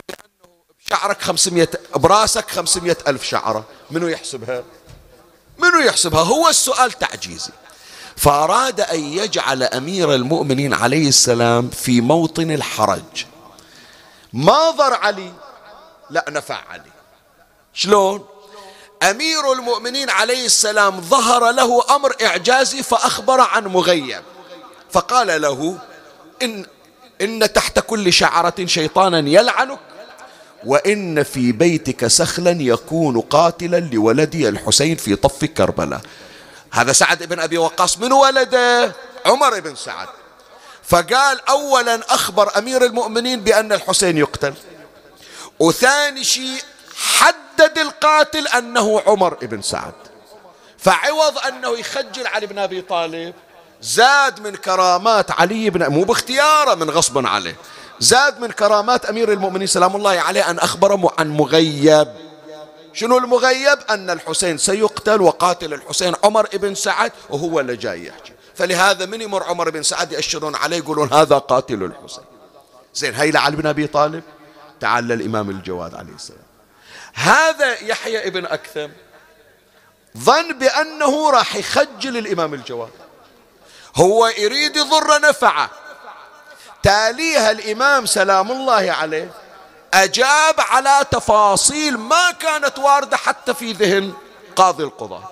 شعرك 0.89 1.21
خمسمية 1.21 1.69
براسك 1.95 2.51
خمسمية 2.51 2.97
ألف 3.07 3.23
شعرة. 3.23 3.65
منو 3.91 4.07
يحسبها؟ 4.07 4.63
منو 5.57 5.79
يحسبها؟ 5.79 6.21
هو 6.21 6.49
السؤال 6.49 6.91
تعجيزي. 6.91 7.51
فأراد 8.17 8.81
أن 8.81 8.99
يجعل 8.99 9.63
أمير 9.63 10.15
المؤمنين 10.15 10.73
عليه 10.73 11.07
السلام 11.07 11.69
في 11.69 12.01
موطن 12.01 12.51
الحرج. 12.51 13.25
ما 14.34 14.69
ضر 14.69 14.93
علي؟ 14.93 15.34
لا 16.09 16.25
نفع 16.29 16.61
علي. 16.69 16.91
شلون؟ 17.73 18.25
أمير 19.03 19.53
المؤمنين 19.53 20.09
عليه 20.09 20.45
السلام 20.45 21.01
ظهر 21.01 21.51
له 21.51 21.95
أمر 21.95 22.15
إعجازي 22.21 22.84
فأخبر 22.84 23.41
عن 23.41 23.67
مغيب. 23.67 24.23
فقال 24.91 25.41
له 25.41 25.77
إن 26.41 26.65
إن 27.21 27.53
تحت 27.53 27.79
كل 27.79 28.13
شعرة 28.13 28.65
شيطانا 28.65 29.29
يلعنك 29.29 29.79
وإن 30.66 31.24
في 31.24 31.51
بيتك 31.51 32.07
سخلا 32.07 32.51
يكون 32.51 33.22
قاتلا 33.22 33.80
لولدي 33.80 34.49
الحسين 34.49 34.97
في 34.97 35.16
طف 35.16 35.45
كربلاء. 35.45 36.01
هذا 36.72 36.93
سعد 36.93 37.24
بن 37.24 37.39
أبي 37.39 37.57
وقاص 37.57 37.99
من 37.99 38.11
ولده؟ 38.11 38.95
عمر 39.26 39.59
بن 39.59 39.76
سعد. 39.76 40.07
فقال 40.84 41.49
أولا 41.49 42.14
أخبر 42.14 42.57
أمير 42.57 42.86
المؤمنين 42.86 43.39
بأن 43.39 43.74
الحسين 43.74 44.18
يقتل. 44.18 44.53
وثاني 45.59 46.24
شيء 46.24 46.61
حدد 46.95 47.78
القاتل 47.78 48.47
أنه 48.47 49.01
عمر 49.07 49.34
بن 49.34 49.61
سعد. 49.61 49.93
فعوض 50.78 51.38
أنه 51.38 51.78
يخجل 51.80 52.28
علي 52.28 52.47
بن 52.47 52.59
أبي 52.59 52.82
طالب 52.82 53.34
زاد 53.82 54.39
من 54.39 54.55
كرامات 54.55 55.32
علي 55.32 55.70
بن 55.70 55.88
مو 55.88 56.03
باختياره 56.03 56.76
من 56.76 56.89
غصب 56.89 57.26
عليه. 57.28 57.55
زاد 58.04 58.39
من 58.39 58.51
كرامات 58.51 59.06
أمير 59.06 59.32
المؤمنين 59.32 59.68
سلام 59.68 59.95
الله 59.95 60.20
عليه 60.20 60.49
أن 60.49 60.60
أخبر 60.60 61.10
عن 61.20 61.30
مغيب. 61.30 62.08
شنو 62.93 63.18
المغيب؟ 63.18 63.80
أن 63.89 64.10
الحسين 64.10 64.58
سيقتل 64.58 65.22
وقاتل 65.22 65.74
الحسين 65.74 66.14
عمر 66.24 66.47
بن 66.54 66.76
سعد 66.76 67.12
وهو 67.30 67.60
اللي 67.60 67.76
جاي 67.76 68.06
يحكي. 68.06 68.34
فلهذا 68.56 69.06
من 69.06 69.22
يمر 69.22 69.43
عمر 69.43 69.70
بن 69.70 69.84
سعد 69.84 70.12
يأشرون 70.12 70.56
عليه 70.56 70.78
يقولون 70.78 71.14
هذا 71.14 71.38
قاتل 71.38 71.84
الحسين. 71.84 72.24
زين 72.95 73.16
هي 73.16 73.32
لعلي 73.32 73.56
بن 73.56 73.68
أبي 73.68 73.88
طالب؟ 73.88 74.24
تعال 74.80 75.12
الإمام 75.12 75.49
الجواد 75.49 75.95
عليه 75.95 76.14
السلام. 76.14 76.39
هذا 77.14 77.84
يحيى 77.84 78.28
ابن 78.28 78.45
أكثم 78.45 78.89
ظن 80.18 80.54
بأنه 80.60 81.30
راح 81.30 81.56
يخجل 81.56 82.18
الإمام 82.18 82.54
الجواد. 82.54 82.91
هو 83.95 84.28
يريد 84.28 84.76
يضر 84.76 85.22
نفعه. 85.22 85.70
تاليها 86.84 87.51
الإمام 87.51 88.05
سلام 88.05 88.51
الله 88.51 88.91
عليه 88.91 89.31
أجاب 89.93 90.55
على 90.57 91.05
تفاصيل 91.11 91.97
ما 91.97 92.31
كانت 92.31 92.79
واردة 92.79 93.17
حتى 93.17 93.53
في 93.53 93.71
ذهن 93.71 94.13
قاضي 94.55 94.84
القضاة. 94.84 95.29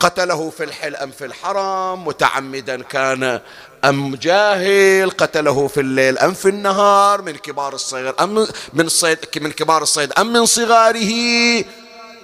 قتله 0.00 0.50
في 0.50 0.64
الحل 0.64 0.96
أم 0.96 1.10
في 1.10 1.24
الحرم 1.24 2.04
متعمدا 2.04 2.82
كان 2.82 3.40
أم 3.84 4.16
جاهل 4.16 5.10
قتله 5.10 5.68
في 5.68 5.80
الليل 5.80 6.18
أم 6.18 6.34
في 6.34 6.48
النهار 6.48 7.22
من 7.22 7.36
كبار 7.36 7.74
الصغير 7.74 8.14
أم 8.20 8.34
من 8.72 8.86
الصيد 8.86 9.18
من 9.36 9.52
كبار 9.52 9.82
الصيد 9.82 10.12
أم 10.12 10.32
من 10.32 10.46
صغاره. 10.46 11.64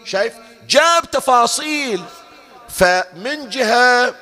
شايف؟ 0.05 0.33
جاب 0.68 1.11
تفاصيل 1.11 2.05
فمن 2.68 3.49
جهة 3.49 4.14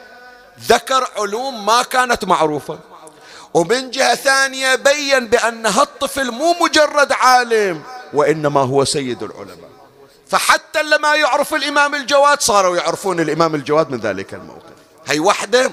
ذكر 0.69 1.09
علوم 1.17 1.67
ما 1.67 1.83
كانت 1.83 2.25
معروفة. 2.25 2.79
ومن 3.57 3.91
جهة 3.91 4.15
ثانية 4.15 4.75
بين 4.75 5.27
بأن 5.27 5.67
هالطفل 5.67 6.31
مو 6.31 6.55
مجرد 6.61 7.13
عالم 7.13 7.83
وإنما 8.13 8.61
هو 8.61 8.85
سيد 8.85 9.23
العلماء. 9.23 9.71
فحتى 10.27 10.83
لما 10.83 11.15
يعرف 11.15 11.55
الإمام 11.55 11.95
الجواد 11.95 12.41
صاروا 12.41 12.77
يعرفون 12.77 13.21
الإمام 13.21 13.55
الجواد 13.55 13.91
من 13.91 13.99
ذلك 13.99 14.35
الموقف. 14.35 14.77
هي 15.07 15.19
واحدة 15.19 15.71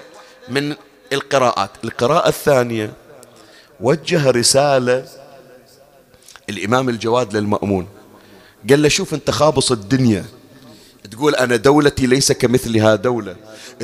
من 0.50 0.76
القراءات. 1.14 1.70
القراءة 1.84 2.28
الثانية 2.30 2.94
وجه 3.80 4.32
رسالة 4.32 5.06
الإمام 6.50 6.90
الجواد 6.90 7.36
للمأمون. 7.36 7.88
قال 8.70 8.82
له 8.82 8.90
شوف 8.90 9.14
أنت 9.14 9.32
خابص 9.32 9.72
الدنيا. 9.72 10.26
تقول 11.12 11.36
أنا 11.36 11.56
دولتي 11.56 12.06
ليس 12.06 12.32
كمثلها 12.32 12.96
دولة. 12.96 13.36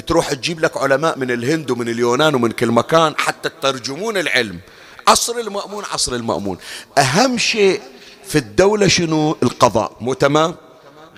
تروح 0.07 0.33
تجيب 0.33 0.59
لك 0.59 0.77
علماء 0.77 1.17
من 1.17 1.31
الهند 1.31 1.71
ومن 1.71 1.89
اليونان 1.89 2.35
ومن 2.35 2.51
كل 2.51 2.67
مكان 2.71 3.15
حتى 3.17 3.49
تترجمون 3.49 4.17
العلم. 4.17 4.59
عصر 5.07 5.37
المأمون 5.37 5.83
عصر 5.93 6.13
المأمون. 6.13 6.57
أهم 6.97 7.37
شيء 7.37 7.81
في 8.27 8.37
الدولة 8.37 8.87
شنو؟ 8.87 9.37
القضاء. 9.43 9.97
مو 10.01 10.13
تمام؟ 10.13 10.55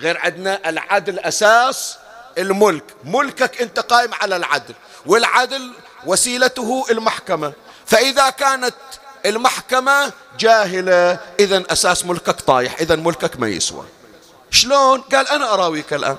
غير 0.00 0.18
عندنا 0.18 0.68
العدل 0.68 1.18
أساس 1.18 1.96
الملك. 2.38 2.84
ملكك 3.04 3.62
أنت 3.62 3.78
قائم 3.78 4.14
على 4.14 4.36
العدل 4.36 4.74
والعدل 5.06 5.70
وسيلته 6.06 6.84
المحكمة. 6.90 7.52
فإذا 7.86 8.30
كانت 8.30 8.74
المحكمة 9.26 10.12
جاهلة 10.38 11.20
إذا 11.40 11.64
أساس 11.70 12.04
ملكك 12.06 12.40
طايح 12.40 12.80
إذا 12.80 12.96
ملكك 12.96 13.40
ما 13.40 13.48
يسوى. 13.48 13.84
شلون؟ 14.52 15.00
قال 15.00 15.28
أنا 15.28 15.54
أراويك 15.54 15.92
الآن 15.92 16.16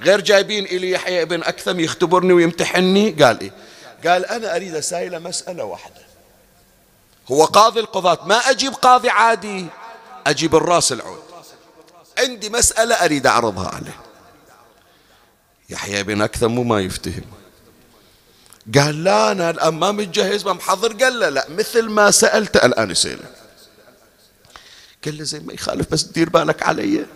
غير 0.00 0.20
جايبين 0.20 0.64
إلي 0.64 0.90
يحيى 0.90 1.22
ابن 1.22 1.42
أكثم 1.42 1.80
يختبرني 1.80 2.32
ويمتحني 2.32 3.10
قال 3.10 3.40
إيه. 3.40 3.52
قال 4.06 4.26
أنا 4.26 4.56
أريد 4.56 4.74
أسائل 4.74 5.22
مسألة 5.22 5.64
واحدة. 5.64 6.06
هو 7.28 7.44
قاضي 7.44 7.80
القضاة. 7.80 8.18
ما 8.26 8.36
أجيب 8.36 8.72
قاضي 8.72 9.08
عادي 9.08 9.66
أجيب 10.26 10.54
الراس 10.56 10.92
العود. 10.92 11.22
عندي 12.18 12.50
مسألة 12.50 12.94
أريد 12.94 13.26
أعرضها 13.26 13.68
عليه. 13.68 14.00
يحيى 15.70 16.02
بن 16.02 16.22
أكثم 16.22 16.50
مو 16.50 16.62
ما 16.62 16.80
يفتهم. 16.80 17.24
قال 18.74 19.04
لا 19.04 19.32
أنا 19.32 19.50
الآن 19.50 19.74
ما 19.74 19.92
متجهز 19.92 20.44
ما 20.44 20.52
محضر. 20.52 20.92
قال 20.92 21.20
له 21.20 21.28
لا 21.28 21.46
مثل 21.48 21.88
ما 21.88 22.10
سألت 22.10 22.56
الآن 22.56 22.90
يسألك 22.90 23.32
قال 25.04 25.18
له 25.18 25.24
زين 25.24 25.46
ما 25.46 25.52
يخالف 25.52 25.90
بس 25.90 26.02
دير 26.02 26.28
بالك 26.28 26.62
علي. 26.62 27.06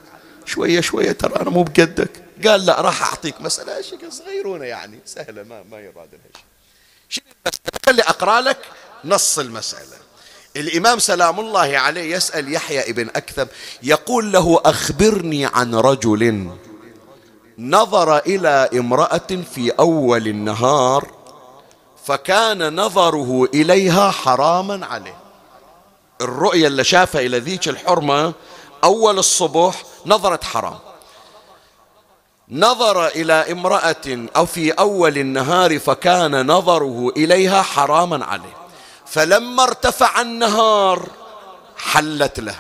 شوية 0.51 0.81
شوية 0.81 1.13
ترى 1.13 1.37
أنا 1.41 1.51
مو 1.51 1.63
بقدك. 1.63 2.11
قال 2.47 2.67
لا 2.67 2.81
راح 2.81 3.03
أعطيك 3.03 3.41
مسألة. 3.41 3.83
شيء 3.83 4.11
صغيرونة 4.11 4.65
يعني. 4.65 4.99
سهلة 5.07 5.43
ما 5.43 5.63
ما 5.71 5.79
يراد 5.79 6.09
لها 6.13 6.43
شيء. 7.09 7.25
خلي 7.87 8.03
أقرأ 8.03 8.41
لك 8.41 8.59
نص 9.05 9.39
المسألة. 9.39 9.97
الإمام 10.57 10.99
سلام 10.99 11.41
الله 11.41 11.79
عليه 11.79 12.17
يسأل 12.17 12.53
يحيى 12.53 12.91
ابن 12.91 13.09
أكثم 13.09 13.47
يقول 13.83 14.33
له 14.33 14.61
أخبرني 14.65 15.47
عن 15.47 15.75
رجل 15.75 16.51
نظر 17.59 18.19
إلى 18.19 18.71
امرأة 18.75 19.45
في 19.55 19.71
أول 19.71 20.29
النهار 20.29 21.11
فكان 22.05 22.81
نظره 22.81 23.49
إليها 23.55 24.11
حراما 24.11 24.87
عليه. 24.87 25.17
الرؤية 26.21 26.67
اللي 26.67 26.85
شافها 26.85 27.21
إلى 27.21 27.39
ذيك 27.39 27.69
الحرمة 27.69 28.35
الصبح 29.19 29.83
نظرت 30.07 30.45
حرام. 30.45 30.79
نظر 32.49 33.07
إلى 33.07 33.53
امرأة 33.53 34.27
أو 34.37 34.47
في 34.47 34.71
أول 34.73 35.19
النهار 35.19 35.79
فكان 35.79 36.47
نظره 36.47 37.13
إليها 37.17 37.63
حراما 37.63 38.25
عليه. 38.25 38.57
فلما 39.07 39.63
ارتفع 39.63 40.21
النهار 40.21 41.07
حلت 41.79 42.41
له. 42.41 42.57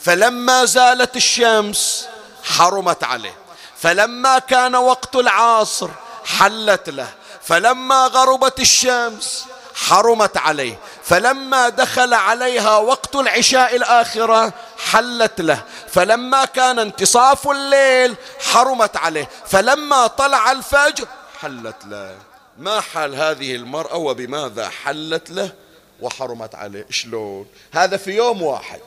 فلما 0.00 0.64
زالت 0.64 1.16
الشمس 1.16 2.08
حرمت 2.44 3.04
عليه. 3.04 3.34
فلما 3.76 4.38
كان 4.38 4.76
وقت 4.76 5.16
العصر 5.16 5.88
حلت 6.24 6.90
له. 6.90 7.08
فلما 7.42 8.06
غربت 8.06 8.60
الشمس 8.60 9.44
حرمت 9.76 10.36
عليه. 10.36 10.78
فلما 11.04 11.68
دخل 11.68 12.14
عليها 12.14 12.78
وقت 12.78 13.16
العشاء 13.16 13.76
الآخرة 13.76 14.52
حلت 14.78 15.40
له. 15.40 15.64
فلما 15.88 16.44
كان 16.44 16.78
انتصاف 16.78 17.48
الليل 17.48 18.16
حرمت 18.40 18.96
عليه. 18.96 19.28
فلما 19.46 20.06
طلع 20.06 20.52
الفجر 20.52 21.06
حلت 21.40 21.84
له. 21.84 22.18
ما 22.58 22.80
حال 22.80 23.14
هذه 23.14 23.54
المرأة 23.54 23.96
وبماذا 23.96 24.68
حلت 24.68 25.30
له؟ 25.30 25.52
وحرمت 26.00 26.54
عليه. 26.54 26.86
شلون؟ 26.90 27.46
هذا 27.72 27.96
في 27.96 28.10
يوم 28.10 28.42
واحد. 28.42 28.80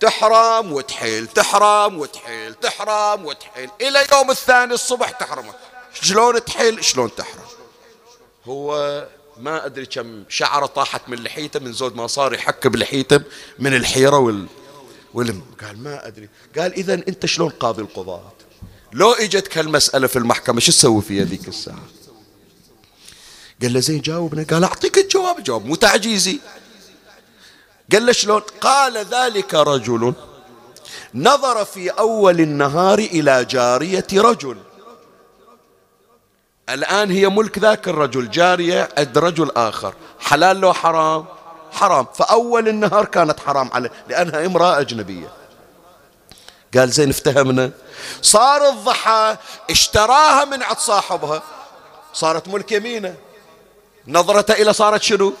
تحرم 0.00 0.72
وتحيل 0.72 1.26
تحرم 1.26 1.98
وتحيل 1.98 2.54
تحرم 2.54 3.26
وتحيل. 3.26 3.70
إلى 3.80 4.06
يوم 4.12 4.30
الثاني 4.30 4.74
الصبح 4.74 5.10
تحرم 5.10 5.52
شلون 6.02 6.44
تحيل؟ 6.44 6.84
شلون 6.84 7.14
تحرم؟ 7.14 7.46
هو 8.48 9.04
ما 9.42 9.66
أدري 9.66 9.86
كم 9.86 10.24
شعرة 10.28 10.66
طاحت 10.66 11.08
من 11.08 11.22
لحيته 11.22 11.60
من 11.60 11.72
زود 11.72 11.96
ما 11.96 12.06
صار 12.06 12.34
يحك 12.34 12.66
بلحيته 12.66 13.20
من 13.58 13.74
الحيرة 13.74 14.18
وال 14.18 14.46
ولم 15.14 15.42
قال 15.62 15.82
ما 15.82 16.06
أدري. 16.06 16.28
قال 16.58 16.74
إذا 16.74 16.94
أنت 16.94 17.26
شلون 17.26 17.48
قاضي 17.48 17.82
القضاة؟ 17.82 18.32
لو 18.92 19.12
اجتك 19.12 19.58
هالمسألة 19.58 20.06
في 20.06 20.16
المحكمة 20.16 20.60
شو 20.60 20.72
تسوي 20.72 21.02
فيها 21.02 21.24
ذيك 21.24 21.48
الساعة؟ 21.48 21.84
قال 23.62 23.72
له 23.72 23.80
زين 23.80 24.00
جاوبنا. 24.00 24.46
قال 24.50 24.64
أعطيك 24.64 24.98
الجواب. 24.98 25.38
الجواب 25.38 25.66
مو 25.66 25.74
تعجيزي. 25.74 26.38
قال 27.92 28.06
له 28.06 28.12
شلون؟ 28.12 28.40
قال 28.60 28.98
ذلك 28.98 29.54
رجل 29.54 30.14
نظر 31.14 31.64
في 31.64 31.90
أول 31.90 32.40
النهار 32.40 32.98
إلى 32.98 33.44
جارية 33.44 34.06
رجل. 34.12 34.56
الآن 36.74 37.10
هي 37.10 37.28
ملك 37.28 37.58
ذاك 37.58 37.88
الرجل 37.88 38.30
جارية 38.30 38.88
عند 38.98 39.18
رجل 39.18 39.50
آخر. 39.56 39.94
حلال 40.20 40.60
لو 40.60 40.72
حرام؟ 40.72 41.24
حرام. 41.72 42.06
فأول 42.14 42.68
النهار 42.68 43.04
كانت 43.04 43.40
حرام 43.40 43.70
عليه 43.72 43.90
لأنها 44.08 44.46
امرأة 44.46 44.80
أجنبية. 44.80 45.28
قال 46.76 46.90
زين 46.90 47.08
افتهمنا. 47.08 47.70
صار 48.22 48.68
الضحى 48.68 49.36
اشتراها 49.70 50.44
من 50.44 50.62
عند 50.62 50.78
صاحبها. 50.78 51.42
صارت 52.12 52.48
ملك 52.48 52.72
يمينه. 52.72 53.14
نظرته 54.08 54.54
إلى 54.54 54.72
صارت 54.72 55.02
شنو؟ 55.02 55.32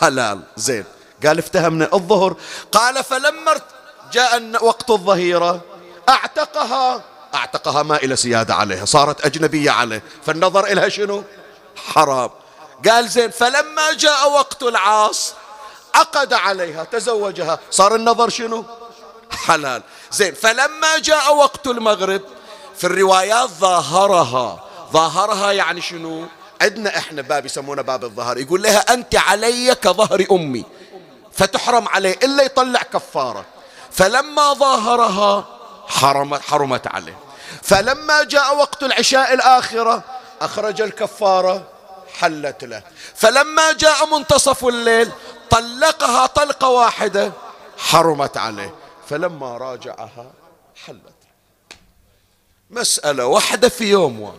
حلال. 0.00 0.40
زين. 0.56 0.84
قال 1.26 1.38
افتهمنا. 1.38 1.88
الظهر 1.94 2.36
قال 2.72 3.04
فلما 3.04 3.60
جاء 4.12 4.64
وقت 4.64 4.90
الظهيرة. 4.90 5.60
أعتقها 6.08 7.02
أعتقها 7.34 7.82
ما 7.82 7.96
إلى 7.96 8.16
سيادة 8.16 8.54
عليها 8.54 8.84
صارت 8.84 9.24
أجنبية 9.26 9.70
عليه. 9.70 10.02
فالنظر 10.26 10.66
إلها 10.66 10.88
شنو؟ 10.88 11.24
حرام. 11.76 12.30
قال 12.88 13.08
زين 13.08 13.30
فلما 13.30 13.92
جاء 13.92 14.30
وقت 14.30 14.62
العاص 14.62 15.34
عقد 15.94 16.32
عليها 16.32 16.84
تزوجها. 16.84 17.58
صار 17.70 17.94
النظر 17.94 18.28
شنو؟ 18.28 18.64
حلال. 19.30 19.82
زين 20.12 20.34
فلما 20.34 20.98
جاء 20.98 21.34
وقت 21.34 21.66
المغرب 21.66 22.22
في 22.76 22.84
الروايات 22.84 23.50
ظاهرها. 23.50 24.64
ظاهرها 24.92 25.52
يعني 25.52 25.80
شنو؟ 25.80 26.26
عندنا 26.62 26.98
إحنا 26.98 27.22
باب 27.22 27.46
يسمونه 27.46 27.82
باب 27.82 28.04
الظهر. 28.04 28.38
يقول 28.38 28.62
لها 28.62 28.94
أنت 28.94 29.16
علي 29.16 29.74
كظهر 29.74 30.26
أمي 30.30 30.64
فتحرم 31.32 31.88
عليه 31.88 32.18
إلا 32.22 32.42
يطلع 32.42 32.82
كفارة. 32.82 33.44
فلما 33.90 34.52
ظاهرها 34.52 35.57
حرمت 35.88 36.40
حرمت 36.40 36.86
عليه. 36.86 37.18
فلما 37.62 38.24
جاء 38.24 38.56
وقت 38.56 38.82
العشاء 38.82 39.34
الآخرة 39.34 40.04
أخرج 40.40 40.80
الكفاره 40.80 41.68
حلت 42.18 42.64
له. 42.64 42.82
فلما 43.14 43.72
جاء 43.72 44.06
منتصف 44.06 44.64
الليل 44.64 45.10
طلقها 45.50 46.26
طلقة 46.26 46.68
واحدة 46.68 47.32
حرمت 47.78 48.36
عليه. 48.36 48.74
فلما 49.08 49.56
راجعها 49.56 50.32
حلت. 50.86 51.18
مسألة 52.70 53.26
واحدة 53.26 53.68
في 53.68 53.84
يوم 53.84 54.20
واحد. 54.20 54.38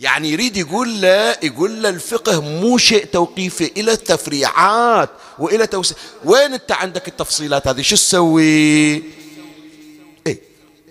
يعني 0.00 0.30
يريد 0.30 0.56
يقول 0.56 1.00
له 1.00 1.36
يقول 1.42 1.82
له 1.82 1.88
الفقه 1.88 2.40
مو 2.40 2.78
شيء 2.78 3.04
توقيفي 3.04 3.72
إلى 3.76 3.92
التفريعات 3.92 5.10
وإلى 5.38 5.66
توسيع. 5.66 5.96
وين 6.24 6.52
أنت 6.52 6.72
عندك 6.72 7.08
التفصيلات 7.08 7.68
هذه؟ 7.68 7.82
شو 7.82 7.96
تسوي؟ 7.96 9.23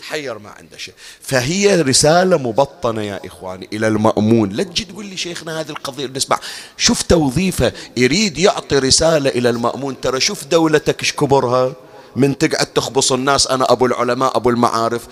حير 0.10 0.39
ما 0.39 0.49
عنده 0.49 0.78
شيء. 0.78 0.93
فهي 1.22 1.82
رسالة 1.82 2.38
مبطنة 2.38 3.01
يا 3.01 3.20
إخواني 3.26 3.70
إلى 3.74 3.88
المأمون. 3.88 4.49
لا 4.49 4.64
تجي 4.64 4.86
تقول 4.86 5.06
لي 5.06 5.18
شيخنا 5.18 5.62
هذه 5.62 5.70
القضية 5.70 6.06
نسمع. 6.06 6.39
شوف 6.78 7.01
توظيفه. 7.01 7.74
يريد 7.97 8.38
يعطي 8.38 8.80
رسالة 8.80 9.30
إلى 9.30 9.49
المأمون. 9.49 10.01
ترى 10.01 10.20
شوف 10.20 10.43
دولتك 10.45 10.99
إيش 10.99 11.14
كبرها. 11.14 11.74
من 12.16 12.38
تقعد 12.38 12.66
تخبص 12.66 13.12
الناس. 13.12 13.47
أنا 13.47 13.72
أبو 13.72 13.86
العلماء 13.86 14.38
أبو 14.38 14.49
المعارف. 14.49 15.08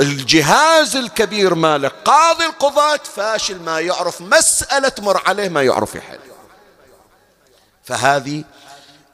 الجهاز 0.00 0.96
الكبير 0.96 1.54
مالك. 1.54 1.92
قاضي 2.04 2.46
القضاة 2.46 3.00
فاشل 3.14 3.60
ما 3.62 3.80
يعرف. 3.80 4.20
مسألة 4.20 4.88
تمر 4.88 5.22
عليه 5.26 5.48
ما 5.48 5.62
يعرف 5.62 5.94
يحل. 5.94 6.18
فهذه 7.84 8.44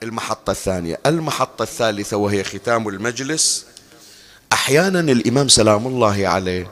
المحطة 0.03 0.51
الثانية. 0.51 1.01
المحطة 1.07 1.62
الثالثة 1.62 2.16
وهي 2.16 2.45
ختام 2.45 2.89
المجلس. 2.89 3.66
أحيانا 4.57 5.01
الإمام 5.01 5.49
سلام 5.49 5.87
الله 5.87 6.29
عليه 6.29 6.71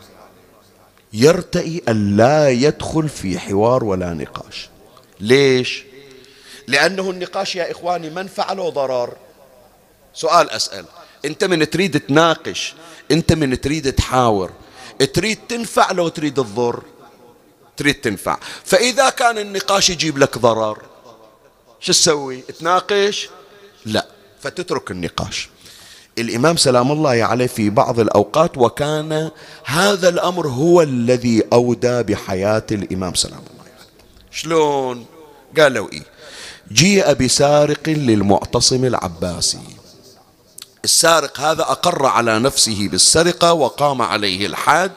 يرتئي 1.12 1.82
أن 1.88 2.16
لا 2.16 2.50
يدخل 2.50 3.08
في 3.08 3.38
حوار 3.38 3.84
ولا 3.84 4.14
نقاش. 4.14 4.68
ليش؟ 5.20 5.84
لأنه 6.66 7.10
النقاش 7.10 7.56
يا 7.56 7.70
إخواني 7.70 8.10
منفعة 8.10 8.54
له 8.54 8.68
ضرر 8.68 9.16
سؤال 10.14 10.50
أسأل. 10.50 10.84
أنت 11.24 11.44
من 11.44 11.70
تريد 11.70 12.00
تناقش 12.00 12.74
أنت 13.10 13.32
من 13.32 13.60
تريد 13.60 13.92
تحاور 13.92 14.50
تريد 15.14 15.38
تنفع 15.48 15.92
لو 15.92 16.08
تريد 16.08 16.34
تضر 16.34 16.82
تريد 17.76 17.94
تنفع. 17.94 18.38
فإذا 18.64 19.10
كان 19.10 19.38
النقاش 19.38 19.90
يجيب 19.90 20.18
لك 20.18 20.38
ضرر 20.38 20.78
شو 21.80 21.92
تسوي؟ 21.92 22.40
تناقش؟ 22.40 23.28
لا 23.84 24.06
فتترك 24.40 24.90
النقاش. 24.90 25.48
الإمام 26.18 26.56
سلام 26.56 26.92
الله 26.92 27.24
عليه 27.24 27.46
في 27.46 27.70
بعض 27.70 28.00
الأوقات 28.00 28.58
وكان 28.58 29.30
هذا 29.64 30.08
الأمر 30.08 30.48
هو 30.48 30.82
الذي 30.82 31.42
أودى 31.52 32.02
بحياة 32.02 32.66
الإمام 32.72 33.14
سلام 33.14 33.38
الله 33.50 33.62
عليه. 33.62 33.86
شلون؟ 34.30 35.06
قالوا 35.58 35.88
إيه؟ 35.92 36.02
جيء 36.72 37.12
بسارق 37.12 37.88
للمعتصم 37.88 38.84
العباسي. 38.84 39.58
السارق 40.84 41.40
هذا 41.40 41.62
أقر 41.62 42.06
على 42.06 42.38
نفسه 42.38 42.88
بالسرقة 42.88 43.52
وقام 43.52 44.02
عليه 44.02 44.46
الحد 44.46 44.92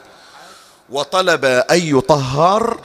وطلب 0.90 1.44
أن 1.44 1.78
يطهر 1.78 2.80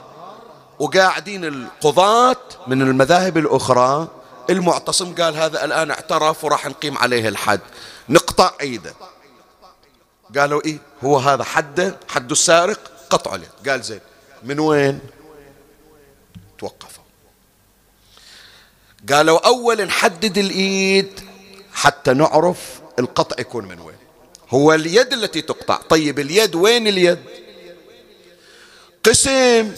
وقاعدين 0.78 1.44
القضاة 1.44 2.36
من 2.66 2.82
المذاهب 2.82 3.38
الأخرى. 3.38 4.08
المعتصم 4.50 5.14
قال 5.14 5.36
هذا 5.36 5.64
الآن 5.64 5.90
اعترف 5.90 6.44
وراح 6.44 6.66
نقيم 6.66 6.98
عليه 6.98 7.28
الحد. 7.28 7.60
نقطع 8.08 8.52
ايده 8.60 8.94
قالوا 10.38 10.64
إيه؟ 10.64 10.78
هو 11.04 11.18
هذا 11.18 11.44
حده 11.44 11.98
حد 12.08 12.30
السارق 12.30 12.90
قطع 13.10 13.36
له 13.36 13.46
قال 13.68 13.82
زين 13.82 14.00
من 14.42 14.60
وين؟ 14.60 15.00
توقفوا. 16.58 17.04
قالوا 19.12 19.46
اولا 19.46 19.84
نحدد 19.84 20.38
الإيد 20.38 21.20
حتى 21.72 22.12
نعرف 22.12 22.80
القطع 22.98 23.36
يكون 23.40 23.64
من 23.64 23.80
وين. 23.80 23.96
هو 24.50 24.72
اليد 24.72 25.12
التي 25.12 25.42
تقطع. 25.42 25.76
طيب 25.76 26.18
اليد 26.18 26.54
وين 26.54 26.88
اليد؟ 26.88 27.18
قسم. 29.04 29.74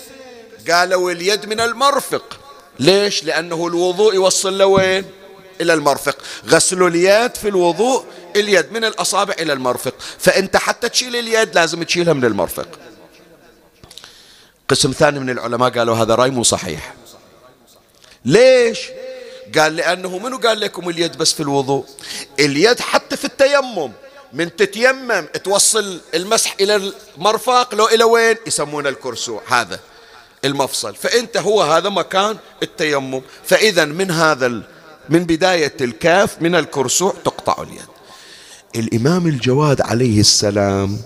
قالوا 0.70 1.10
اليد 1.10 1.46
من 1.46 1.60
المرفق. 1.60 2.40
ليش؟ 2.78 3.24
لأنه 3.24 3.66
الوضوء 3.66 4.14
يوصل 4.14 4.58
لوين؟ 4.58 5.04
إلى 5.60 5.74
المرفق. 5.74 6.16
غسل 6.48 6.82
اليد 6.82 7.34
في 7.34 7.48
الوضوء 7.48 8.04
اليد 8.36 8.72
من 8.72 8.84
الأصابع 8.84 9.34
إلى 9.38 9.52
المرفق. 9.52 9.94
فأنت 10.18 10.56
حتى 10.56 10.88
تشيل 10.88 11.16
اليد 11.16 11.54
لازم 11.54 11.82
تشيلها 11.82 12.12
من 12.12 12.24
المرفق. 12.24 12.68
قسم 14.68 14.92
ثاني 14.92 15.20
من 15.20 15.30
العلماء 15.30 15.70
قالوا 15.70 15.96
هذا 15.96 16.14
رأي 16.14 16.30
مو 16.30 16.42
صحيح. 16.42 16.94
ليش؟ 18.24 18.80
قال 19.58 19.76
لأنه 19.76 20.18
منو 20.18 20.36
قال 20.38 20.60
لكم 20.60 20.88
اليد 20.88 21.16
بس 21.16 21.32
في 21.32 21.40
الوضوء؟ 21.40 21.86
اليد 22.40 22.80
حتى 22.80 23.16
في 23.16 23.24
التيمم. 23.24 23.92
من 24.32 24.56
تتيمم 24.56 25.26
توصل 25.44 26.00
المسح 26.14 26.54
إلى 26.60 26.92
المرفق 27.16 27.74
لو 27.74 27.86
إلى 27.86 28.04
وين؟ 28.04 28.36
يسمونه 28.46 28.88
الكرسوع 28.88 29.42
هذا 29.48 29.80
المفصل. 30.44 30.94
فأنت 30.94 31.36
هو 31.36 31.62
هذا 31.62 31.88
مكان 31.88 32.36
التيمم. 32.62 33.22
فإذا 33.44 33.84
من 33.84 34.10
هذا 34.10 34.62
من 35.08 35.24
بداية 35.24 35.74
الكاف 35.80 36.42
من 36.42 36.54
الكرسوع 36.54 37.14
تقطع 37.24 37.62
اليد. 37.62 37.86
الإمام 38.76 39.26
الجواد 39.26 39.80
عليه 39.80 40.20
السلام 40.20 40.98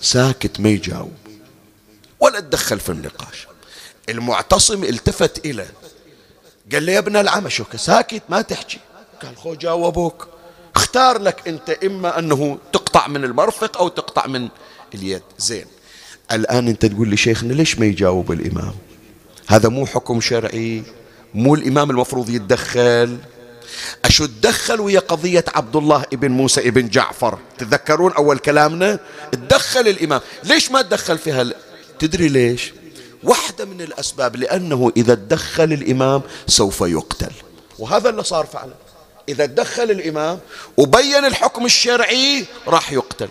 ساكت 0.00 0.60
ما 0.60 0.68
يجاوب 0.68 1.12
ولا 2.20 2.40
تدخل 2.40 2.80
في 2.80 2.88
النقاش. 2.88 3.46
المعتصم 4.08 4.84
التفت 4.84 5.46
إليه 5.46 5.72
قال 6.72 6.86
له 6.86 6.92
يا 6.92 6.98
ابن 6.98 7.16
العم 7.16 7.48
شوك 7.48 7.76
ساكت 7.76 8.22
ما 8.28 8.42
تحكي. 8.42 8.78
قال 9.22 9.36
خو 9.36 9.54
جاوبوك. 9.54 10.28
اختار 10.76 11.18
لك 11.18 11.48
أنت 11.48 11.70
إما 11.70 12.18
أنه 12.18 12.58
تقطع 12.72 13.08
من 13.08 13.24
المرفق 13.24 13.78
أو 13.78 13.88
تقطع 13.88 14.26
من 14.26 14.48
اليد. 14.94 15.22
زين. 15.38 15.66
الآن 16.32 16.68
أنت 16.68 16.86
تقول 16.86 17.08
لي 17.08 17.16
شيخنا 17.16 17.52
ليش 17.52 17.78
ما 17.78 17.86
يجاوب 17.86 18.32
الإمام؟ 18.32 18.74
هذا 19.46 19.68
مو 19.68 19.86
حكم 19.86 20.20
شرعي 20.20 20.82
مو 21.34 21.54
الإمام 21.54 21.90
المفروض 21.90 22.30
يتدخل. 22.30 23.18
أشو 24.04 24.26
تدخل 24.26 24.80
ويا 24.80 25.00
قضية 25.00 25.44
عبد 25.54 25.76
الله 25.76 26.04
ابن 26.12 26.30
موسى 26.30 26.68
ابن 26.68 26.88
جعفر. 26.88 27.38
تذكرون 27.58 28.12
أول 28.12 28.38
كلامنا؟ 28.38 28.98
تدخل 29.32 29.80
الإمام. 29.80 30.20
ليش 30.44 30.70
ما 30.70 30.82
تدخل 30.82 31.18
فيها 31.18 31.46
تدري 31.98 32.28
ليش؟ 32.28 32.72
واحدة 33.22 33.64
من 33.64 33.80
الأسباب 33.80 34.36
لأنه 34.36 34.92
إذا 34.96 35.14
تدخل 35.14 35.72
الإمام 35.72 36.22
سوف 36.46 36.80
يقتل. 36.80 37.32
وهذا 37.78 38.08
اللي 38.08 38.24
صار 38.24 38.46
فعلا. 38.46 38.74
إذا 39.28 39.46
تدخل 39.46 39.90
الإمام 39.90 40.38
وبين 40.76 41.24
الحكم 41.24 41.66
الشرعي 41.66 42.44
راح 42.66 42.92
يقتل. 42.92 43.28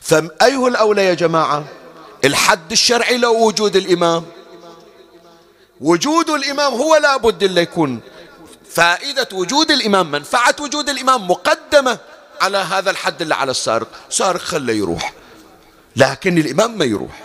فأيه 0.00 0.66
الأولى 0.66 1.04
يا 1.04 1.14
جماعة 1.14 1.64
الحد 2.24 2.72
الشرعي 2.72 3.18
لو 3.18 3.46
وجود 3.46 3.76
الإمام. 3.76 4.24
وجود 5.80 6.30
الإمام 6.30 6.74
هو 6.74 6.96
لابد 6.96 7.42
اللي 7.42 7.60
يكون 7.60 8.00
فائدة 8.70 9.28
وجود 9.32 9.70
الإمام 9.70 10.10
منفعة 10.10 10.56
وجود 10.60 10.88
الإمام 10.88 11.30
مقدمة 11.30 11.98
على 12.40 12.58
هذا 12.58 12.90
الحد 12.90 13.22
اللي 13.22 13.34
على 13.34 13.50
السارق. 13.50 13.88
سارق 14.10 14.40
خله 14.40 14.72
يروح 14.72 15.12
لكن 15.96 16.38
الإمام 16.38 16.78
ما 16.78 16.84
يروح. 16.84 17.22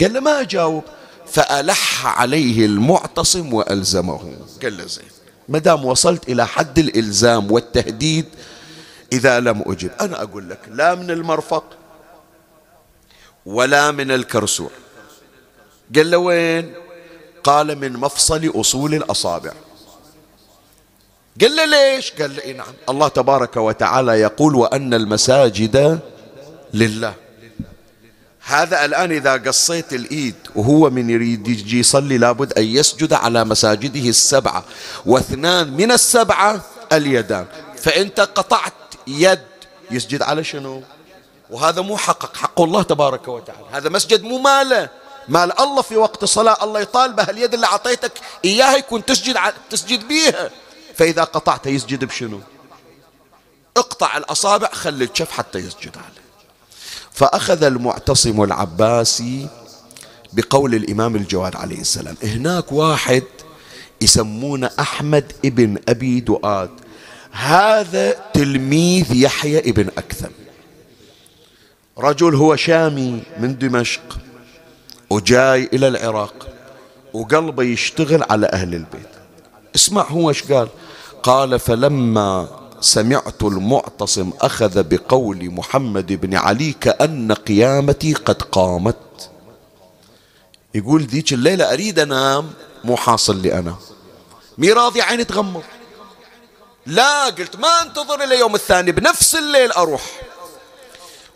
قال 0.00 0.12
له 0.12 0.20
ما 0.20 0.40
أجاوب؟ 0.40 0.84
فألح 1.26 2.06
عليه 2.06 2.66
المعتصم 2.66 3.54
وألزمه. 3.54 4.36
قال 4.62 4.76
له 4.76 4.86
زين 4.86 5.04
ما 5.48 5.58
دام 5.58 5.84
وصلت 5.84 6.28
إلى 6.28 6.46
حد 6.46 6.78
الإلزام 6.78 7.52
والتهديد 7.52 8.26
إذا 9.12 9.40
لم 9.40 9.62
أجب. 9.66 9.90
أنا 10.00 10.22
أقول 10.22 10.50
لك 10.50 10.60
لا 10.70 10.94
من 10.94 11.10
المرفق 11.10 11.64
ولا 13.46 13.90
من 13.90 14.10
الكرسوع 14.10 14.70
قال 15.96 16.10
له 16.10 16.18
وين؟ 16.18 16.74
قال 17.44 17.78
من 17.78 17.92
مفصل 17.92 18.52
أصول 18.54 18.94
الأصابع. 18.94 19.52
قال 21.40 21.56
له 21.56 21.64
ليش؟ 21.64 22.12
قال 22.12 22.36
له 22.36 22.42
إيه 22.42 22.56
نعم. 22.56 22.74
الله 22.88 23.08
تبارك 23.08 23.56
وتعالى 23.56 24.12
يقول 24.12 24.54
وأن 24.54 24.94
المساجد 24.94 26.00
لله. 26.74 27.14
هذا 28.40 28.84
الآن 28.84 29.12
إذا 29.12 29.36
قصيت 29.36 29.92
الإيد 29.92 30.34
وهو 30.54 30.90
من 30.90 31.10
يريد 31.10 31.48
يجي 31.48 31.80
يصلي 31.80 32.18
لابد 32.18 32.58
أن 32.58 32.64
يسجد 32.64 33.12
على 33.12 33.44
مساجده 33.44 34.08
السبعة 34.08 34.64
واثنان 35.06 35.72
من 35.72 35.92
السبعة 35.92 36.60
اليدان. 36.92 37.46
فأنت 37.76 38.20
قطعت 38.20 38.72
يد 39.06 39.40
يسجد 39.90 40.22
على 40.22 40.44
شنو؟ 40.44 40.82
وهذا 41.50 41.80
مو 41.82 41.96
حقك 41.96 42.36
حق 42.36 42.60
الله 42.60 42.82
تبارك 42.82 43.28
وتعالى. 43.28 43.66
هذا 43.72 43.88
مسجد 43.88 44.22
مو 44.22 44.38
ماله. 44.38 44.88
مال 45.28 45.60
الله 45.60 45.82
في 45.82 45.96
وقت 45.96 46.22
الصلاة 46.22 46.64
الله 46.64 46.80
يطالبه 46.80 47.22
اليد 47.22 47.54
اللي 47.54 47.66
أعطيتك 47.66 48.12
إياها 48.44 48.76
يكون 48.76 49.04
تسجد 49.04 49.36
تسجد 49.70 50.08
بيها. 50.08 50.50
فإذا 50.98 51.24
قطعت 51.24 51.66
يسجد 51.66 52.04
بشنو؟ 52.04 52.40
اقطع 53.76 54.16
الأصابع 54.16 54.68
خلي 54.72 55.04
الشف 55.04 55.30
حتى 55.30 55.58
يسجد 55.58 55.96
عليه. 55.96 56.28
فأخذ 57.12 57.62
المعتصم 57.62 58.42
العباسي 58.42 59.48
بقول 60.32 60.74
الإمام 60.74 61.16
الجواد 61.16 61.56
عليه 61.56 61.80
السلام. 61.80 62.16
هناك 62.22 62.72
واحد 62.72 63.22
يسمونه 64.00 64.70
أحمد 64.80 65.32
ابن 65.44 65.78
أبي 65.88 66.20
دؤاد. 66.20 66.70
هذا 67.30 68.12
تلميذ 68.34 69.12
يحيى 69.12 69.58
ابن 69.58 69.88
أكثم. 69.98 70.30
رجل 71.98 72.34
هو 72.34 72.56
شامي 72.56 73.22
من 73.38 73.58
دمشق 73.58 74.18
وجاي 75.10 75.70
إلى 75.72 75.88
العراق 75.88 76.48
وقلبه 77.12 77.62
يشتغل 77.62 78.24
على 78.30 78.46
أهل 78.46 78.74
البيت. 78.74 79.17
اسمع 79.78 80.02
هو 80.02 80.28
إيش 80.28 80.52
قال. 80.52 80.68
قال 81.22 81.58
فلما 81.58 82.48
سمعت 82.80 83.42
المعتصم 83.42 84.30
أخذ 84.40 84.82
بقول 84.82 85.50
محمد 85.50 86.12
بن 86.12 86.34
علي 86.34 86.72
كأن 86.72 87.32
قيامتي 87.32 88.14
قد 88.14 88.42
قامت. 88.42 89.30
يقول 90.74 91.02
ذيك 91.02 91.32
الليلة 91.32 91.72
أريد 91.72 91.98
أنام 91.98 92.50
مو 92.84 92.96
حاصل 92.96 93.36
لي 93.42 93.58
أنا. 93.58 93.74
مي 94.58 94.72
راضي 94.72 95.02
عيني 95.02 95.24
تغمض. 95.24 95.62
لا 96.86 97.24
قلت 97.24 97.56
ما 97.56 97.82
أنتظر 97.82 98.24
إلى 98.24 98.38
يوم 98.38 98.54
الثاني 98.54 98.92
بنفس 98.92 99.36
الليل 99.36 99.72
أروح. 99.72 100.02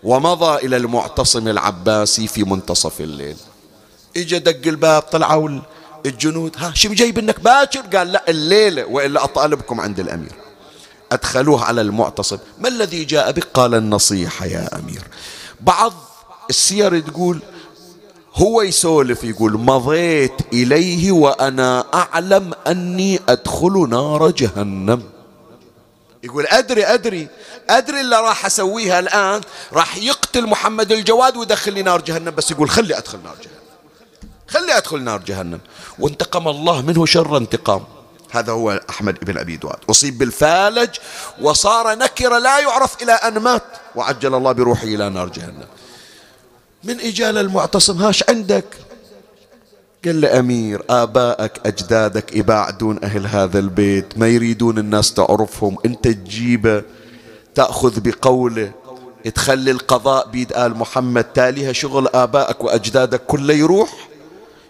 ومضى 0.02 0.66
إلى 0.66 0.76
المعتصم 0.76 1.48
العباسي 1.48 2.26
في 2.26 2.44
منتصف 2.44 3.00
الليل. 3.00 3.36
اجى 4.16 4.38
دق 4.38 4.66
الباب 4.66 5.02
طلعوا 5.02 5.60
الجنود. 6.06 6.56
ها 6.58 6.72
شو 6.74 6.92
جايب 6.92 7.18
إنك 7.18 7.40
باكر؟ 7.40 7.80
قال 7.96 8.12
لا 8.12 8.24
الليلة 8.28 8.84
وإلا 8.84 9.24
أطالبكم 9.24 9.80
عند 9.80 10.00
الأمير. 10.00 10.32
أدخلوه 11.12 11.64
على 11.64 11.80
المعتصم. 11.80 12.38
ما 12.58 12.68
الذي 12.68 13.04
جاء 13.04 13.32
بك؟ 13.32 13.46
قال 13.54 13.74
النصيحة 13.74 14.46
يا 14.46 14.78
أمير. 14.78 15.02
بعض 15.60 15.92
السير 16.50 17.00
تقول 17.00 17.40
هو 18.34 18.62
يسولف 18.62 19.24
يقول 19.24 19.52
مضيت 19.52 20.32
إليه 20.52 21.12
وأنا 21.12 21.84
أعلم 21.94 22.52
أني 22.66 23.20
أدخل 23.28 23.88
نار 23.88 24.30
جهنم. 24.30 25.02
يقول 26.22 26.46
أدري 26.46 26.84
أدري 26.84 27.28
أدري 27.70 28.00
اللي 28.00 28.16
راح 28.16 28.46
أسويها 28.46 28.98
الآن. 28.98 29.40
راح 29.72 29.96
يقتل 29.96 30.46
محمد 30.46 30.92
الجواد 30.92 31.36
ويدخلني 31.36 31.82
نار 31.82 32.00
جهنم. 32.00 32.30
بس 32.30 32.50
يقول 32.50 32.70
خلي 32.70 32.98
أدخل 32.98 33.18
نار 33.24 33.36
جهنم. 33.42 33.62
خلي 34.48 34.76
أدخل 34.76 35.02
نار 35.02 35.22
جهنم. 35.26 35.60
وانتقم 36.02 36.48
الله 36.48 36.82
منه 36.82 37.06
شر 37.06 37.36
انتقام. 37.36 37.82
هذا 38.30 38.52
هو 38.52 38.80
أحمد 38.90 39.24
بن 39.24 39.38
أبي 39.38 39.56
دواد. 39.56 39.76
أصيب 39.90 40.18
بالفالج 40.18 40.90
وصار 41.40 41.98
نكرة 41.98 42.38
لا 42.38 42.58
يعرف 42.58 43.02
إلى 43.02 43.12
أن 43.12 43.38
مات 43.38 43.62
وعجل 43.94 44.34
الله 44.34 44.52
بروحه 44.52 44.84
إلى 44.84 45.08
نار 45.08 45.28
جهنم. 45.28 45.66
من 46.84 47.00
إجال 47.00 47.38
المعتصم؟ 47.38 48.02
هاش 48.02 48.24
عندك. 48.28 48.64
قال 50.04 50.20
له 50.20 50.38
أمير 50.38 50.82
آبائك 50.90 51.52
أجدادك 51.66 52.36
يباعدون 52.36 53.04
أهل 53.04 53.26
هذا 53.26 53.58
البيت 53.58 54.18
ما 54.18 54.28
يريدون 54.28 54.78
الناس 54.78 55.14
تعرفهم. 55.14 55.76
أنت 55.86 56.08
تجيبه 56.08 56.82
تأخذ 57.54 58.00
بقوله 58.00 58.72
تخلي 59.34 59.70
القضاء 59.70 60.28
بيد 60.28 60.52
آل 60.52 60.76
محمد 60.76 61.24
تاليها 61.24 61.72
شغل 61.72 62.08
آبائك 62.14 62.64
وأجدادك 62.64 63.22
كله 63.26 63.54
يروح. 63.54 64.08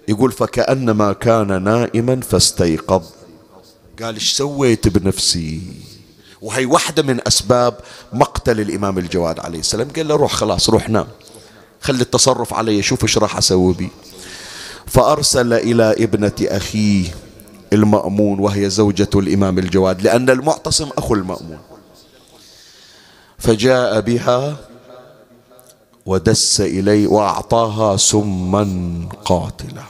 يقول 0.08 0.32
فكأنما 0.32 1.12
كان 1.12 1.62
نائما 1.62 2.20
فاستيقظ. 2.20 3.02
قال 4.02 4.14
إيش 4.14 4.32
سويت 4.32 4.88
بنفسي؟ 4.88 5.62
وهي 6.42 6.66
واحدة 6.66 7.02
من 7.02 7.20
أسباب 7.26 7.74
مقتل 8.12 8.60
الإمام 8.60 8.98
الجواد 8.98 9.40
عليه 9.40 9.58
السلام. 9.58 9.88
قال 9.96 10.08
له 10.08 10.16
روح 10.16 10.32
خلاص 10.32 10.70
روح 10.70 10.88
نام. 10.88 11.06
خلي 11.80 12.02
التصرف 12.02 12.54
علي 12.54 12.82
شوف 12.82 13.02
إيش 13.02 13.18
راح 13.18 13.36
أسوي 13.36 13.74
بي. 13.74 13.88
فأرسل 14.86 15.52
إلى 15.52 15.92
ابنة 15.98 16.32
أخيه 16.42 17.10
المأمون 17.72 18.40
وهي 18.40 18.70
زوجة 18.70 19.10
الإمام 19.14 19.58
الجواد 19.58 20.02
لأن 20.02 20.30
المعتصم 20.30 20.88
أخو 20.98 21.14
المأمون. 21.14 21.58
فجاء 23.38 24.00
بها 24.00 24.56
ودس 26.06 26.60
إليه 26.60 27.06
وأعطاها 27.06 27.96
سما 27.96 28.64
قاتلة 29.24 29.84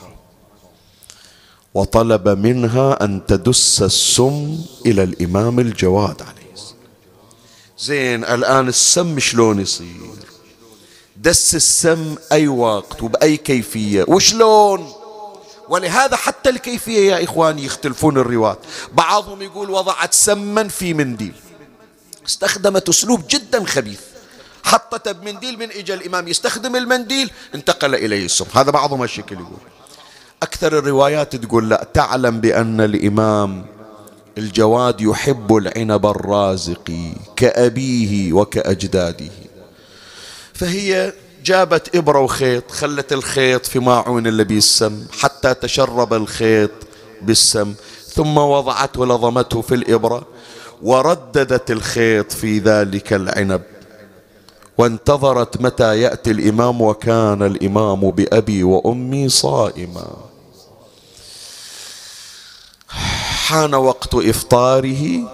وطلب 1.75 2.29
منها 2.29 3.05
أن 3.05 3.27
تدس 3.27 3.83
السم 3.83 4.59
إلى 4.87 5.03
الإمام 5.03 5.61
الجواد 5.61 6.23
عليه 6.23 6.53
السلام. 6.55 6.79
زين 7.79 8.25
الآن 8.25 8.69
السم 8.69 9.19
شلون 9.19 9.61
يصير؟ 9.61 10.13
دس 11.17 11.55
السم 11.55 12.15
أي 12.33 12.49
وقت 12.49 13.03
وبأي 13.03 13.37
كيفية؟ 13.37 14.05
وشلون؟ 14.09 14.93
ولهذا 15.69 16.17
حتى 16.17 16.51
الكيفية 16.51 17.13
يا 17.13 17.25
إخواني 17.25 17.65
يختلفون 17.65 18.19
الرواة. 18.19 18.59
بعضهم 18.93 19.43
يقول 19.43 19.71
وضعت 19.71 20.15
سما 20.15 20.69
في 20.69 20.95
منديل. 20.95 21.35
استخدمت 22.27 22.89
أسلوب 22.89 23.23
جدا 23.31 23.65
خبيث. 23.65 24.01
حطت 24.65 25.09
بمنديل 25.09 25.59
من 25.59 25.71
إجا 25.71 25.95
الإمام 25.95 26.29
يستخدم 26.29 26.77
المنديل 26.77 27.31
انتقل 27.55 27.95
إليه 27.95 28.25
السم. 28.25 28.45
هذا 28.55 28.71
بعضهم 28.71 29.03
الشكل 29.03 29.35
يقول. 29.35 29.59
أكثر 30.43 30.79
الروايات 30.79 31.37
تقول 31.37 31.69
لا 31.69 31.87
تعلم 31.95 32.41
بأن 32.41 32.81
الإمام 32.81 33.65
الجواد 34.39 35.01
يحب 35.01 35.57
العنب 35.57 36.07
الرازق 36.07 36.91
كأبيه 37.37 38.33
وكأجداده. 38.33 39.31
فهي 40.55 41.13
جابت 41.45 41.97
إبرة 41.97 42.21
وخيط 42.21 42.71
خلت 42.71 43.13
الخيط 43.13 43.67
في 43.67 43.79
ماعون 43.79 44.27
اللي 44.27 44.45
بالسم 44.45 45.07
حتى 45.21 45.55
تشرب 45.55 46.15
الخيط 46.15 46.71
بالسم 47.23 47.75
ثم 48.07 48.39
وضعته 48.39 49.07
لضمته 49.07 49.61
في 49.61 49.75
الإبرة 49.75 50.27
ورددت 50.83 51.71
الخيط 51.71 52.33
في 52.33 52.59
ذلك 52.59 53.13
العنب. 53.13 53.63
وانتظرت 54.79 55.61
متى 55.61 56.01
يأتي 56.01 56.31
الإمام 56.31 56.83
وكان 56.83 57.43
الإمام 57.43 58.11
بأبي 58.11 58.65
وأمي 58.65 59.29
صائما. 59.29 60.32
حان 63.43 63.75
وقت 63.75 64.15
إفطاره 64.15 65.29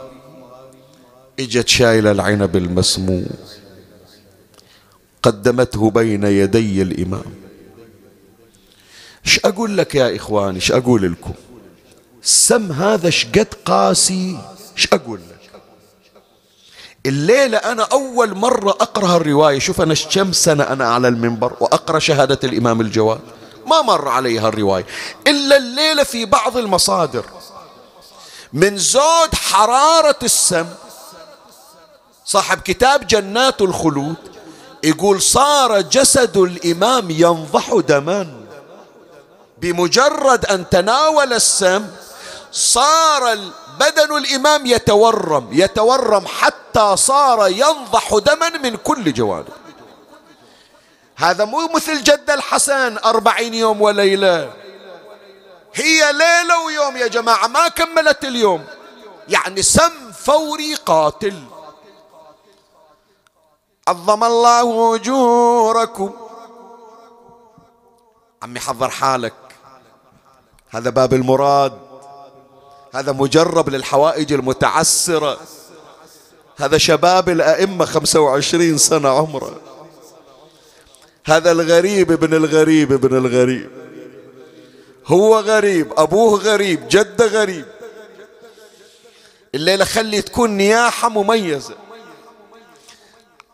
إجت 1.40 1.68
شايلة 1.68 2.10
العنب 2.10 2.56
المسموم 2.56 3.26
قدمته 5.22 5.90
بين 5.90 6.24
يدي 6.24 6.82
الإمام. 6.82 7.34
إيش 9.26 9.40
أقول 9.44 9.76
لك 9.76 9.94
يا 9.94 10.16
إخواني 10.16 10.56
إيش 10.56 10.72
أقول 10.72 11.12
لكم؟ 11.12 11.32
السم 12.22 12.72
هذا 12.72 13.10
شقد 13.10 13.48
قاسي؟ 13.64 14.38
إيش 14.76 14.88
أقول 14.92 15.20
لك؟ 15.20 15.60
الليلة 17.06 17.58
أنا 17.58 17.82
أول 17.82 18.34
مرة 18.34 18.70
أقرأ 18.70 19.16
الرواية 19.16 19.58
شوف 19.58 19.80
أنا 19.80 19.94
كم 19.94 20.32
سنة 20.32 20.64
أنا 20.64 20.88
على 20.88 21.08
المنبر 21.08 21.52
وأقرأ 21.60 21.98
شهادة 21.98 22.38
الإمام 22.44 22.80
الجواد. 22.80 23.20
ما 23.66 23.82
مر 23.82 24.08
علي 24.08 24.38
هالرواية. 24.38 24.86
إلا 25.26 25.56
الليلة 25.56 26.04
في 26.04 26.24
بعض 26.24 26.56
المصادر. 26.56 27.24
من 28.52 28.78
زود 28.78 29.34
حرارة 29.34 30.18
السم. 30.22 30.66
صاحب 32.24 32.60
كتاب 32.60 33.06
جنات 33.06 33.62
الخلود 33.62 34.16
يقول 34.82 35.22
صار 35.22 35.80
جسد 35.80 36.36
الإمام 36.36 37.10
ينضح 37.10 37.74
دما. 37.88 38.26
بمجرد 39.58 40.46
أن 40.46 40.68
تناول 40.68 41.32
السم 41.32 41.86
صار 42.52 43.38
بدن 43.80 44.16
الإمام 44.16 44.66
يتورم 44.66 45.48
يتورم 45.52 46.26
حتى 46.26 46.96
صار 46.96 47.48
ينضح 47.48 48.14
دما 48.14 48.48
من 48.48 48.76
كل 48.76 49.12
جوانب. 49.12 49.48
هذا 51.16 51.44
مو 51.44 51.68
مثل 51.74 52.02
جد 52.02 52.30
الحسن 52.30 52.98
أربعين 53.04 53.54
يوم 53.54 53.82
وليلة. 53.82 54.52
هي 55.74 56.12
ليلة 56.12 56.64
ويوم 56.66 56.96
يا 56.96 57.06
جماعة 57.06 57.46
ما 57.46 57.68
كملت 57.68 58.24
اليوم. 58.24 58.64
يعني 59.28 59.62
سم 59.62 60.12
فوري 60.12 60.74
قاتل. 60.74 61.42
عظم 63.88 64.24
الله 64.24 64.94
أجوركم. 64.94 66.12
عمي 68.42 68.60
حضر 68.60 68.90
حالك. 68.90 69.34
هذا 70.70 70.90
باب 70.90 71.14
المراد. 71.14 71.78
هذا 72.94 73.12
مجرب 73.12 73.68
للحوائج 73.68 74.32
المتعسرة. 74.32 75.38
هذا 76.56 76.78
شباب 76.78 77.28
الأئمة 77.28 77.84
خمسة 77.84 78.20
وعشرين 78.20 78.78
سنة 78.78 79.08
عمره. 79.08 79.60
هذا 81.26 81.50
الغريب 81.52 82.12
ابن 82.12 82.34
الغريب 82.34 82.92
ابن 82.92 83.16
الغريب. 83.16 83.87
هو 85.08 85.38
غريب 85.38 85.92
أبوه 85.96 86.40
غريب 86.40 86.88
جده 86.88 87.26
غريب. 87.26 87.66
الليلة 89.54 89.84
خلي 89.84 90.22
تكون 90.22 90.50
نياحة 90.50 91.08
مميزة. 91.08 91.74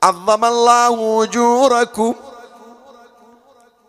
عظم 0.03 0.45
الله 0.45 1.23
أجوركم 1.23 2.15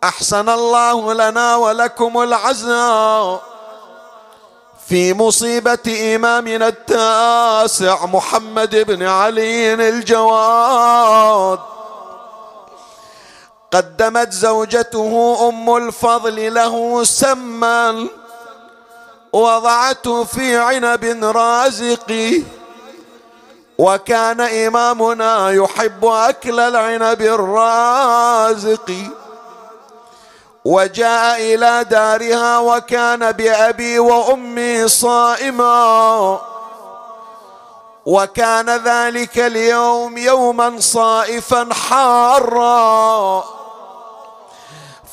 أحسن 0.04 0.48
الله 0.48 1.14
لنا 1.14 1.56
ولكم 1.56 2.22
العزاء 2.22 3.42
في 4.88 5.14
مصيبة 5.14 6.16
إمامنا 6.16 6.68
التاسع 6.68 8.06
محمد 8.06 8.76
بن 8.76 9.02
علي 9.02 9.74
الجواد. 9.74 11.58
قدمت 13.76 14.32
زوجته 14.32 15.38
أم 15.48 15.76
الفضل 15.76 16.54
له 16.54 17.04
سما 17.04 18.06
وضعته 19.32 20.24
في 20.24 20.56
عنب 20.56 21.04
رازق. 21.36 22.42
وكان 23.78 24.40
إمامنا 24.40 25.50
يحب 25.50 26.04
أكل 26.04 26.60
العنب 26.60 27.22
الرازق. 27.22 28.92
وجاء 30.64 31.54
إلى 31.54 31.84
دارها 31.84 32.58
وكان 32.58 33.32
بأبي 33.32 33.98
وأمي 33.98 34.88
صائما. 34.88 36.40
وكان 38.06 38.70
ذلك 38.70 39.38
اليوم 39.38 40.18
يوما 40.18 40.80
صائفا 40.80 41.74
حارا. 41.74 43.55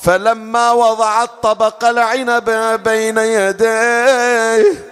فلما 0.04 0.72
وضع 0.72 1.22
الطبق 1.22 1.84
العنب 1.84 2.50
بين 2.84 3.18
يديه 3.18 4.84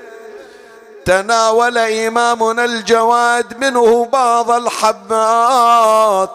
تناول 1.05 1.79
إمامنا 1.79 2.65
الجواد 2.65 3.59
منه 3.59 4.05
بعض 4.05 4.51
الحبات. 4.51 6.31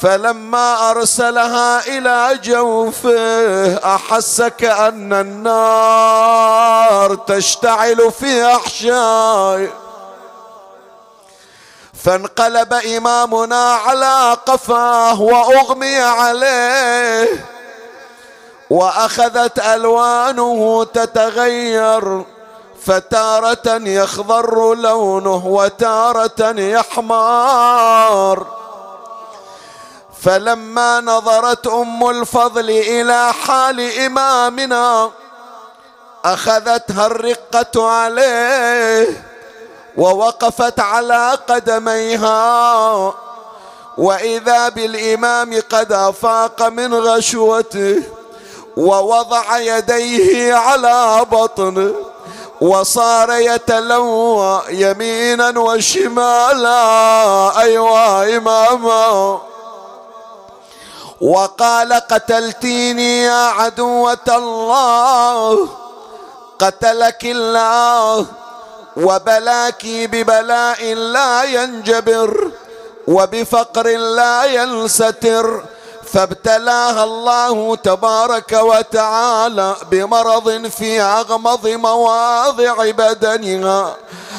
فلما 0.00 0.90
أرسلها 0.90 1.86
إلى 1.86 2.38
جوفه 2.44 3.94
أحس 3.94 4.42
كأن 4.42 5.12
النار 5.12 7.14
تشتعل 7.14 8.12
في 8.12 8.46
أحشائه. 8.46 9.83
فانقلب 12.04 12.74
إمامنا 12.74 13.72
على 13.72 14.36
قفاه 14.46 15.20
وأغمي 15.20 15.98
عليه. 16.00 17.46
وأخذت 18.70 19.58
ألوانه 19.58 20.84
تتغير 20.84 22.24
فتارة 22.86 23.66
يخضر 23.66 24.74
لونه 24.74 25.46
وتارة 25.46 26.60
يحمار 26.60 28.46
فلما 30.22 31.00
نظرت 31.00 31.66
أم 31.66 32.10
الفضل 32.10 32.70
إلى 32.70 33.32
حال 33.32 33.98
إمامنا 33.98 35.10
أخذتها 36.24 37.06
الرقة 37.06 37.90
عليه. 37.90 39.33
ووقفت 39.96 40.80
على 40.80 41.38
قدميها. 41.48 43.14
وإذا 43.98 44.68
بالإمام 44.68 45.62
قد 45.70 45.92
أفاق 45.92 46.62
من 46.68 46.94
غشوته 46.94 48.02
ووضع 48.76 49.58
يديه 49.58 50.54
على 50.54 51.26
بطنه 51.30 51.94
وصار 52.60 53.32
يتلوى 53.32 54.62
يمينا 54.68 55.58
وشمالا 55.58 56.80
ايوا 57.60 58.36
إماما. 58.36 59.40
وقال 61.20 61.92
قتلتيني 61.92 63.22
يا 63.22 63.46
عدوة 63.46 64.28
الله 64.28 65.68
قتلك 66.58 67.24
الله. 67.24 68.26
وبلاك 68.96 69.86
ببلاء 69.86 70.94
لا 70.94 71.44
ينجبر 71.44 72.50
وبفقر 73.06 73.86
لا 73.96 74.44
ينستر. 74.44 75.64
فابتلاها 76.14 77.04
الله 77.04 77.76
تبارك 77.76 78.52
وتعالى 78.52 79.76
بمرض 79.90 80.66
في 80.66 81.00
أغمض 81.00 81.66
مواضع 81.66 82.90
بدنها 82.90 83.96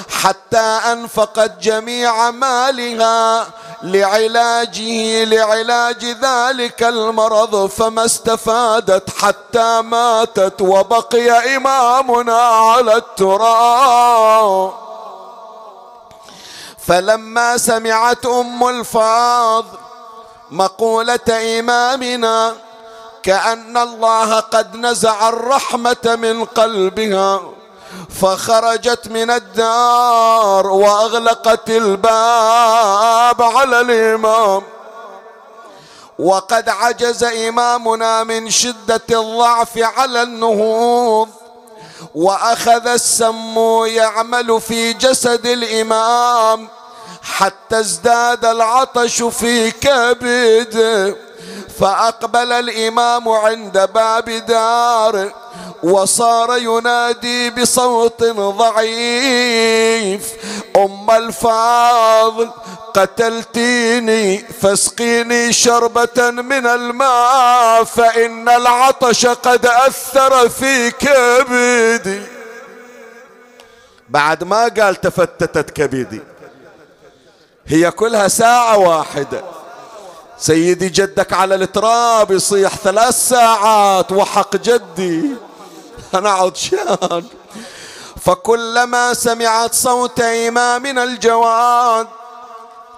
حتى 0.09 0.79
أنفقت 0.91 1.59
جميع 1.61 2.31
مالها 2.31 3.47
لعلاجه 3.83 5.23
لعلاج 5.23 6.05
ذلك 6.05 6.83
المرض 6.83 7.65
فما 7.65 8.05
استفادت 8.05 9.09
حتى 9.09 9.81
ماتت 9.81 10.61
وبقي 10.61 11.55
إمامنا 11.57 12.41
على 12.41 12.95
التراب. 12.95 14.73
فلما 16.87 17.57
سمعت 17.57 18.25
أم 18.25 18.67
الفاضل 18.69 19.84
مقولة 20.51 21.59
إمامنا 21.59 22.55
كأن 23.23 23.77
الله 23.77 24.39
قد 24.39 24.75
نزع 24.75 25.29
الرحمة 25.29 26.15
من 26.19 26.45
قلبها 26.45 27.41
فخرجت 28.21 29.07
من 29.07 29.31
الدار 29.31 30.67
وأغلقت 30.67 31.69
الباب 31.69 33.41
على 33.41 33.81
الإمام. 33.81 34.63
وقد 36.19 36.69
عجز 36.69 37.23
إمامنا 37.23 38.23
من 38.23 38.49
شدة 38.49 39.01
الضعف 39.11 39.77
على 39.77 40.21
النهوض 40.21 41.29
وأخذ 42.15 42.87
السم 42.87 43.85
يعمل 43.85 44.61
في 44.61 44.93
جسد 44.93 45.45
الإمام. 45.45 46.69
حتى 47.25 47.79
ازداد 47.79 48.45
العطش 48.45 49.23
في 49.23 49.71
كبده 49.71 51.15
فأقبل 51.79 52.51
الإمام 52.51 53.29
عند 53.29 53.89
باب 53.93 54.29
داره 54.29 55.33
وصار 55.83 56.57
ينادي 56.57 57.49
بصوت 57.49 58.23
ضعيف 58.33 60.21
أم 60.75 61.11
الفاضل 61.11 62.49
قتلتيني 62.93 64.37
فاسقيني 64.61 65.53
شربة 65.53 66.31
من 66.31 66.65
الماء 66.67 67.83
فإن 67.83 68.49
العطش 68.49 69.25
قد 69.25 69.65
أثر 69.65 70.49
في 70.49 70.91
كبدي. 70.91 72.21
بعد 74.09 74.43
ما 74.43 74.67
قال 74.67 74.95
تفتتت 75.01 75.69
كبدي 75.71 76.21
هي 77.67 77.91
كلها 77.91 78.27
ساعة 78.27 78.77
واحدة. 78.77 79.43
سيدي 80.37 80.89
جدك 80.89 81.33
على 81.33 81.55
التراب 81.55 82.31
يصيح 82.31 82.75
ثلاث 82.75 83.29
ساعات 83.29 84.11
وحق 84.11 84.55
جدي. 84.55 85.29
أنا 86.13 86.29
عطشان 86.29 87.23
فكلما 88.21 89.13
سمعت 89.13 89.73
صوت 89.73 90.19
إمامنا 90.19 91.03
الجواد 91.03 92.07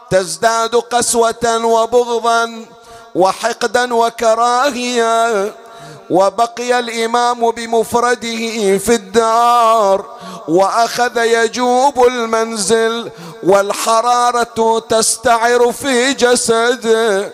تزداد 0.10 0.76
قسوة 0.76 1.66
وبغضا 1.66 2.66
وحقدا 3.16 3.94
وكراهية. 3.94 5.54
وبقي 6.10 6.80
الإمام 6.80 7.52
بمفرده 7.52 8.78
في 8.78 8.96
الدار 8.96 10.06
وأخذ 10.48 11.18
يجوب 11.18 12.06
المنزل 12.06 13.12
والحرارة 13.44 14.80
تستعر 14.90 15.72
في 15.72 16.14
جسده 16.14 17.32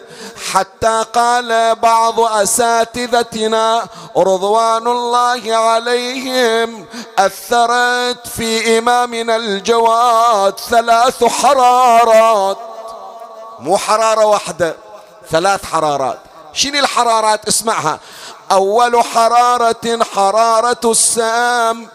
حتى 0.51 1.05
قال 1.13 1.75
بعض 1.75 2.19
أساتذتنا 2.19 3.85
رضوان 4.17 4.87
الله 4.87 5.55
عليهم 5.55 6.85
أثرت 7.17 8.27
في 8.27 8.77
إمامنا 8.77 9.35
الجواد 9.35 10.59
ثلاث 10.59 11.23
حرارات. 11.23 12.57
مو 13.59 13.77
حرارة 13.77 14.25
واحدة 14.25 14.75
ثلاث 15.31 15.65
حرارات. 15.65 16.19
شنو 16.53 16.79
الحرارات؟ 16.79 17.47
اسمعها. 17.47 17.99
أول 18.51 19.03
حرارة 19.03 20.03
حرارة 20.15 20.79
السام 20.85 21.87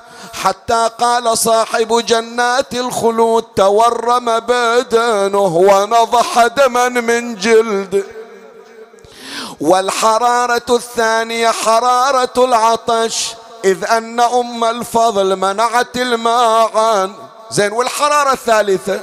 حتى 0.43 0.91
قال 1.01 1.39
صاحب 1.39 2.07
جنات 2.07 2.75
الخلود 2.75 3.43
تورم 3.57 4.39
بدنه 4.41 5.47
ونضح 5.57 6.47
دما 6.47 6.89
من 6.89 7.35
جلده 7.37 8.05
والحرارة 9.61 10.63
الثانية 10.71 11.51
حرارة 11.51 12.45
العطش 12.45 13.35
إذ 13.65 13.85
أن 13.85 14.21
أم 14.21 14.65
الفضل 14.65 15.37
منعت 15.37 15.97
الماء 15.97 16.79
عنه 16.79 17.15
زين 17.51 17.73
والحرارة 17.73 18.33
الثالثة 18.33 19.01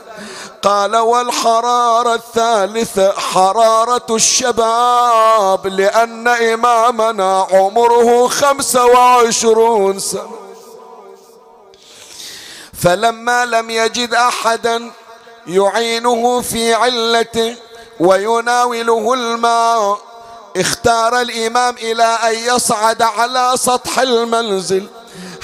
قال 0.65 0.95
والحرارة 0.95 2.13
الثالثة 2.13 3.11
حرارة 3.11 4.05
الشباب 4.09 5.67
لأن 5.67 6.27
إمامنا 6.27 7.47
عمره 7.51 8.27
خمسة 8.27 8.85
وعشرون 8.85 9.99
سنة. 9.99 10.29
فلما 12.73 13.45
لم 13.45 13.69
يجد 13.69 14.13
أحدا 14.13 14.91
يعينه 15.47 16.41
في 16.41 16.73
علته 16.73 17.55
ويناوله 17.99 19.13
الماء 19.13 19.99
اختار 20.57 21.21
الإمام 21.21 21.75
إلى 21.77 22.03
أن 22.03 22.55
يصعد 22.55 23.01
على 23.01 23.51
سطح 23.55 23.99
المنزل. 23.99 24.87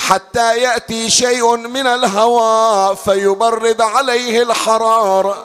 حتى 0.08 0.58
يأتي 0.58 1.10
شيء 1.10 1.56
من 1.56 1.88
الهواء 1.88 2.94
فيبرد 2.96 3.82
عليه 3.82 4.42
الحراره 4.44 5.38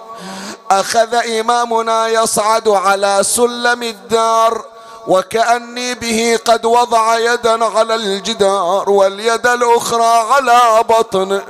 أخذ 0.70 1.14
إمامنا 1.14 2.08
يصعد 2.08 2.68
على 2.68 3.18
سلم 3.22 3.82
الدار 3.82 4.64
وكأني 5.06 5.94
به 5.94 6.38
قد 6.44 6.64
وضع 6.66 7.18
يدا 7.18 7.64
على 7.64 7.94
الجدار 7.94 8.90
واليد 8.90 9.46
الأخرى 9.46 10.32
على 10.32 10.84
بطنه 10.88 11.42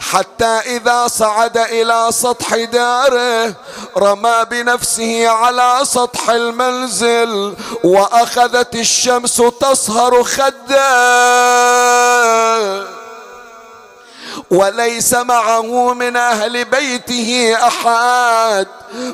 حتى 0.00 0.44
إذا 0.44 1.08
صعد 1.08 1.58
إلى 1.58 2.08
سطح 2.10 2.54
داره 2.56 3.54
رمى 3.96 4.44
بنفسه 4.50 5.28
على 5.28 5.80
سطح 5.82 6.30
المنزل 6.30 7.54
وأخذت 7.84 8.74
الشمس 8.74 9.42
تصهر 9.60 10.24
خده. 10.24 10.80
وليس 14.50 15.14
معه 15.14 15.94
من 15.94 16.16
أهل 16.16 16.64
بيته 16.64 17.56
أحد 17.66 18.66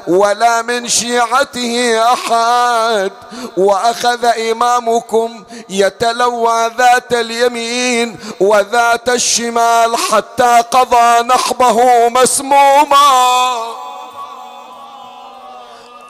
ولا 0.06 0.62
من 0.62 0.88
شيعته 0.88 2.02
أحد. 2.12 3.12
وأخذ 3.56 4.24
إمامكم 4.24 5.44
يتلوى 5.68 6.70
ذات 6.78 7.12
اليمين 7.12 8.18
وذات 8.40 9.08
الشمال 9.08 9.96
حتى 9.96 10.62
قضى 10.70 11.22
نحبه 11.22 12.08
مسموما. 12.08 13.56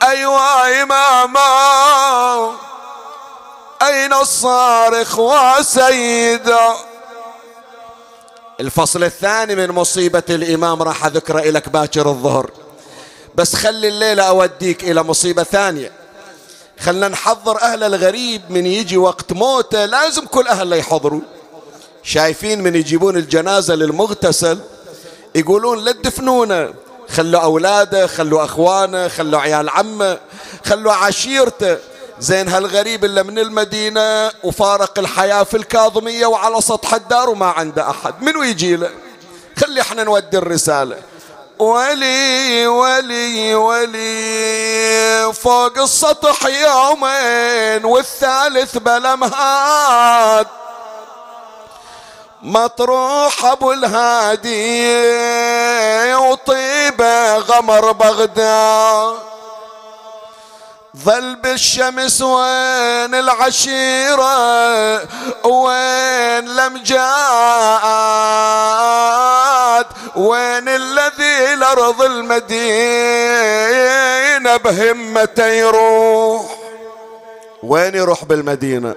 ايوا 0.03 0.83
إماما. 0.83 1.47
أين 3.83 4.13
الصارخ 4.13 5.19
وسيدا 5.19 6.75
الفصل 8.61 9.05
الثاني 9.05 9.55
من 9.55 9.71
مصيبة 9.71 10.23
الإمام 10.31 10.83
راح 10.83 11.07
أذكره 11.07 11.41
لك 11.41 11.69
باكر 11.69 12.09
الظهر. 12.09 12.51
بس 13.35 13.57
خلي 13.57 13.89
الليلة 13.89 14.23
أوديك 14.23 14.85
إلى 14.85 15.03
مصيبة 15.03 15.43
ثانية. 15.43 15.93
خلنا 16.81 17.09
نحضر 17.09 17.61
أهل 17.63 17.83
الغريب 17.83 18.43
من 18.51 18.67
يجي 18.67 18.97
وقت 18.97 19.33
موته 19.33 19.85
لازم 19.85 20.27
كل 20.27 20.47
أهله 20.49 20.77
يحضروا. 20.77 21.21
شايفين 22.03 22.63
من 22.63 22.75
يجيبون 22.75 23.17
الجنازة 23.17 23.75
للمغتسل 23.75 24.59
يقولون 25.35 25.85
لا 25.85 25.93
تدفنونه. 25.93 26.75
خلوا 27.09 27.41
أولاده 27.41 28.07
خلوا 28.07 28.45
أخوانه 28.45 29.09
خلوا 29.09 29.41
عيال 29.41 29.69
عمه 29.69 30.19
خلوا 30.65 30.93
عشيرته. 30.93 31.77
زين 32.21 32.49
هالغريب 32.49 33.05
اللي 33.05 33.23
من 33.23 33.39
المدينة 33.39 34.31
وفارق 34.43 34.99
الحياة 34.99 35.43
في 35.43 35.57
الكاظمية 35.57 36.27
وعلى 36.27 36.61
سطح 36.61 36.95
الدار 36.95 37.31
وما 37.31 37.47
عنده 37.47 37.91
أحد. 37.91 38.23
منو 38.23 38.43
يجي 38.43 38.77
له؟ 38.77 38.91
خلي 39.59 39.81
إحنا 39.81 40.05
نودي 40.05 40.39
الرسالة. 40.39 40.97
ولي 41.59 42.67
ولي 42.67 43.55
ولي 43.55 45.33
فوق 45.35 45.79
السطح 45.79 46.47
يومين 46.47 47.85
والثالث 47.85 48.79
بلا 48.79 49.17
مهاد. 49.17 50.47
مطروح 52.43 53.45
أبو 53.45 53.73
الهادي 53.73 54.95
وطيبة 56.15 57.37
غمر 57.37 57.93
بغداد. 57.93 59.36
ظل 61.05 61.37
بالشمس 61.37 62.23
وين 62.23 63.15
العشيرة؟ 63.15 64.97
وين 65.47 66.45
لمجاد 66.57 66.87
وين 70.17 70.69
الذي 70.69 71.55
لأرض 71.55 72.03
المدينة 72.03 72.57
بهمته 74.57 75.47
يروح؟ 75.47 76.47
وين 77.63 77.95
يروح 77.95 78.25
بالمدينة؟ 78.25 78.95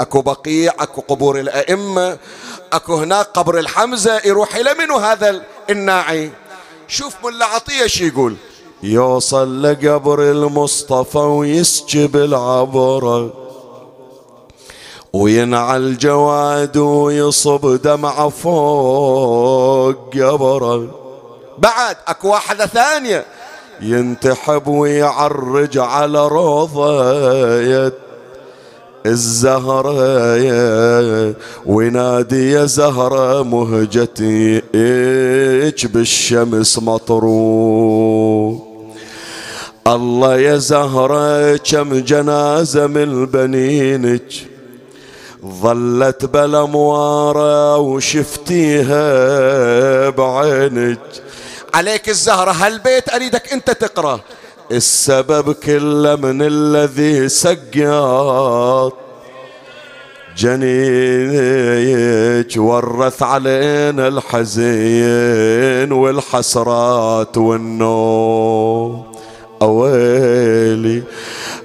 أكو 0.00 0.20
بقيع 0.20 0.72
أكو 0.80 1.00
قبور 1.00 1.40
الأئمة 1.40 2.18
أكو 2.72 2.94
هناك 2.94 3.26
قبر 3.26 3.58
الحمزة 3.58 4.20
يروح 4.24 4.54
إلى 4.54 4.74
منو 4.74 4.96
هذا 4.96 5.42
الناعي؟ 5.70 6.30
شوف 6.88 7.14
ملا 7.24 7.46
عطية 7.46 7.86
شي 7.86 8.06
يقول. 8.08 8.36
يوصل 8.82 9.62
لقبر 9.62 10.30
المصطفى 10.30 11.18
ويسجب 11.18 12.16
العبرة 12.16 13.32
وينعى 15.12 15.76
الجواد 15.76 16.76
ويصب 16.76 17.82
دمعة 17.82 18.28
فوق 18.28 20.14
قبره 20.14 20.88
بعد 21.58 21.96
اكو 22.06 22.28
واحدة 22.28 22.66
ثانية. 22.66 23.24
ينتحب 23.80 24.66
ويعرج 24.66 25.78
على 25.78 26.28
روضة. 26.28 27.92
الزهرة 29.06 29.94
وينادي 31.66 32.50
يا 32.52 32.64
زهرة 32.64 33.42
مهجتي 33.42 34.62
إيش 34.74 35.86
بالشمس 35.86 36.78
مطروح. 36.78 38.71
الله 39.86 40.38
يا 40.38 40.56
زهرة 40.56 41.56
كم 41.56 41.94
جنازة 41.94 42.86
من 42.86 43.26
بنينك 43.26 44.32
ظلت 45.46 46.24
بلا 46.24 46.64
موارة 46.66 47.76
وشفتيها 47.78 49.00
بعينك. 50.10 50.98
عليك 51.74 52.08
الزهرة 52.08 52.50
هالبيت 52.50 53.14
أريدك 53.14 53.52
أنت 53.52 53.70
تقرأ. 53.70 54.20
السبب 54.72 55.52
كله 55.52 56.16
من 56.16 56.42
الذي 56.42 57.28
سقط 57.28 58.92
جنينك 60.36 61.76
ورث 62.56 63.22
علينا 63.22 64.08
الحزين 64.08 65.92
والحسرات 65.92 67.38
والنوم. 67.38 69.11
أويلي. 69.62 71.02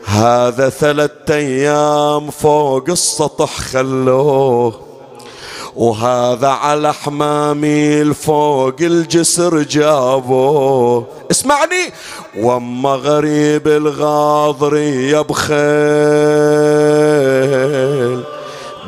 هذا 0.05 0.69
ثلاثة 0.69 1.35
أيام 1.35 2.29
فوق 2.29 2.89
السطح 2.89 3.59
خلوه. 3.59 4.73
وهذا 5.75 6.47
على 6.47 6.93
حمامي 6.93 8.13
فوق 8.13 8.75
الجسر 8.81 9.61
جابوه. 9.61 11.05
اسمعني 11.31 11.91
وأما 12.37 12.89
غريب 12.89 13.67
الغاضري 13.67 15.11
يبخل 15.11 15.57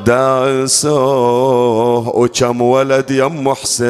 داسوه 0.05 2.15
وكم 2.15 2.61
ولد 2.61 3.11
يم 3.11 3.53
حسين 3.53 3.89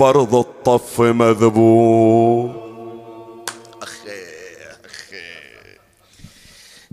برض 0.00 0.34
الطف 0.34 1.00
مذبوح. 1.00 2.50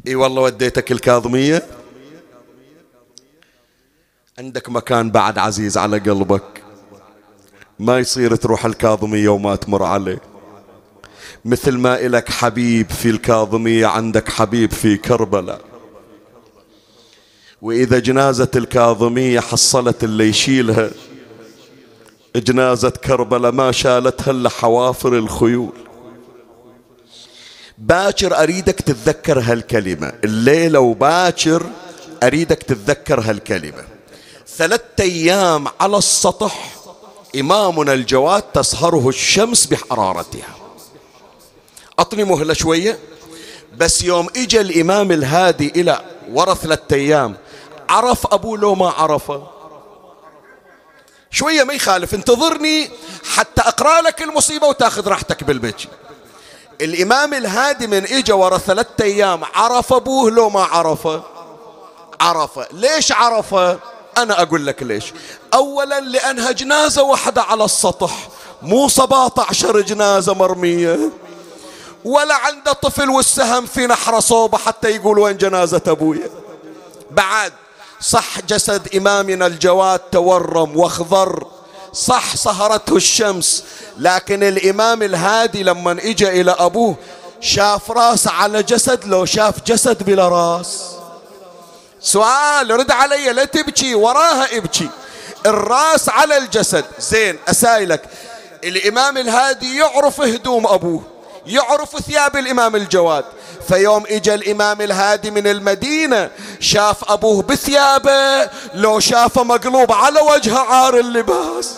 إي 0.07 0.15
والله 0.15 0.41
وديتك 0.41 0.91
الكاظمية. 0.91 1.65
عندك 4.39 4.69
مكان 4.69 5.11
بعد 5.11 5.37
عزيز 5.37 5.77
على 5.77 5.97
قلبك. 5.97 6.63
ما 7.79 7.99
يصير 7.99 8.35
تروح 8.35 8.65
الكاظمية 8.65 9.29
وما 9.29 9.55
تمر 9.55 9.83
عليه. 9.83 10.21
مثل 11.45 11.77
ما 11.77 12.05
إلك 12.05 12.29
حبيب 12.31 12.89
في 12.89 13.09
الكاظمية 13.09 13.85
عندك 13.85 14.29
حبيب 14.29 14.71
في 14.71 14.97
كربلاء. 14.97 15.61
وإذا 17.61 17.99
جنازة 17.99 18.51
الكاظمية 18.55 19.39
حصلت 19.39 20.03
اللي 20.03 20.29
يشيلها 20.29 20.89
جنازة 22.35 22.89
كربلاء 22.89 23.51
ما 23.51 23.71
شالتها 23.71 24.31
إلا 24.31 24.49
حوافر 24.49 25.17
الخيول. 25.17 25.84
باكر 27.77 28.43
أريدك 28.43 28.81
تتذكر 28.81 29.39
هالكلمة. 29.39 30.13
الليلة 30.23 30.79
وباكر 30.79 31.63
أريدك 32.23 32.63
تتذكر 32.63 33.19
هالكلمة. 33.19 33.83
ثلاثة 34.47 35.03
أيام 35.03 35.67
على 35.79 35.97
السطح 35.97 36.75
إمامنا 37.35 37.93
الجواد 37.93 38.41
تصهره 38.41 39.09
الشمس 39.09 39.65
بحرارتها. 39.65 40.55
أطني 41.99 42.23
مهلة 42.23 42.53
شوية. 42.53 42.99
بس 43.77 44.01
يوم 44.01 44.29
إجا 44.35 44.61
الإمام 44.61 45.11
الهادي 45.11 45.73
إلى 45.75 46.01
ورا 46.31 46.53
ثلاثة 46.53 46.95
أيام 46.95 47.37
عرف 47.89 48.33
أبوه 48.33 48.57
لو 48.57 48.75
ما 48.75 48.89
عرفه. 48.89 49.47
شوية 51.31 51.63
ما 51.63 51.73
يخالف 51.73 52.13
انتظرني 52.13 52.89
حتى 53.33 53.61
أقرأ 53.61 54.01
لك 54.01 54.21
المصيبة 54.21 54.67
وتأخذ 54.67 55.07
راحتك 55.07 55.43
بالبيت. 55.43 55.81
الإمام 56.81 57.33
الهادي 57.33 57.87
من 57.87 58.03
إجا 58.03 58.33
ورا 58.33 58.57
ثلاثة 58.57 59.03
أيام 59.03 59.41
عرف 59.53 59.93
أبوه 59.93 60.31
لو 60.31 60.49
ما 60.49 60.63
عرفه 60.63 61.23
عرفه 62.21 62.67
ليش 62.71 63.11
عرفه 63.11 63.79
أنا 64.17 64.41
أقول 64.41 64.65
لك 64.65 64.83
ليش. 64.83 65.13
أولا 65.53 65.99
لأنها 65.99 66.51
جنازة 66.51 67.03
واحدة 67.03 67.41
على 67.41 67.63
السطح 67.65 68.27
مو 68.61 68.87
17 68.89 69.81
جنازة 69.81 70.33
مرمية. 70.33 70.99
ولا 72.05 72.35
عنده 72.35 72.73
طفل 72.73 73.09
والسهم 73.09 73.65
في 73.65 73.87
نحر 73.87 74.19
صوبة 74.19 74.57
حتى 74.57 74.89
يقول 74.89 75.19
وين 75.19 75.37
جنازة 75.37 75.81
أبويا 75.87 76.29
بعد 77.11 77.53
صح 78.01 78.41
جسد 78.41 78.95
إمامنا 78.95 79.47
الجواد 79.47 79.99
تورم 79.99 80.77
واخضر. 80.77 81.47
صح 81.95 82.35
صهرته 82.35 82.95
الشمس. 82.95 83.63
لكن 83.97 84.43
الإمام 84.43 85.03
الهادي 85.03 85.63
لما 85.63 85.91
إجا 85.91 86.29
إلى 86.29 86.55
أبوه 86.59 86.95
شاف 87.41 87.91
راس 87.91 88.27
على 88.27 88.63
جسد 88.63 89.05
لو 89.05 89.25
شاف 89.25 89.55
جسد 89.65 90.03
بلا 90.03 90.27
راس. 90.27 90.81
سؤال 92.01 92.71
رد 92.71 92.91
علي 92.91 93.33
لا 93.33 93.45
تبكي 93.45 93.95
وراها 93.95 94.57
ابكي. 94.57 94.89
الراس 95.45 96.09
على 96.09 96.37
الجسد. 96.37 96.85
زين 96.99 97.37
أسائلك. 97.47 98.01
الإمام 98.63 99.17
الهادي 99.17 99.77
يعرف 99.77 100.21
هدوم 100.21 100.67
أبوه 100.67 101.01
يعرف 101.45 102.01
ثياب 102.01 102.35
الإمام 102.35 102.75
الجواد. 102.75 103.25
فيوم 103.67 104.03
اجى 104.09 104.33
الإمام 104.33 104.81
الهادي 104.81 105.31
من 105.31 105.47
المدينة 105.47 106.29
شاف 106.59 107.11
أبوه 107.11 107.41
بثيابه 107.41 108.49
لو 108.73 108.99
شافه 108.99 109.43
مقلوب 109.43 109.91
على 109.91 110.19
وجهه 110.19 110.59
عار 110.59 110.99
اللباس. 110.99 111.73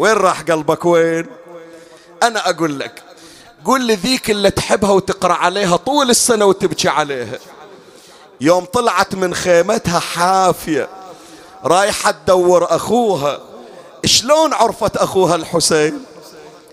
وين 0.00 0.12
راح 0.12 0.42
قلبك 0.42 0.84
وين؟ 0.84 1.26
أنا 2.22 2.50
أقول 2.50 2.78
لك 2.78 3.02
قول 3.64 3.82
لي 3.82 3.94
ذيك 3.94 4.30
اللي 4.30 4.50
تحبها 4.50 4.90
وتقرأ 4.90 5.34
عليها 5.34 5.76
طول 5.76 6.10
السنة 6.10 6.44
وتبكي 6.44 6.88
عليها. 6.88 7.38
يوم 8.40 8.64
طلعت 8.64 9.14
من 9.14 9.34
خيمتها 9.34 10.00
حافية 10.00 10.88
رايحة 11.64 12.10
تدور 12.10 12.76
أخوها. 12.76 13.40
شلون 14.04 14.54
عرفت 14.54 14.96
أخوها 14.96 15.34
الحسين؟ 15.34 16.04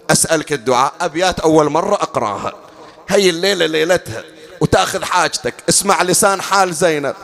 أسألك 0.10 0.54
الدعاء 0.54 0.94
أبيات 1.02 1.40
أول 1.40 1.70
مرة 1.70 1.96
أقرأها. 1.96 2.54
هي 3.10 3.30
الليلة 3.30 3.66
ليلتها 3.66 4.24
وتأخذ 4.62 5.04
حاجتك. 5.04 5.54
اسمع 5.70 6.04
لسان 6.04 6.42
حال 6.42 6.74
زينب. 6.74 7.16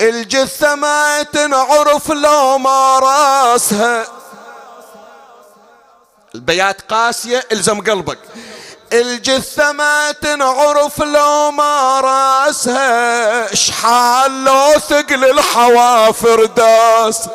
الجثة 0.00 0.74
ما 0.74 1.22
تنعرف 1.22 2.12
لو 2.12 2.58
ما 2.58 2.98
راسها. 2.98 4.23
البيات 6.34 6.92
قاسية 6.92 7.46
إلزم 7.52 7.80
قلبك. 7.80 8.18
الجثة 8.92 9.72
ما 9.72 10.12
تنعرف 10.12 11.02
لو 11.02 11.50
ما 11.50 12.00
راسها. 12.00 13.52
اشحال 13.52 14.44
لو 14.44 14.72
ثقل 14.88 15.24
الحوافر 15.24 16.44
داس. 16.44 17.28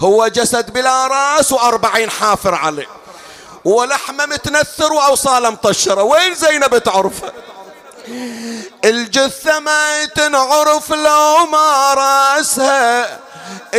هو 0.00 0.28
جسد 0.28 0.72
بلا 0.72 1.06
راس 1.06 1.52
وأربعين 1.52 2.10
حافر 2.10 2.54
عليه. 2.54 2.88
ولحمة 3.64 4.26
متنثر 4.26 4.92
واوصاله 4.92 5.50
مطشرة. 5.50 6.02
وين 6.02 6.34
زينب 6.34 6.78
تعرفها 6.78 7.32
الجثة 8.84 9.58
ما 9.58 10.04
تنعرف 10.04 10.92
لو 10.92 11.46
ما 11.46 11.94
راسها. 11.94 13.27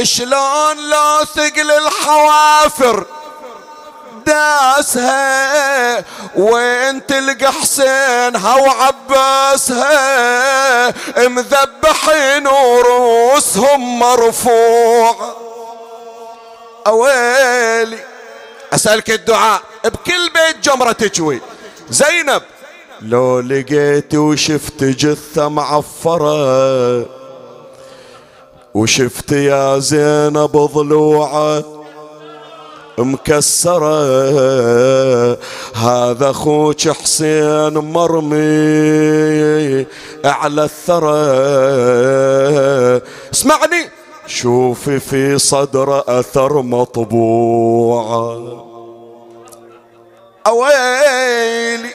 شلون 0.04 0.90
لو 0.90 1.26
ثقل 1.36 1.72
الحوافر؟ 1.72 3.06
داسها. 4.26 6.04
وين 6.36 7.06
تلقى 7.06 7.54
حسينها 7.54 8.56
وعباسها؟ 8.56 9.88
مذبحين 11.28 12.48
ورؤوسهم 12.48 14.00
مرفوع. 14.00 15.36
أويلي. 16.88 18.00
أسألك 18.74 19.10
الدعاء. 19.10 19.62
بكل 19.86 20.30
بيت 20.30 20.58
جمرة 20.64 20.92
تجوي. 20.92 21.42
زينب. 21.90 22.42
لو 23.02 23.40
لقيت 23.40 24.16
وشفت 24.16 24.84
جثة 24.84 25.50
معفرة 25.50 27.19
وشفت 28.80 29.32
يا 29.32 29.80
زينب 29.80 30.70
ضلوعه 30.76 31.64
مكسرة. 32.98 34.00
هذا 35.76 36.30
أخوك 36.30 36.90
حسين 36.90 37.74
مرمي 37.74 39.86
على 40.26 40.64
الثرى. 40.64 41.20
اسمعني. 43.34 43.90
شوفي 44.28 45.00
في 45.00 45.38
صدر 45.38 46.20
أثر 46.20 46.62
مطبوع 46.62 48.04
أويلي. 50.48 51.94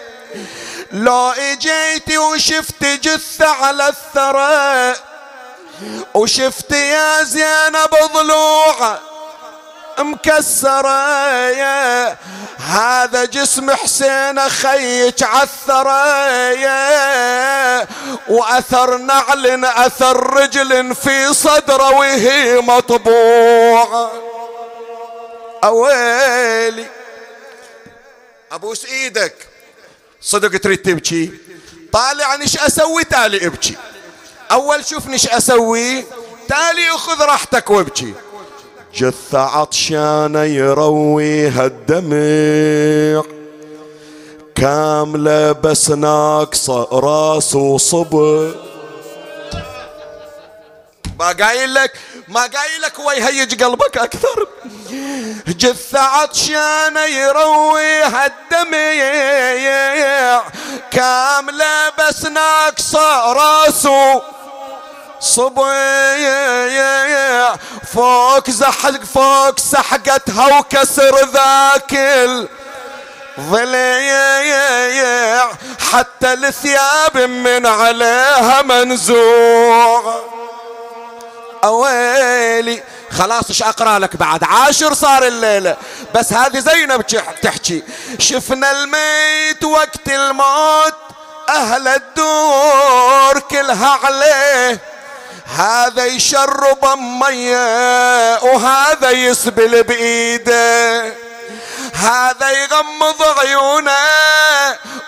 لو 0.93 1.31
اجيتي 1.53 2.19
وشفت 2.19 2.85
جثة 3.03 3.49
على 3.49 3.89
الثرى. 3.89 4.95
وشفت 6.15 6.73
يا 6.73 7.23
زينب 7.23 7.95
ضلوعه 8.15 9.01
مكسرة 9.99 10.89
هذا 12.59 13.25
جسم 13.25 13.71
حسين 13.71 14.49
خيك 14.49 15.23
عثرة 15.23 16.05
وأثر 18.29 18.97
نعل 18.97 19.65
أثر 19.65 20.33
رجل 20.33 20.95
في 20.95 21.35
صدره 21.35 21.91
وهي 21.91 22.61
مطبوعة 22.61 24.13
أويلي. 25.65 26.87
أبوس 28.53 28.85
إيدك. 28.85 29.35
صدق 30.21 30.61
تريد 30.61 30.83
تبكي؟ 30.83 31.33
طالع 31.93 32.37
نش 32.37 32.59
أسوي؟ 32.59 33.05
تالي 33.05 33.47
ابكي. 33.47 33.77
أول 34.53 34.85
شوف 34.85 35.09
نش 35.09 35.29
أسوي. 35.29 36.05
تالي 36.49 36.91
أخذ 36.95 37.23
راحتك 37.23 37.71
وابكي. 37.71 38.15
جثة 38.95 39.39
عطشانة 39.39 40.43
يرويها 40.43 41.67
الدمع 41.67 43.23
كاملة 44.55 45.53
بس 45.53 45.91
ناقصة 45.91 46.83
راس 46.93 47.55
وصبر 47.55 48.55
ما 51.19 51.33
قايل 51.33 51.75
لك 51.75 51.93
ما 52.29 52.41
قايل 52.41 52.81
لك 52.83 53.01
هو 53.01 53.11
يهيج 53.13 53.63
قلبك 53.65 53.99
أكثر. 53.99 54.49
جثة 55.49 56.01
عطشانة 56.01 57.01
يرويها 57.01 58.27
الدمع 58.27 58.95
كاملة 60.91 61.91
بس 61.99 62.27
ناقصة 62.27 63.33
راسه. 63.33 64.23
صبي. 65.21 66.35
فوق 67.95 68.51
زحق 68.51 69.05
فوق 69.15 69.59
سحقتها 69.59 70.59
وكسر 70.59 71.27
ذاك 71.27 71.95
ضليع 73.41 75.49
حتى 75.93 76.33
الثياب 76.33 77.17
من 77.17 77.67
عليها 77.67 78.63
منزوع. 78.63 80.21
أويلي. 81.65 82.83
خلاص 83.19 83.49
إيش 83.49 83.63
أقرأ 83.63 83.99
لك 83.99 84.17
بعد؟ 84.17 84.45
عاشر 84.45 84.95
صار 84.95 85.27
الليلة. 85.27 85.77
بس 86.15 86.33
هذه 86.33 86.59
زينب 86.59 87.07
تحكي. 87.43 87.83
شفنا 88.19 88.71
الميت 88.71 89.65
وقت 89.65 90.09
الموت 90.09 90.95
أهل 91.49 91.89
الدور 91.89 93.41
كلها 93.51 93.99
عليه. 94.05 94.81
هذا 95.57 96.05
يشرب 96.05 96.99
مية 96.99 98.39
وهذا 98.43 99.11
يسبل 99.11 99.83
بإيده. 99.83 101.05
هذا 101.95 102.51
يغمض 102.51 103.23
عيونه 103.39 103.93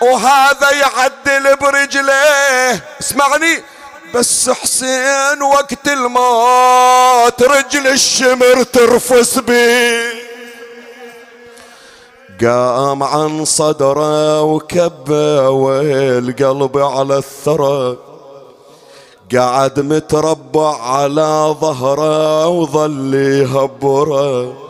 وهذا 0.00 0.70
يعدل 0.70 1.56
برجليه 1.56 2.84
اسمعني. 3.00 3.62
بس 4.14 4.50
حسين 4.50 5.42
وقت 5.42 5.88
الموت 5.88 7.42
رجل 7.42 7.86
الشمر 7.86 8.62
ترفس 8.62 9.38
بيه 9.38 10.26
قام 12.40 13.02
عن 13.02 13.44
صدره 13.44 14.42
وكبه 14.42 15.48
والقلب 15.48 16.78
على 16.78 17.16
الثرى. 17.18 17.96
قعد 19.34 19.80
متربع 19.80 20.82
على 20.82 21.56
ظهره 21.60 22.46
وظل 22.48 23.14
يهبره. 23.14 24.65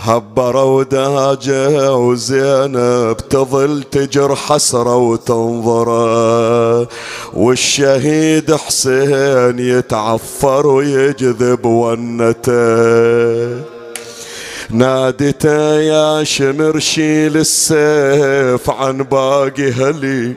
هبره 0.00 0.64
وداجه 0.64 1.94
وزينب 1.94 3.16
تظل 3.30 3.82
تجر 3.82 4.34
حسرة 4.34 4.96
وتنظره 4.96 6.88
والشهيد 7.34 8.54
حسين 8.54 9.58
يتعفر 9.58 10.66
ويجذب 10.66 11.66
ونته. 11.66 12.68
نادته 14.70 15.80
يا 15.80 16.24
شمر 16.24 16.78
شيل 16.78 17.36
السيف 17.36 18.70
عن 18.70 19.02
باقي 19.02 19.72
هلي. 19.72 20.34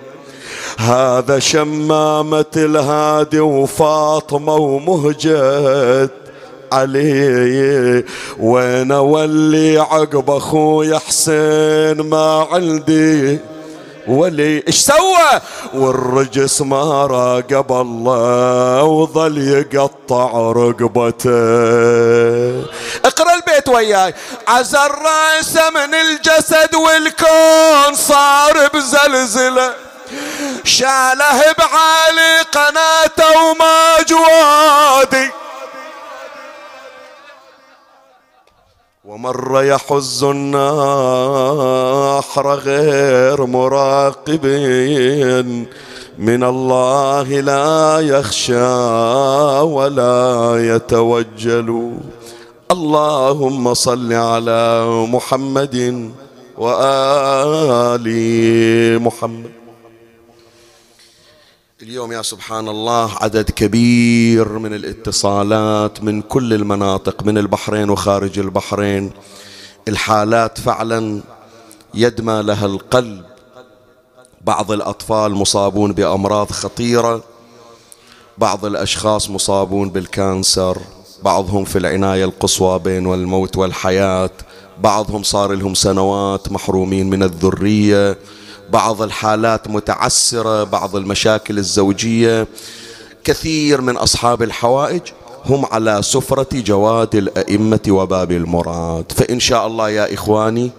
هذا 0.77 1.39
شمامة 1.39 2.45
الهادي 2.57 3.39
وفاطمة 3.39 4.55
ومهجد 4.55 6.09
علي 6.71 8.03
وين 8.39 8.91
اولي 8.91 9.79
عقب 9.79 10.29
أخوي 10.29 10.99
حسين 10.99 12.01
ما 12.09 12.47
عندي. 12.51 13.39
ولي 14.07 14.63
إيش 14.67 14.75
سوى؟ 14.75 15.41
والرجس 15.73 16.61
ما 16.61 17.05
راقب 17.05 17.71
الله 17.71 18.83
وظل 18.83 19.37
يقطع 19.37 20.51
رقبته. 20.51 21.31
اقرأ 23.05 23.33
البيت 23.35 23.69
وياي. 23.69 24.13
عزى 24.47 24.77
الرأس 24.77 25.55
من 25.55 25.93
الجسد 25.95 26.75
والكون 26.75 27.95
صار 27.95 28.69
بزلزلة. 28.73 29.73
شاله 30.63 31.41
بعالي 31.57 32.41
قناته 32.51 33.41
وما 33.49 34.03
جوادي. 34.09 35.31
ومر 39.11 39.63
يحز 39.63 40.23
النحر 40.23 40.53
غير 42.53 43.45
مراقب 43.45 44.45
من 46.19 46.43
الله 46.43 47.39
لا 47.39 47.99
يخشى 47.99 48.71
ولا 49.75 50.55
يتوجل. 50.75 51.69
اللهم 52.71 53.73
صل 53.73 54.13
على 54.13 54.85
محمد 54.87 56.11
وآل 56.57 58.07
محمد. 59.01 59.60
اليوم 61.81 62.11
يا 62.11 62.21
سبحان 62.21 62.67
الله 62.67 63.11
عدد 63.21 63.49
كبير 63.49 64.57
من 64.59 64.73
الاتصالات 64.73 66.03
من 66.03 66.21
كل 66.21 66.53
المناطق 66.53 67.23
من 67.23 67.37
البحرين 67.37 67.89
وخارج 67.89 68.39
البحرين. 68.39 69.11
الحالات 69.87 70.59
فعلا 70.59 71.21
يدمى 71.93 72.43
لها 72.43 72.65
القلب. 72.65 73.23
بعض 74.41 74.71
الأطفال 74.71 75.31
مصابون 75.31 75.93
بأمراض 75.93 76.51
خطيرة 76.51 77.23
بعض 78.37 78.65
الأشخاص 78.65 79.29
مصابون 79.29 79.89
بالكانسر 79.89 80.77
بعضهم 81.23 81.65
في 81.65 81.77
العناية 81.77 82.25
القصوى 82.25 82.79
بين 82.79 83.13
الموت 83.13 83.57
والحياة 83.57 84.31
بعضهم 84.79 85.23
صار 85.23 85.53
لهم 85.53 85.73
سنوات 85.73 86.51
محرومين 86.51 87.09
من 87.09 87.23
الذرية. 87.23 88.17
بعض 88.73 89.01
الحالات 89.01 89.67
متعسرة 89.67 90.63
بعض 90.63 90.95
المشاكل 90.95 91.57
الزوجية. 91.57 92.47
كثير 93.23 93.81
من 93.81 93.97
أصحاب 93.97 94.43
الحوائج 94.43 95.01
هم 95.45 95.65
على 95.71 96.01
سفرة 96.01 96.47
جواد 96.53 97.15
الأئمة 97.15 97.79
وباب 97.89 98.31
المراد. 98.31 99.11
فإن 99.11 99.39
شاء 99.39 99.67
الله 99.67 99.89
يا 99.89 100.13
إخواني 100.13 100.71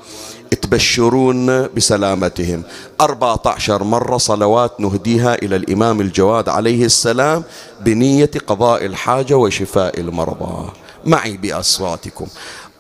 تبشرون 0.63 1.69
بسلامتهم. 1.69 2.63
أربعة 3.01 3.43
عشر 3.47 3.85
مرة 3.85 4.17
صلوات 4.17 4.81
نهديها 4.81 5.35
إلى 5.35 5.57
الإمام 5.57 6.01
الجواد 6.01 6.49
عليه 6.49 6.85
السلام 6.85 7.43
بنية 7.81 8.31
قضاء 8.47 8.87
الحاجة 8.87 9.35
وشفاء 9.35 10.01
المرضى. 10.01 10.71
معي 11.05 11.37
بأصواتكم. 11.37 12.27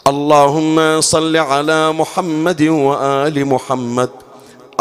اللهم 0.06 1.00
صل 1.00 1.36
على 1.36 1.92
محمد 1.92 2.62
وآل 2.62 3.46
محمد. 3.46 4.10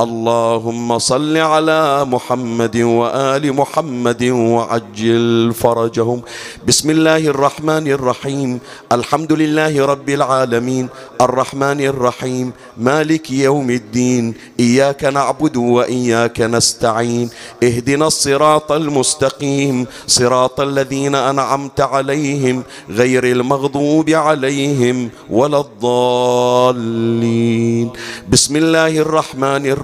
اللهم 0.00 0.98
صل 0.98 1.36
على 1.36 2.04
محمد 2.04 2.76
وآل 2.76 3.52
محمد 3.52 4.24
وعجل 4.24 5.52
فرجهم. 5.54 6.22
بسم 6.66 6.90
الله 6.90 7.16
الرحمن 7.16 7.88
الرحيم. 7.88 8.58
الحمد 8.92 9.32
لله 9.32 9.86
رب 9.86 10.08
العالمين. 10.08 10.88
الرحمن 11.20 11.80
الرحيم. 11.80 12.52
مالك 12.78 13.30
يوم 13.30 13.70
الدين. 13.70 14.34
إياك 14.60 15.04
نعبد 15.04 15.56
وإياك 15.56 16.40
نستعين. 16.40 17.30
اهدنا 17.62 18.06
الصراط 18.06 18.72
المستقيم. 18.72 19.86
صراط 20.06 20.60
الذين 20.60 21.14
أنعمت 21.14 21.80
عليهم. 21.80 22.62
غير 22.90 23.24
المغضوب 23.24 24.10
عليهم 24.10 25.10
ولا 25.30 25.60
الضالين. 25.60 26.72
بسم 28.30 28.56
الله 28.56 28.98
الرحمن 28.98 29.44
الرحيم. 29.44 29.83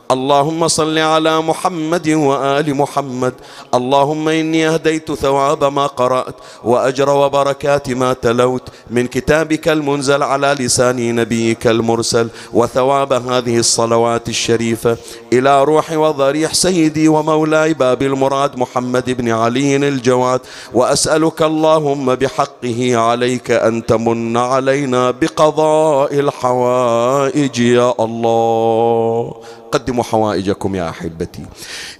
اللهم 0.11 0.67
صل 0.67 0.97
على 0.97 1.41
محمد 1.41 2.09
وآل 2.09 2.75
محمد. 2.75 3.33
اللهم 3.73 4.27
إني 4.29 4.67
أهديت 4.67 5.11
ثواب 5.11 5.63
ما 5.63 5.87
قرأت 5.87 6.35
وأجر 6.63 7.09
وبركات 7.09 7.89
ما 7.89 8.13
تلوت. 8.13 8.69
من 8.89 9.07
كتابك 9.07 9.67
المنزل 9.67 10.23
على 10.23 10.55
لسان 10.59 11.15
نبيك 11.15 11.67
المرسل. 11.67 12.29
وثواب 12.53 13.13
هذه 13.13 13.57
الصلوات 13.57 14.29
الشريفة 14.29 14.97
إلى 15.33 15.63
روح 15.63 15.91
وضريح 15.91 16.53
سيدي 16.53 17.07
ومولاي 17.07 17.73
باب 17.73 18.01
المراد 18.01 18.57
محمد 18.57 19.09
بن 19.09 19.31
علي 19.31 19.75
الجواد. 19.75 20.39
وأسألك 20.73 21.41
اللهم 21.41 22.15
بحقه 22.15 22.97
عليك 22.97 23.51
أن 23.51 23.85
تمن 23.85 24.37
علينا 24.37 25.11
بقضاء 25.11 26.19
الحوائج 26.19 27.59
يا 27.59 27.93
الله. 27.99 29.60
قدموا 29.71 30.03
حوائجكم 30.03 30.75
يا 30.75 30.89
أحبتي. 30.89 31.45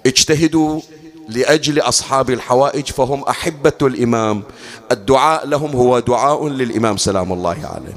اجتهدوا 0.06 0.82
لأجل 1.30 1.80
أصحاب 1.80 2.30
الحوائج 2.30 2.86
فهم 2.86 3.24
أحبة 3.24 3.80
الإمام. 3.82 4.44
الدعاء 4.92 5.48
لهم 5.48 5.72
هو 5.72 6.00
دعاء 6.00 6.48
للإمام 6.48 6.98
سلام 6.98 7.34
الله 7.34 7.50
عليه. 7.76 7.96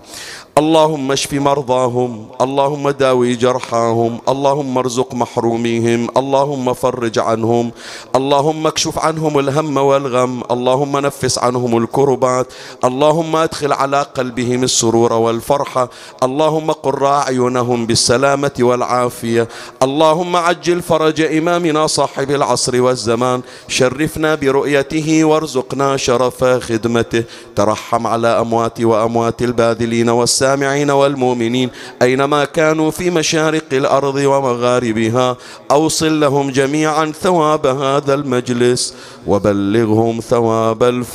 اللهم 0.59 1.13
اشف 1.13 1.33
مرضاهم 1.33 2.27
اللهم 2.41 2.91
داوي 2.91 3.35
جرحاهم 3.35 4.19
اللهم 4.29 4.79
ارزق 4.79 5.15
محروميهم 5.15 6.09
اللهم 6.17 6.73
فرج 6.75 7.19
عنهم 7.19 7.71
اللهم 8.17 8.67
اكشف 8.67 8.99
عنهم 8.99 9.39
الهم 9.39 9.77
والغم 9.77 10.43
اللهم 10.51 10.99
نفس 10.99 11.39
عنهم 11.39 11.79
الكربات 11.79 12.47
اللهم 12.85 13.37
ادخل 13.37 13.73
على 13.73 14.03
قلبهم 14.03 14.63
السرور 14.63 15.13
والفرحة 15.13 15.89
اللهم 16.23 16.71
قر 16.71 17.07
أعينهم 17.07 17.87
بالسلامة 17.87 18.57
والعافية 18.61 19.49
اللهم 19.83 20.37
عجل 20.37 20.83
فرج 20.83 21.21
إمامنا 21.21 21.87
صاحب 21.87 22.31
العصر 22.31 22.81
والزمان 22.83 23.43
شرفنا 23.69 24.35
برؤيته 24.35 25.25
وارزقنا 25.25 25.97
شرف 25.97 26.45
خدمته 26.45 27.25
ترحم 27.57 28.07
على 28.07 28.29
أموات 28.41 28.81
وأموات 28.81 29.43
الباذلين 29.43 30.09
والسلام 30.11 30.44
السامعين 30.45 30.91
والمؤمنين 30.91 31.71
أينما 32.03 32.45
كانوا 32.45 32.91
في 32.91 33.11
مشارق 33.11 33.65
الأرض 33.73 34.15
ومغاربها 34.15 35.37
أوصل 35.71 36.21
لهم 36.21 36.51
جميعا 36.51 37.13
ثواب 37.23 37.67
هذا 37.67 38.15
المجلس 38.15 38.95
وبلغهم 39.27 40.21
ثواب 40.21 40.83
الفاتحة 40.83 41.13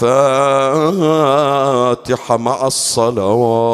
مع 2.38 2.68
الصلوات 2.68 3.70